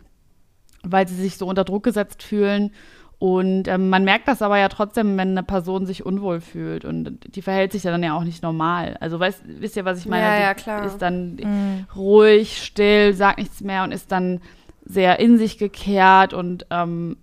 weil 0.82 1.07
sie 1.07 1.13
sich 1.13 1.38
so 1.38 1.45
unter 1.45 1.63
Druck 1.63 1.84
gesetzt 1.84 2.24
fühlen. 2.24 2.72
Und 3.20 3.68
ähm, 3.68 3.91
man 3.91 4.05
merkt 4.05 4.28
das 4.28 4.41
aber 4.41 4.57
ja 4.57 4.70
trotzdem, 4.70 5.15
wenn 5.20 5.30
eine 5.30 5.43
Person 5.43 5.86
sich 5.86 6.03
unwohl 6.03 6.41
fühlt 6.41 6.84
und 6.84 7.20
die 7.36 7.43
verhält 7.43 7.72
sich 7.72 7.84
ja 7.84 7.91
dann 7.91 8.01
ja 8.01 8.18
auch 8.18 8.24
nicht 8.24 8.41
normal. 8.41 8.97
Also 8.99 9.20
weißt, 9.20 9.43
wisst 9.45 9.76
ihr, 9.76 9.86
was 9.86 9.99
ich 9.99 10.07
meine? 10.07 10.26
Ja, 10.26 10.39
ja, 10.39 10.53
klar. 10.55 10.84
ist 10.84 10.97
dann 10.97 11.86
ruhig, 11.95 12.63
still, 12.63 13.13
sagt 13.13 13.38
nichts 13.38 13.61
mehr 13.61 13.84
und 13.84 13.91
ist 13.91 14.11
dann 14.11 14.41
sehr 14.84 15.20
in 15.20 15.38
sich 15.38 15.59
gekehrt 15.59 16.34
und 16.34 16.65
ähm, 16.72 17.18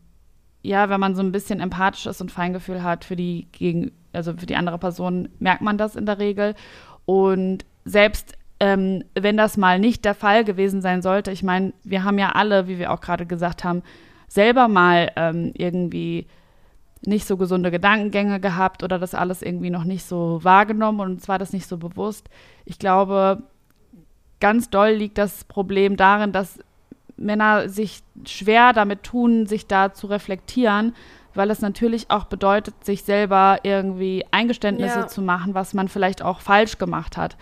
ja, 0.65 0.89
wenn 0.89 0.99
man 0.99 1.15
so 1.15 1.23
ein 1.23 1.31
bisschen 1.31 1.61
empathisch 1.61 2.07
ist 2.07 2.21
und 2.21 2.33
Feingefühl 2.33 2.83
hat 2.83 3.05
für 3.05 3.17
die 3.17 3.47
gegen, 3.53 3.93
also 4.13 4.33
für 4.33 4.47
die 4.47 4.57
andere 4.57 4.79
Person, 4.79 5.29
merkt 5.39 5.63
man 5.63 5.79
das 5.79 5.95
in 5.95 6.07
der 6.07 6.19
Regel. 6.19 6.55
Und 7.05 7.67
selbst 7.85 8.37
ähm, 8.61 9.05
wenn 9.15 9.37
das 9.37 9.59
mal 9.59 9.79
nicht 9.79 10.05
der 10.07 10.15
Fall 10.15 10.43
gewesen 10.43 10.81
sein 10.81 11.03
sollte, 11.03 11.31
ich 11.31 11.43
meine, 11.43 11.75
wir 11.83 12.03
haben 12.03 12.19
ja 12.19 12.31
alle, 12.33 12.67
wie 12.67 12.79
wir 12.79 12.93
auch 12.93 13.03
gerade 13.03 13.27
gesagt 13.27 13.63
haben, 13.63 13.83
selber 14.27 14.69
mal 14.69 15.13
ähm, 15.17 15.53
irgendwie 15.55 16.27
nicht 17.05 17.27
so 17.27 17.37
gesunde 17.37 17.71
Gedankengänge 17.71 18.41
gehabt 18.41 18.83
oder 18.83 18.99
das 18.99 19.15
alles 19.15 19.43
irgendwie 19.43 19.69
noch 19.69 19.85
nicht 19.85 20.05
so 20.05 20.41
wahrgenommen 20.43 21.01
und 21.01 21.11
uns 21.11 21.29
war 21.29 21.39
das 21.39 21.53
nicht 21.53 21.67
so 21.67 21.77
bewusst. 21.77 22.31
Ich 22.65 22.79
glaube, 22.79 23.43
ganz 24.41 24.71
doll 24.71 24.93
liegt 24.93 25.19
das 25.19 25.45
Problem 25.45 25.97
darin, 25.99 26.33
dass 26.33 26.59
Männer 27.17 27.69
sich 27.69 28.03
schwer 28.27 28.73
damit 28.73 29.03
tun, 29.03 29.47
sich 29.47 29.67
da 29.67 29.93
zu 29.93 30.07
reflektieren, 30.07 30.95
weil 31.35 31.51
es 31.51 31.61
natürlich 31.61 32.11
auch 32.11 32.25
bedeutet, 32.27 32.85
sich 32.85 33.03
selber 33.03 33.59
irgendwie 33.63 34.25
Eingeständnisse 34.31 35.01
Ja. 35.01 35.07
zu 35.07 35.23
machen, 35.23 35.55
was 35.55 35.75
man 35.75 35.89
vielleicht 35.89 36.23
auch 36.23 36.41
falsch 36.41 36.79
gemacht 36.79 37.17
hat. 37.17 37.37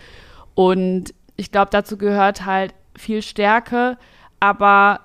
Und 0.55 1.13
ich 1.35 1.51
glaube, 1.51 1.69
dazu 1.71 1.97
gehört 1.97 2.45
halt 2.45 2.73
viel 2.95 3.21
Stärke, 3.21 3.97
aber 4.39 4.99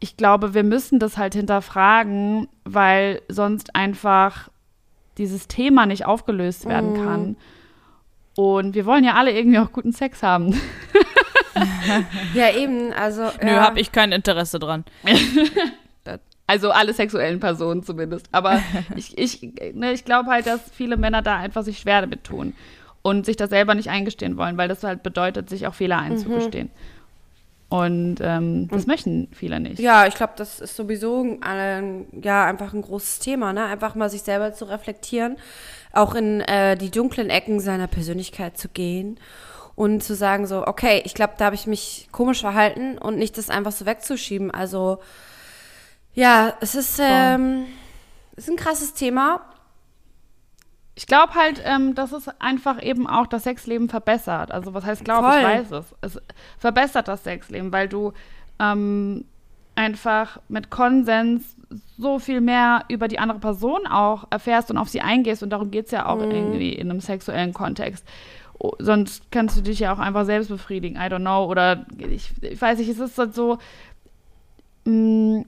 ich 0.00 0.16
glaube, 0.16 0.54
wir 0.54 0.64
müssen 0.64 0.98
das 0.98 1.16
halt 1.18 1.34
hinterfragen, 1.34 2.48
weil 2.64 3.22
sonst 3.28 3.74
einfach 3.76 4.48
dieses 5.18 5.46
Thema 5.48 5.84
nicht 5.86 6.06
aufgelöst 6.06 6.66
werden 6.66 6.94
kann. 6.94 7.36
Und 8.36 8.74
wir 8.74 8.86
wollen 8.86 9.04
ja 9.04 9.14
alle 9.14 9.32
irgendwie 9.36 9.58
auch 9.58 9.72
guten 9.72 9.92
Sex 9.92 10.22
haben. 10.22 10.54
Ja, 12.34 12.54
eben, 12.54 12.92
also. 12.92 13.22
Nö, 13.42 13.48
ja. 13.48 13.62
hab 13.62 13.76
ich 13.76 13.92
kein 13.92 14.12
Interesse 14.12 14.58
dran. 14.58 14.84
Also 16.50 16.72
alle 16.72 16.92
sexuellen 16.92 17.38
Personen 17.38 17.84
zumindest. 17.84 18.26
Aber 18.32 18.60
ich, 18.96 19.16
ich, 19.16 19.40
ne, 19.72 19.92
ich 19.92 20.04
glaube 20.04 20.30
halt, 20.30 20.48
dass 20.48 20.60
viele 20.72 20.96
Männer 20.96 21.22
da 21.22 21.36
einfach 21.36 21.62
sich 21.62 21.78
schwer 21.78 22.00
damit 22.00 22.24
tun 22.24 22.54
und 23.02 23.24
sich 23.24 23.36
das 23.36 23.50
selber 23.50 23.76
nicht 23.76 23.88
eingestehen 23.88 24.36
wollen, 24.36 24.58
weil 24.58 24.66
das 24.66 24.82
halt 24.82 25.04
bedeutet, 25.04 25.48
sich 25.48 25.68
auch 25.68 25.74
Fehler 25.74 25.98
einzugestehen. 25.98 26.70
Und 27.68 28.16
ähm, 28.20 28.66
das 28.66 28.88
möchten 28.88 29.28
viele 29.30 29.60
nicht. 29.60 29.78
Ja, 29.78 30.08
ich 30.08 30.16
glaube, 30.16 30.32
das 30.36 30.58
ist 30.58 30.74
sowieso 30.74 31.38
ein, 31.40 32.06
ja 32.20 32.44
einfach 32.46 32.74
ein 32.74 32.82
großes 32.82 33.20
Thema, 33.20 33.52
ne? 33.52 33.66
Einfach 33.66 33.94
mal 33.94 34.10
sich 34.10 34.22
selber 34.22 34.52
zu 34.52 34.64
reflektieren, 34.64 35.36
auch 35.92 36.16
in 36.16 36.40
äh, 36.40 36.76
die 36.76 36.90
dunklen 36.90 37.30
Ecken 37.30 37.60
seiner 37.60 37.86
Persönlichkeit 37.86 38.58
zu 38.58 38.68
gehen 38.68 39.20
und 39.80 40.02
zu 40.02 40.14
sagen 40.14 40.46
so, 40.46 40.66
okay, 40.66 41.00
ich 41.06 41.14
glaube, 41.14 41.32
da 41.38 41.46
habe 41.46 41.54
ich 41.54 41.66
mich 41.66 42.10
komisch 42.12 42.42
verhalten 42.42 42.98
und 42.98 43.16
nicht 43.16 43.38
das 43.38 43.48
einfach 43.48 43.72
so 43.72 43.86
wegzuschieben. 43.86 44.50
Also 44.50 44.98
ja, 46.12 46.52
es 46.60 46.74
ist 46.74 47.00
ähm, 47.02 47.64
es 48.36 48.44
ist 48.44 48.50
ein 48.50 48.56
krasses 48.56 48.92
Thema. 48.92 49.40
Ich 50.96 51.06
glaube 51.06 51.32
halt, 51.32 51.62
ähm, 51.64 51.94
dass 51.94 52.12
es 52.12 52.28
einfach 52.40 52.82
eben 52.82 53.06
auch 53.06 53.26
das 53.26 53.44
Sexleben 53.44 53.88
verbessert. 53.88 54.52
Also 54.52 54.74
was 54.74 54.84
heißt 54.84 55.02
glaube, 55.02 55.28
ich 55.38 55.44
weiß 55.44 55.70
es. 55.70 55.86
Es 56.02 56.20
verbessert 56.58 57.08
das 57.08 57.24
Sexleben, 57.24 57.72
weil 57.72 57.88
du 57.88 58.12
ähm, 58.58 59.24
einfach 59.76 60.42
mit 60.48 60.68
Konsens 60.68 61.56
so 61.96 62.18
viel 62.18 62.42
mehr 62.42 62.84
über 62.88 63.08
die 63.08 63.18
andere 63.18 63.38
Person 63.38 63.86
auch 63.86 64.26
erfährst 64.28 64.70
und 64.70 64.76
auf 64.76 64.90
sie 64.90 65.00
eingehst. 65.00 65.42
Und 65.42 65.48
darum 65.48 65.70
geht 65.70 65.86
es 65.86 65.92
ja 65.92 66.04
auch 66.04 66.20
irgendwie 66.20 66.74
in 66.74 66.90
einem 66.90 67.00
sexuellen 67.00 67.54
Kontext. 67.54 68.04
Sonst 68.78 69.30
kannst 69.30 69.56
du 69.56 69.62
dich 69.62 69.80
ja 69.80 69.92
auch 69.92 69.98
einfach 69.98 70.24
selbst 70.24 70.48
befriedigen. 70.48 70.96
I 70.96 71.06
don't 71.06 71.20
know. 71.20 71.46
Oder 71.46 71.86
ich, 71.98 72.32
ich 72.42 72.60
weiß 72.60 72.78
nicht, 72.78 72.88
es 72.88 72.98
ist 72.98 73.18
halt 73.18 73.34
so, 73.34 73.58
mh, 74.84 75.44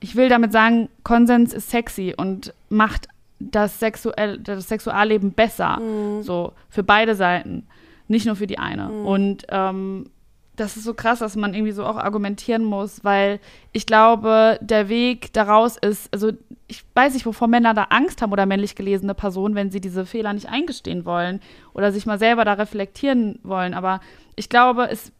ich 0.00 0.16
will 0.16 0.28
damit 0.28 0.52
sagen, 0.52 0.88
Konsens 1.02 1.52
ist 1.52 1.70
sexy 1.70 2.14
und 2.16 2.54
macht 2.68 3.08
das, 3.38 3.78
Sexuell, 3.78 4.38
das 4.38 4.68
Sexualleben 4.68 5.32
besser. 5.32 5.78
Mhm. 5.78 6.22
So, 6.22 6.52
für 6.68 6.82
beide 6.82 7.14
Seiten. 7.14 7.66
Nicht 8.08 8.24
nur 8.24 8.36
für 8.36 8.46
die 8.46 8.58
eine. 8.58 8.88
Mhm. 8.88 9.06
Und 9.06 9.46
ähm, 9.48 10.10
das 10.56 10.76
ist 10.76 10.84
so 10.84 10.94
krass, 10.94 11.18
dass 11.18 11.36
man 11.36 11.54
irgendwie 11.54 11.72
so 11.72 11.84
auch 11.84 11.96
argumentieren 11.96 12.64
muss, 12.64 13.04
weil 13.04 13.40
ich 13.72 13.86
glaube, 13.86 14.58
der 14.62 14.88
Weg 14.88 15.32
daraus 15.32 15.76
ist, 15.76 16.12
also 16.12 16.32
ich 16.66 16.84
weiß 16.94 17.14
nicht, 17.14 17.26
wovor 17.26 17.46
Männer 17.46 17.74
da 17.74 17.84
Angst 17.90 18.22
haben 18.22 18.32
oder 18.32 18.46
männlich 18.46 18.74
gelesene 18.74 19.14
Personen, 19.14 19.54
wenn 19.54 19.70
sie 19.70 19.80
diese 19.80 20.06
Fehler 20.06 20.32
nicht 20.32 20.48
eingestehen 20.48 21.04
wollen 21.04 21.40
oder 21.74 21.92
sich 21.92 22.06
mal 22.06 22.18
selber 22.18 22.44
da 22.44 22.54
reflektieren 22.54 23.38
wollen. 23.42 23.74
Aber 23.74 24.00
ich 24.34 24.48
glaube, 24.48 24.88
es 24.90 25.12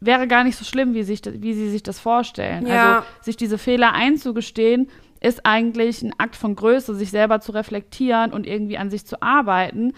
wäre 0.00 0.26
gar 0.26 0.44
nicht 0.44 0.56
so 0.56 0.64
schlimm, 0.64 0.94
wie, 0.94 1.02
sich, 1.02 1.20
wie 1.24 1.54
sie 1.54 1.70
sich 1.70 1.82
das 1.82 2.00
vorstellen. 2.00 2.66
Ja. 2.66 2.96
Also 2.96 3.06
sich 3.22 3.36
diese 3.36 3.58
Fehler 3.58 3.92
einzugestehen, 3.92 4.88
ist 5.20 5.44
eigentlich 5.44 6.02
ein 6.02 6.14
Akt 6.18 6.36
von 6.36 6.54
Größe, 6.54 6.94
sich 6.94 7.10
selber 7.10 7.40
zu 7.40 7.52
reflektieren 7.52 8.32
und 8.32 8.46
irgendwie 8.46 8.78
an 8.78 8.90
sich 8.90 9.04
zu 9.04 9.20
arbeiten, 9.20 9.92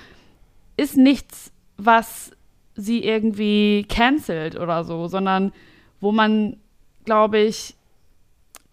ist 0.76 0.96
nichts, 0.96 1.52
was 1.76 2.32
sie 2.80 3.04
irgendwie 3.04 3.84
cancelt 3.88 4.58
oder 4.58 4.84
so, 4.84 5.06
sondern 5.08 5.52
wo 6.00 6.12
man, 6.12 6.56
glaube 7.04 7.38
ich, 7.38 7.74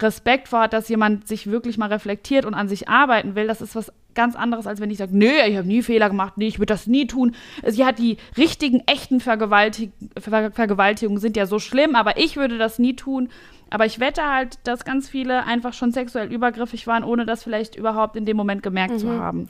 Respekt 0.00 0.48
vor 0.48 0.60
hat, 0.60 0.72
dass 0.72 0.88
jemand 0.88 1.26
sich 1.26 1.48
wirklich 1.48 1.76
mal 1.76 1.92
reflektiert 1.92 2.44
und 2.44 2.54
an 2.54 2.68
sich 2.68 2.88
arbeiten 2.88 3.34
will. 3.34 3.48
Das 3.48 3.60
ist 3.60 3.74
was 3.74 3.92
ganz 4.14 4.36
anderes, 4.36 4.66
als 4.66 4.80
wenn 4.80 4.90
ich 4.90 4.98
sage, 4.98 5.16
nö, 5.16 5.30
ich 5.46 5.56
habe 5.56 5.66
nie 5.66 5.82
Fehler 5.82 6.08
gemacht, 6.08 6.34
nee, 6.38 6.48
ich 6.48 6.58
würde 6.58 6.72
das 6.72 6.86
nie 6.86 7.06
tun. 7.06 7.34
Sie 7.64 7.84
hat 7.84 7.98
die 7.98 8.16
richtigen, 8.36 8.82
echten 8.86 9.20
Vergewaltig 9.20 9.90
Ver 10.18 10.50
Vergewaltigungen 10.50 11.20
sind 11.20 11.36
ja 11.36 11.46
so 11.46 11.58
schlimm, 11.58 11.94
aber 11.94 12.18
ich 12.18 12.36
würde 12.36 12.58
das 12.58 12.78
nie 12.78 12.94
tun. 12.94 13.28
Aber 13.70 13.86
ich 13.86 14.00
wette 14.00 14.22
halt, 14.24 14.58
dass 14.64 14.84
ganz 14.84 15.08
viele 15.08 15.44
einfach 15.44 15.72
schon 15.72 15.92
sexuell 15.92 16.32
übergriffig 16.32 16.86
waren, 16.86 17.04
ohne 17.04 17.26
das 17.26 17.44
vielleicht 17.44 17.76
überhaupt 17.76 18.16
in 18.16 18.24
dem 18.24 18.36
Moment 18.36 18.62
gemerkt 18.62 18.98
zu 18.98 19.10
haben. 19.12 19.48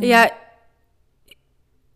Ja. 0.00 0.26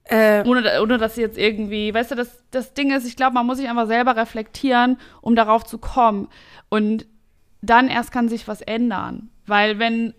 Äh, 0.08 0.42
Ohne, 0.46 0.82
ohne 0.82 0.96
dass 0.96 1.16
sie 1.16 1.20
jetzt 1.20 1.36
irgendwie, 1.36 1.92
weißt 1.92 2.12
du, 2.12 2.14
das, 2.14 2.42
das 2.50 2.72
Ding 2.72 2.90
ist, 2.90 3.06
ich 3.06 3.14
glaube, 3.14 3.34
man 3.34 3.44
muss 3.46 3.58
sich 3.58 3.68
einfach 3.68 3.86
selber 3.86 4.16
reflektieren, 4.16 4.98
um 5.20 5.36
darauf 5.36 5.64
zu 5.64 5.76
kommen. 5.76 6.28
Und 6.70 7.06
dann 7.60 7.88
erst 7.88 8.10
kann 8.10 8.28
sich 8.28 8.48
was 8.48 8.62
ändern. 8.62 9.28
Weil 9.46 9.78
wenn 9.78 10.14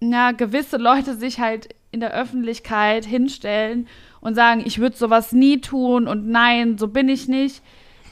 ja, 0.00 0.32
gewisse 0.32 0.76
Leute 0.76 1.14
sich 1.14 1.40
halt 1.40 1.68
in 1.90 2.00
der 2.00 2.12
Öffentlichkeit 2.12 3.04
hinstellen 3.04 3.88
und 4.20 4.34
sagen, 4.34 4.62
ich 4.64 4.78
würde 4.78 4.96
sowas 4.96 5.32
nie 5.32 5.60
tun 5.60 6.08
und 6.08 6.28
nein, 6.28 6.78
so 6.78 6.88
bin 6.88 7.08
ich 7.08 7.28
nicht, 7.28 7.62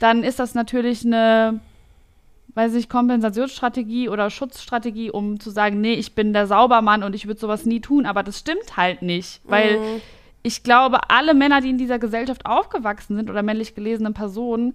dann 0.00 0.22
ist 0.22 0.38
das 0.38 0.54
natürlich 0.54 1.04
eine, 1.04 1.60
weiß 2.54 2.74
ich, 2.74 2.88
Kompensationsstrategie 2.88 4.08
oder 4.08 4.30
Schutzstrategie, 4.30 5.10
um 5.10 5.40
zu 5.40 5.50
sagen, 5.50 5.80
nee, 5.80 5.94
ich 5.94 6.14
bin 6.14 6.32
der 6.32 6.46
Saubermann 6.46 7.02
und 7.02 7.14
ich 7.14 7.26
würde 7.26 7.40
sowas 7.40 7.66
nie 7.66 7.80
tun. 7.80 8.06
Aber 8.06 8.22
das 8.22 8.38
stimmt 8.38 8.76
halt 8.76 9.02
nicht, 9.02 9.40
weil 9.44 9.78
Mhm. 9.78 10.00
ich 10.42 10.62
glaube, 10.62 11.10
alle 11.10 11.34
Männer, 11.34 11.60
die 11.60 11.70
in 11.70 11.78
dieser 11.78 11.98
Gesellschaft 11.98 12.46
aufgewachsen 12.46 13.16
sind 13.16 13.30
oder 13.30 13.42
männlich 13.42 13.74
gelesene 13.74 14.12
Personen, 14.12 14.74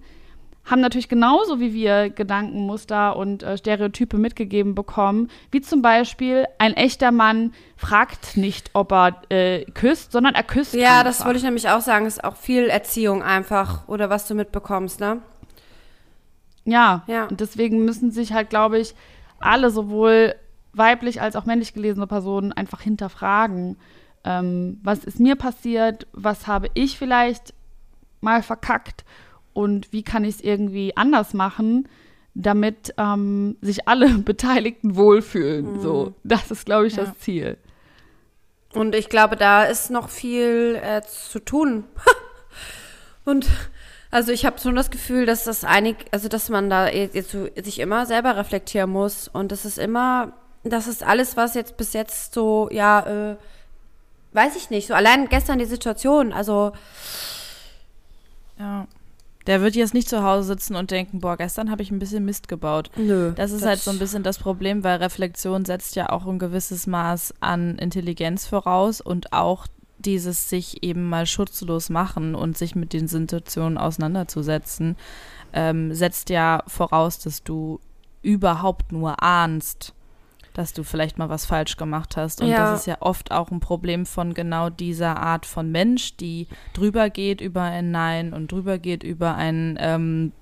haben 0.66 0.82
natürlich 0.82 1.08
genauso 1.08 1.58
wie 1.58 1.72
wir 1.72 2.10
Gedankenmuster 2.10 3.16
und 3.16 3.42
äh, 3.42 3.56
Stereotype 3.56 4.18
mitgegeben 4.18 4.74
bekommen, 4.74 5.30
wie 5.50 5.62
zum 5.62 5.80
Beispiel 5.80 6.44
ein 6.58 6.74
echter 6.74 7.12
Mann 7.12 7.54
fragt 7.76 8.36
nicht, 8.36 8.70
ob 8.74 8.92
er 8.92 9.22
äh, 9.30 9.64
küsst, 9.72 10.12
sondern 10.12 10.34
er 10.34 10.42
küsst. 10.42 10.74
ja, 10.74 10.90
einfach. 10.98 11.04
das 11.04 11.24
wollte 11.24 11.38
ich 11.38 11.44
nämlich 11.44 11.68
auch 11.70 11.80
sagen. 11.80 12.04
Ist 12.04 12.22
auch 12.22 12.36
viel 12.36 12.64
Erziehung 12.68 13.22
einfach 13.22 13.88
oder 13.88 14.10
was 14.10 14.28
du 14.28 14.34
mitbekommst, 14.34 15.00
ne? 15.00 15.22
Ja, 16.70 17.02
Ja. 17.06 17.26
und 17.26 17.40
deswegen 17.40 17.84
müssen 17.84 18.10
sich 18.10 18.32
halt, 18.32 18.50
glaube 18.50 18.78
ich, 18.78 18.94
alle, 19.38 19.70
sowohl 19.70 20.34
weiblich 20.72 21.20
als 21.20 21.34
auch 21.36 21.46
männlich 21.46 21.74
gelesene 21.74 22.06
Personen, 22.06 22.52
einfach 22.52 22.80
hinterfragen, 22.80 23.76
ähm, 24.24 24.78
was 24.82 25.04
ist 25.04 25.18
mir 25.18 25.34
passiert, 25.36 26.06
was 26.12 26.46
habe 26.46 26.68
ich 26.74 26.98
vielleicht 26.98 27.54
mal 28.20 28.42
verkackt 28.42 29.04
und 29.52 29.92
wie 29.92 30.02
kann 30.02 30.24
ich 30.24 30.36
es 30.36 30.40
irgendwie 30.42 30.96
anders 30.96 31.32
machen, 31.34 31.88
damit 32.34 32.94
ähm, 32.98 33.56
sich 33.62 33.88
alle 33.88 34.08
Beteiligten 34.18 34.94
wohlfühlen. 34.94 35.80
So, 35.80 36.14
das 36.22 36.50
ist, 36.50 36.66
glaube 36.66 36.86
ich, 36.86 36.96
Ja. 36.96 37.04
das 37.04 37.18
Ziel. 37.18 37.56
Und 38.74 38.94
ich 38.94 39.08
glaube, 39.08 39.34
da 39.36 39.64
ist 39.64 39.90
noch 39.90 40.08
viel 40.10 40.78
äh, 40.80 41.02
zu 41.02 41.40
tun. 41.40 41.84
Und 43.24 43.48
also 44.10 44.32
ich 44.32 44.44
habe 44.44 44.58
schon 44.58 44.74
das 44.74 44.90
Gefühl, 44.90 45.26
dass 45.26 45.44
das 45.44 45.64
einig, 45.64 45.96
also 46.10 46.28
dass 46.28 46.48
man 46.48 46.68
da 46.70 46.88
jetzt 46.88 47.30
so 47.30 47.48
sich 47.62 47.78
immer 47.78 48.06
selber 48.06 48.36
reflektieren 48.36 48.90
muss 48.90 49.28
und 49.28 49.52
das 49.52 49.64
ist 49.64 49.78
immer, 49.78 50.32
das 50.64 50.86
ist 50.88 51.02
alles, 51.02 51.36
was 51.36 51.54
jetzt 51.54 51.76
bis 51.76 51.92
jetzt 51.92 52.34
so, 52.34 52.68
ja, 52.72 53.32
äh, 53.32 53.36
weiß 54.32 54.56
ich 54.56 54.70
nicht, 54.70 54.86
so 54.88 54.94
allein 54.94 55.28
gestern 55.28 55.58
die 55.58 55.64
Situation, 55.64 56.32
also 56.32 56.72
Ja. 58.58 58.86
Der 59.46 59.62
wird 59.62 59.74
jetzt 59.74 59.94
nicht 59.94 60.08
zu 60.08 60.22
Hause 60.22 60.48
sitzen 60.48 60.76
und 60.76 60.90
denken, 60.90 61.20
boah, 61.20 61.36
gestern 61.36 61.70
habe 61.70 61.82
ich 61.82 61.90
ein 61.90 61.98
bisschen 61.98 62.24
Mist 62.26 62.46
gebaut. 62.46 62.90
nö. 62.96 63.32
Das 63.34 63.52
ist 63.52 63.64
halt 63.64 63.80
so 63.80 63.90
ein 63.90 63.98
bisschen 63.98 64.22
das 64.22 64.38
Problem, 64.38 64.84
weil 64.84 64.98
Reflexion 64.98 65.64
setzt 65.64 65.96
ja 65.96 66.10
auch 66.10 66.26
ein 66.26 66.38
gewisses 66.38 66.86
Maß 66.86 67.34
an 67.40 67.78
Intelligenz 67.78 68.46
voraus 68.46 69.00
und 69.00 69.32
auch 69.32 69.66
dieses 70.04 70.48
sich 70.48 70.82
eben 70.82 71.08
mal 71.08 71.26
schutzlos 71.26 71.90
machen 71.90 72.34
und 72.34 72.56
sich 72.56 72.74
mit 72.74 72.92
den 72.92 73.08
Situationen 73.08 73.78
auseinanderzusetzen, 73.78 74.96
ähm, 75.52 75.92
setzt 75.94 76.30
ja 76.30 76.62
voraus, 76.66 77.18
dass 77.18 77.42
du 77.42 77.80
überhaupt 78.22 78.92
nur 78.92 79.22
ahnst, 79.22 79.94
dass 80.52 80.72
du 80.72 80.82
vielleicht 80.82 81.16
mal 81.16 81.28
was 81.28 81.46
falsch 81.46 81.76
gemacht 81.76 82.16
hast. 82.16 82.40
Und 82.40 82.48
Ja. 82.48 82.56
das 82.72 82.80
ist 82.80 82.86
ja 82.86 82.96
oft 83.00 83.30
auch 83.30 83.50
ein 83.50 83.60
Problem 83.60 84.04
von 84.04 84.34
genau 84.34 84.68
dieser 84.68 85.16
Art 85.16 85.46
von 85.46 85.70
Mensch, 85.70 86.16
die 86.16 86.48
drüber 86.74 87.08
geht 87.08 87.40
über 87.40 87.62
ein 87.62 87.90
Nein 87.90 88.32
und 88.32 88.50
drüber 88.50 88.78
geht 88.78 89.02
über 89.02 89.36
ein 89.36 89.76
ähm, 89.80 90.32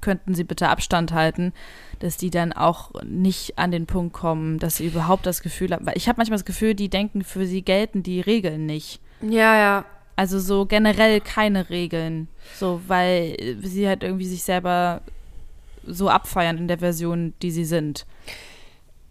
könnten 0.00 0.34
Sie 0.34 0.44
bitte 0.44 0.68
Abstand 0.68 1.12
halten, 1.12 1.52
dass 2.00 2.16
die 2.16 2.30
dann 2.30 2.52
auch 2.52 2.90
nicht 3.04 3.58
an 3.58 3.70
den 3.70 3.86
Punkt 3.86 4.12
kommen, 4.12 4.58
dass 4.58 4.76
sie 4.76 4.86
überhaupt 4.86 5.26
das 5.26 5.42
Gefühl 5.42 5.72
haben. 5.72 5.86
Weil 5.86 5.96
ich 5.96 6.08
habe 6.08 6.16
manchmal 6.18 6.38
das 6.38 6.44
Gefühl, 6.44 6.74
die 6.74 6.88
denken, 6.88 7.22
für 7.24 7.46
sie 7.46 7.62
gelten 7.62 8.02
die 8.02 8.20
Regeln 8.20 8.66
nicht. 8.66 9.00
Ja, 9.20 9.56
ja. 9.56 9.84
Also 10.16 10.38
so 10.40 10.66
generell 10.66 11.20
keine 11.20 11.70
Regeln. 11.70 12.28
So, 12.58 12.80
weil 12.86 13.36
sie 13.62 13.86
halt 13.88 14.02
irgendwie 14.02 14.26
sich 14.26 14.42
selber 14.42 15.00
so 15.86 16.08
abfeiern 16.08 16.58
in 16.58 16.68
der 16.68 16.78
Version, 16.78 17.34
die 17.42 17.50
sie 17.50 17.64
sind. 17.64 18.04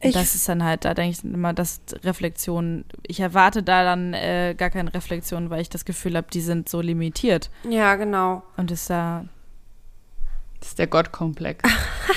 Ich- 0.04 0.14
das 0.14 0.34
ist 0.36 0.50
dann 0.50 0.64
halt, 0.64 0.84
da 0.84 0.94
denke 0.96 1.16
ich 1.18 1.24
immer, 1.24 1.54
dass 1.54 1.80
Reflexion, 2.04 2.86
ich 3.06 3.20
erwarte 3.20 3.62
da 3.62 3.84
dann 3.84 4.14
äh, 4.16 4.56
gar 4.58 4.72
keine 4.72 4.92
Reflexion, 4.94 5.50
weil 5.52 5.62
ich 5.62 5.70
das 5.70 5.86
Gefühl 5.86 6.18
habe, 6.18 6.28
die 6.34 6.42
sind 6.42 6.70
so 6.70 6.82
limitiert. 6.82 7.52
Ja, 7.70 7.96
genau. 7.96 8.42
Und 8.58 8.72
ist 8.72 8.90
da, 8.90 9.26
Das 10.62 10.70
ist 10.70 10.80
der 10.80 10.88
Gottkomplex. 10.88 11.62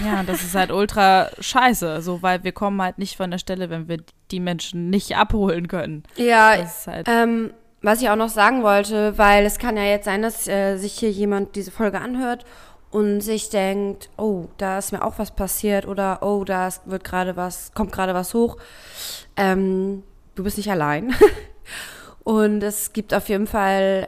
ja, 0.05 0.23
das 0.23 0.43
ist 0.45 0.55
halt 0.55 0.71
ultra 0.71 1.31
scheiße, 1.41 2.01
so, 2.03 2.23
weil 2.23 2.45
wir 2.45 2.53
kommen 2.53 2.81
halt 2.81 2.99
nicht 2.99 3.17
von 3.17 3.31
der 3.33 3.39
Stelle, 3.39 3.69
wenn 3.71 3.89
wir 3.89 3.99
die 4.31 4.39
Menschen 4.41 4.91
nicht 4.91 5.17
abholen 5.17 5.67
können. 5.67 6.05
Ja, 6.17 6.57
Das 6.57 6.81
ist 6.81 6.87
halt, 6.87 7.09
Ähm, 7.09 7.53
was 7.83 8.01
ich 8.01 8.09
auch 8.11 8.17
noch 8.17 8.29
sagen 8.29 8.63
wollte, 8.63 9.19
weil 9.19 9.45
es 9.45 9.59
kann 9.59 9.77
ja 9.77 9.83
jetzt 9.85 10.05
sein, 10.05 10.23
dass 10.23 10.47
äh, 10.47 10.77
sich 10.77 10.93
hier 10.93 11.11
jemand 11.11 11.57
diese 11.57 11.71
Folge 11.71 12.01
anhört 12.01 12.45
und 12.91 13.21
sich 13.23 13.51
denkt, 13.51 14.09
oh, 14.17 14.47
da 14.59 14.79
ist 14.79 14.93
mir 14.93 15.03
auch 15.03 15.19
was 15.19 15.31
passiert 15.33 15.87
oder 15.87 16.19
oh, 16.23 16.45
da 16.45 16.69
ist- 16.69 16.83
wird 16.87 17.03
gerade 17.05 17.37
was, 17.37 17.73
kommt 17.75 17.93
gerade 17.93 18.15
was 18.15 18.33
hoch. 18.35 18.57
Ähm, 19.37 20.03
du 20.35 20.45
bist 20.45 20.57
nicht 20.59 20.71
allein. 20.71 21.15
und 22.25 22.63
es 22.63 22.93
gibt 22.93 23.13
auf 23.15 23.29
jeden 23.29 23.47
Fall 23.47 24.07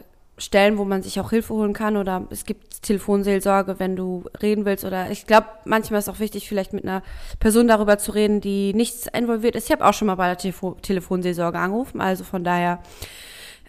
äh, 0.00 0.04
Stellen, 0.42 0.78
wo 0.78 0.84
man 0.84 1.02
sich 1.02 1.20
auch 1.20 1.30
Hilfe 1.30 1.54
holen 1.54 1.72
kann 1.72 1.96
oder 1.96 2.26
es 2.30 2.44
gibt 2.44 2.82
Telefonseelsorge, 2.82 3.78
wenn 3.78 3.96
du 3.96 4.24
reden 4.42 4.64
willst 4.64 4.84
oder 4.84 5.10
ich 5.10 5.26
glaube, 5.26 5.46
manchmal 5.64 6.00
ist 6.00 6.08
auch 6.08 6.18
wichtig, 6.18 6.48
vielleicht 6.48 6.72
mit 6.72 6.84
einer 6.84 7.02
Person 7.38 7.68
darüber 7.68 7.98
zu 7.98 8.12
reden, 8.12 8.40
die 8.40 8.74
nichts 8.74 9.06
involviert 9.06 9.54
ist. 9.56 9.66
Ich 9.66 9.72
habe 9.72 9.84
auch 9.86 9.94
schon 9.94 10.06
mal 10.06 10.16
bei 10.16 10.26
der 10.26 10.38
Telefo 10.38 10.76
Telefonseelsorge 10.82 11.58
angerufen, 11.58 12.00
also 12.00 12.24
von 12.24 12.44
daher, 12.44 12.80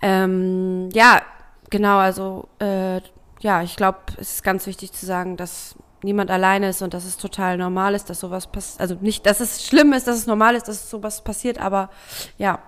ähm, 0.02 0.90
ja, 0.94 1.22
genau, 1.70 1.98
also 1.98 2.48
äh, 2.60 3.02
ja, 3.40 3.62
ich 3.62 3.76
glaube, 3.76 4.00
es 4.18 4.34
ist 4.34 4.44
ganz 4.44 4.66
wichtig 4.68 4.94
zu 4.94 5.06
sagen, 5.06 5.38
dass 5.38 5.76
niemand 6.02 6.32
alleine 6.32 6.70
ist 6.70 6.82
und 6.82 6.94
dass 6.94 7.06
es 7.06 7.18
total 7.18 7.58
normal 7.58 7.96
ist, 7.96 8.10
dass 8.10 8.20
sowas 8.20 8.48
passiert. 8.48 8.82
Also 8.82 8.98
nicht, 9.00 9.26
dass 9.26 9.40
es 9.40 9.66
schlimm 9.66 9.94
ist, 9.94 10.08
dass 10.08 10.18
es 10.18 10.28
normal 10.28 10.56
ist, 10.56 10.68
dass 10.68 10.90
sowas 10.90 11.24
passiert, 11.24 11.60
aber 11.60 11.90
ja, 12.38 12.60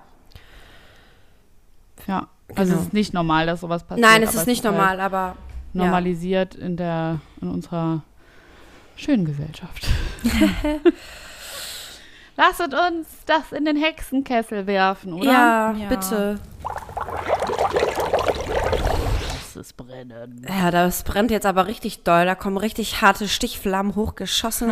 Ja. 2.08 2.28
Also 2.50 2.64
Genau. 2.72 2.76
es 2.82 2.88
ist 2.88 2.94
nicht 2.94 3.14
normal, 3.14 3.46
dass 3.48 3.62
sowas 3.62 3.84
passiert. 3.84 4.08
nein, 4.08 4.22
es 4.24 4.36
ist 4.36 4.46
nicht 4.48 4.64
halt 4.64 4.76
normal, 4.76 5.00
aber 5.00 5.36
Normalisiert 5.74 6.56
in 6.56 6.78
der, 6.78 7.20
in 7.42 7.50
unserer 7.50 8.02
schönen 8.96 9.26
Gesellschaft. 9.26 9.88
Lasset 12.38 12.74
uns 12.74 13.08
das 13.26 13.52
in 13.52 13.66
den 13.66 13.76
Hexenkessel 13.78 14.68
werfen, 14.68 15.14
oder? 15.14 15.26
ja, 15.26 15.72
Ja. 15.74 15.88
bitte. 15.90 16.40
lass 19.32 19.56
es 19.56 19.74
brennen. 19.74 20.46
Ja, 20.48 20.72
das 20.72 21.04
brennt 21.04 21.32
jetzt 21.32 21.46
aber 21.46 21.68
richtig 21.68 22.04
doll. 22.04 22.26
Da 22.26 22.36
kommen 22.36 22.58
richtig 22.58 23.02
harte 23.02 23.28
Stichflammen 23.28 23.96
hochgeschossen. 23.96 24.72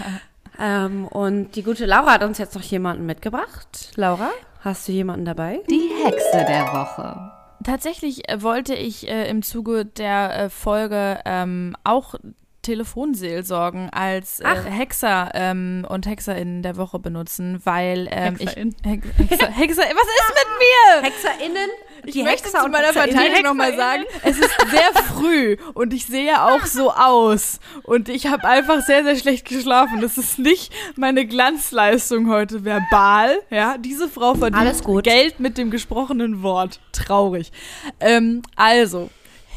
ähm, 0.60 1.06
und 1.06 1.56
die 1.56 1.62
gute 1.62 1.86
Laura 1.86 2.12
hat 2.12 2.22
uns 2.22 2.38
jetzt 2.38 2.54
noch 2.54 2.62
jemanden 2.62 3.04
mitgebracht. 3.06 3.90
Laura, 3.96 4.30
hast 4.62 4.88
du 4.88 4.92
jemanden 4.92 5.24
dabei? 5.24 5.60
Die 5.68 5.90
Hexe 6.04 6.44
der 6.46 6.66
Woche. 6.72 7.32
Tatsächlich 7.62 8.28
äh, 8.28 8.42
wollte 8.42 8.74
ich 8.74 9.08
äh, 9.08 9.28
im 9.28 9.42
Zuge 9.42 9.84
der 9.84 10.36
äh, 10.36 10.48
Folge 10.50 11.20
ähm, 11.24 11.76
auch 11.84 12.14
Telefonseelsorgen 12.62 13.90
als 13.90 14.40
äh, 14.40 14.46
Hexer 14.46 15.30
ähm, 15.34 15.84
und 15.88 16.06
Hexerinnen 16.06 16.62
der 16.62 16.76
Woche 16.76 16.98
benutzen, 17.00 17.60
weil 17.64 18.08
ähm, 18.10 18.36
ich. 18.38 18.50
Hex, 18.50 18.76
Hexer, 18.84 19.50
Hexer, 19.50 19.82
was 19.82 20.08
ist 20.08 20.32
mit 20.34 20.48
mir? 20.58 21.02
HexerInnen? 21.02 21.70
Ich 22.04 22.16
möchte 22.16 22.50
zu 22.50 22.68
meiner 22.68 22.92
Verteidigung 22.92 23.42
nochmal 23.42 23.76
sagen, 23.76 24.04
es 24.22 24.38
ist 24.38 24.54
sehr 24.70 25.02
früh 25.14 25.56
und 25.74 25.92
ich 25.92 26.06
sehe 26.06 26.42
auch 26.42 26.66
so 26.66 26.92
aus 26.92 27.60
und 27.84 28.08
ich 28.08 28.26
habe 28.26 28.44
einfach 28.44 28.82
sehr, 28.82 29.04
sehr 29.04 29.16
schlecht 29.16 29.46
geschlafen. 29.46 30.00
Das 30.00 30.18
ist 30.18 30.38
nicht 30.38 30.72
meine 30.96 31.26
Glanzleistung 31.26 32.28
heute 32.28 32.64
verbal. 32.64 33.38
Ja, 33.50 33.76
diese 33.78 34.08
Frau 34.08 34.34
verdient. 34.34 34.82
Geld 35.04 35.40
mit 35.40 35.58
dem 35.58 35.70
gesprochenen 35.70 36.42
Wort. 36.42 36.80
Traurig. 36.92 37.52
Ähm, 38.00 38.42
also, 38.56 39.10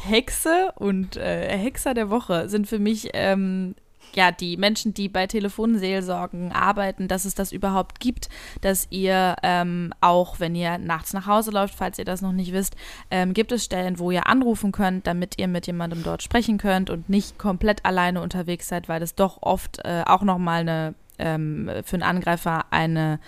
Hexe 0.06 0.72
und 0.76 1.16
äh, 1.16 1.56
Hexer 1.56 1.94
der 1.94 2.10
Woche 2.10 2.48
sind 2.48 2.66
für 2.66 2.78
mich 2.78 3.10
ähm, 3.14 3.74
ja 4.14 4.30
die 4.32 4.56
Menschen, 4.56 4.94
die 4.94 5.08
bei 5.08 5.26
Telefonseelsorgen 5.26 6.52
arbeiten, 6.52 7.08
dass 7.08 7.24
es 7.24 7.34
das 7.34 7.52
überhaupt 7.52 8.00
gibt, 8.00 8.28
dass 8.60 8.86
ihr 8.90 9.36
ähm, 9.42 9.92
auch, 10.00 10.40
wenn 10.40 10.54
ihr 10.54 10.78
nachts 10.78 11.12
nach 11.12 11.26
Hause 11.26 11.50
läuft, 11.50 11.74
falls 11.74 11.98
ihr 11.98 12.04
das 12.04 12.22
noch 12.22 12.32
nicht 12.32 12.52
wisst, 12.52 12.76
ähm, 13.10 13.34
gibt 13.34 13.52
es 13.52 13.64
Stellen, 13.64 13.98
wo 13.98 14.10
ihr 14.10 14.26
anrufen 14.26 14.72
könnt, 14.72 15.06
damit 15.06 15.38
ihr 15.38 15.48
mit 15.48 15.66
jemandem 15.66 16.02
dort 16.02 16.22
sprechen 16.22 16.58
könnt 16.58 16.90
und 16.90 17.08
nicht 17.08 17.38
komplett 17.38 17.84
alleine 17.84 18.22
unterwegs 18.22 18.68
seid, 18.68 18.88
weil 18.88 19.02
es 19.02 19.14
doch 19.14 19.42
oft 19.42 19.84
äh, 19.84 20.02
auch 20.06 20.22
nochmal 20.22 20.60
eine 20.60 20.94
ähm, 21.18 21.70
für 21.84 21.96
einen 21.96 22.02
Angreifer 22.02 22.66
eine 22.70 23.18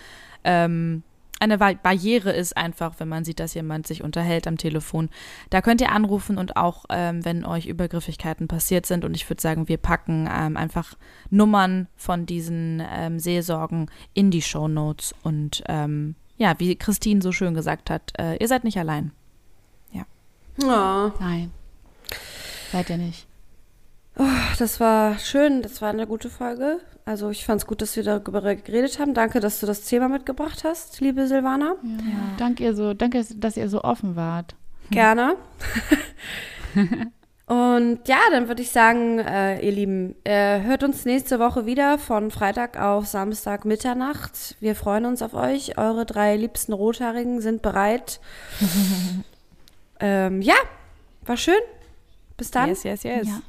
ähm, 0.43 1.03
eine 1.39 1.57
Ba- 1.57 1.73
Barriere 1.73 2.31
ist 2.31 2.55
einfach, 2.57 2.95
wenn 2.99 3.07
man 3.07 3.23
sieht, 3.23 3.39
dass 3.39 3.53
jemand 3.53 3.87
sich 3.87 4.03
unterhält 4.03 4.45
am 4.47 4.57
Telefon. 4.57 5.09
Da 5.49 5.61
könnt 5.61 5.81
ihr 5.81 5.91
anrufen 5.91 6.37
und 6.37 6.57
auch, 6.57 6.85
ähm, 6.89 7.23
wenn 7.23 7.45
euch 7.45 7.65
Übergriffigkeiten 7.65 8.47
passiert 8.47 8.85
sind. 8.85 9.05
Und 9.05 9.15
ich 9.15 9.29
würde 9.29 9.41
sagen, 9.41 9.67
wir 9.67 9.77
packen 9.77 10.29
ähm, 10.31 10.57
einfach 10.57 10.95
Nummern 11.29 11.87
von 11.95 12.25
diesen 12.25 12.83
ähm, 12.91 13.19
Seelsorgen 13.19 13.89
in 14.13 14.31
die 14.31 14.41
Show 14.41 14.67
Notes. 14.67 15.15
Und 15.23 15.63
ähm, 15.67 16.15
ja, 16.37 16.55
wie 16.59 16.75
Christine 16.75 17.21
so 17.21 17.31
schön 17.31 17.53
gesagt 17.53 17.89
hat, 17.89 18.13
äh, 18.19 18.35
ihr 18.37 18.47
seid 18.47 18.63
nicht 18.63 18.77
allein. 18.77 19.11
Oh, 20.61 21.09
Nein. 21.21 21.51
Seid 22.73 22.89
ihr 22.89 22.97
nicht. 22.97 23.28
Das 24.57 24.79
war 24.79 25.17
schön, 25.19 25.61
das 25.61 25.81
war 25.81 25.89
eine 25.89 26.07
gute 26.07 26.29
Folge. 26.29 26.79
Also 27.05 27.29
ich 27.29 27.45
fand 27.45 27.61
es 27.61 27.67
gut, 27.67 27.81
dass 27.81 27.95
wir 27.95 28.03
darüber 28.03 28.41
geredet 28.41 28.99
haben. 28.99 29.13
Danke, 29.13 29.39
dass 29.39 29.59
du 29.59 29.65
das 29.65 29.81
Thema 29.81 30.09
mitgebracht 30.09 30.63
hast, 30.63 31.01
liebe 31.01 31.27
Silvana. 31.27 31.75
Ja. 31.83 32.35
Danke, 32.37 32.63
ihr 32.63 32.75
so, 32.75 32.93
danke, 32.93 33.25
dass 33.35 33.57
ihr 33.57 33.69
so 33.69 33.81
offen 33.83 34.15
wart. 34.15 34.55
Gerne. 34.91 35.35
Und 37.47 38.07
ja, 38.07 38.19
dann 38.29 38.47
würde 38.47 38.61
ich 38.61 38.69
sagen, 38.69 39.17
äh, 39.17 39.59
ihr 39.65 39.71
Lieben, 39.71 40.15
äh, 40.23 40.61
hört 40.61 40.83
uns 40.83 41.05
nächste 41.05 41.39
Woche 41.39 41.65
wieder 41.65 41.97
von 41.97 42.29
Freitag 42.29 42.79
auf 42.79 43.07
Samstag 43.07 43.65
Mitternacht. 43.65 44.55
Wir 44.59 44.75
freuen 44.75 45.05
uns 45.05 45.23
auf 45.23 45.33
euch. 45.33 45.79
Eure 45.79 46.05
drei 46.05 46.35
liebsten 46.35 46.73
Rothaarigen 46.73 47.41
sind 47.41 47.63
bereit. 47.63 48.19
ähm, 49.99 50.43
ja, 50.43 50.53
war 51.25 51.37
schön. 51.37 51.55
Bis 52.37 52.51
dann. 52.51 52.69
Yes, 52.69 52.83
yes, 52.83 53.01
yes. 53.01 53.27
Ja. 53.27 53.41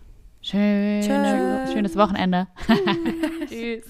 Schön, 0.43 1.03
Tschö. 1.03 1.72
schönes 1.72 1.97
Wochenende. 1.97 2.47
Tschüss. 3.49 3.84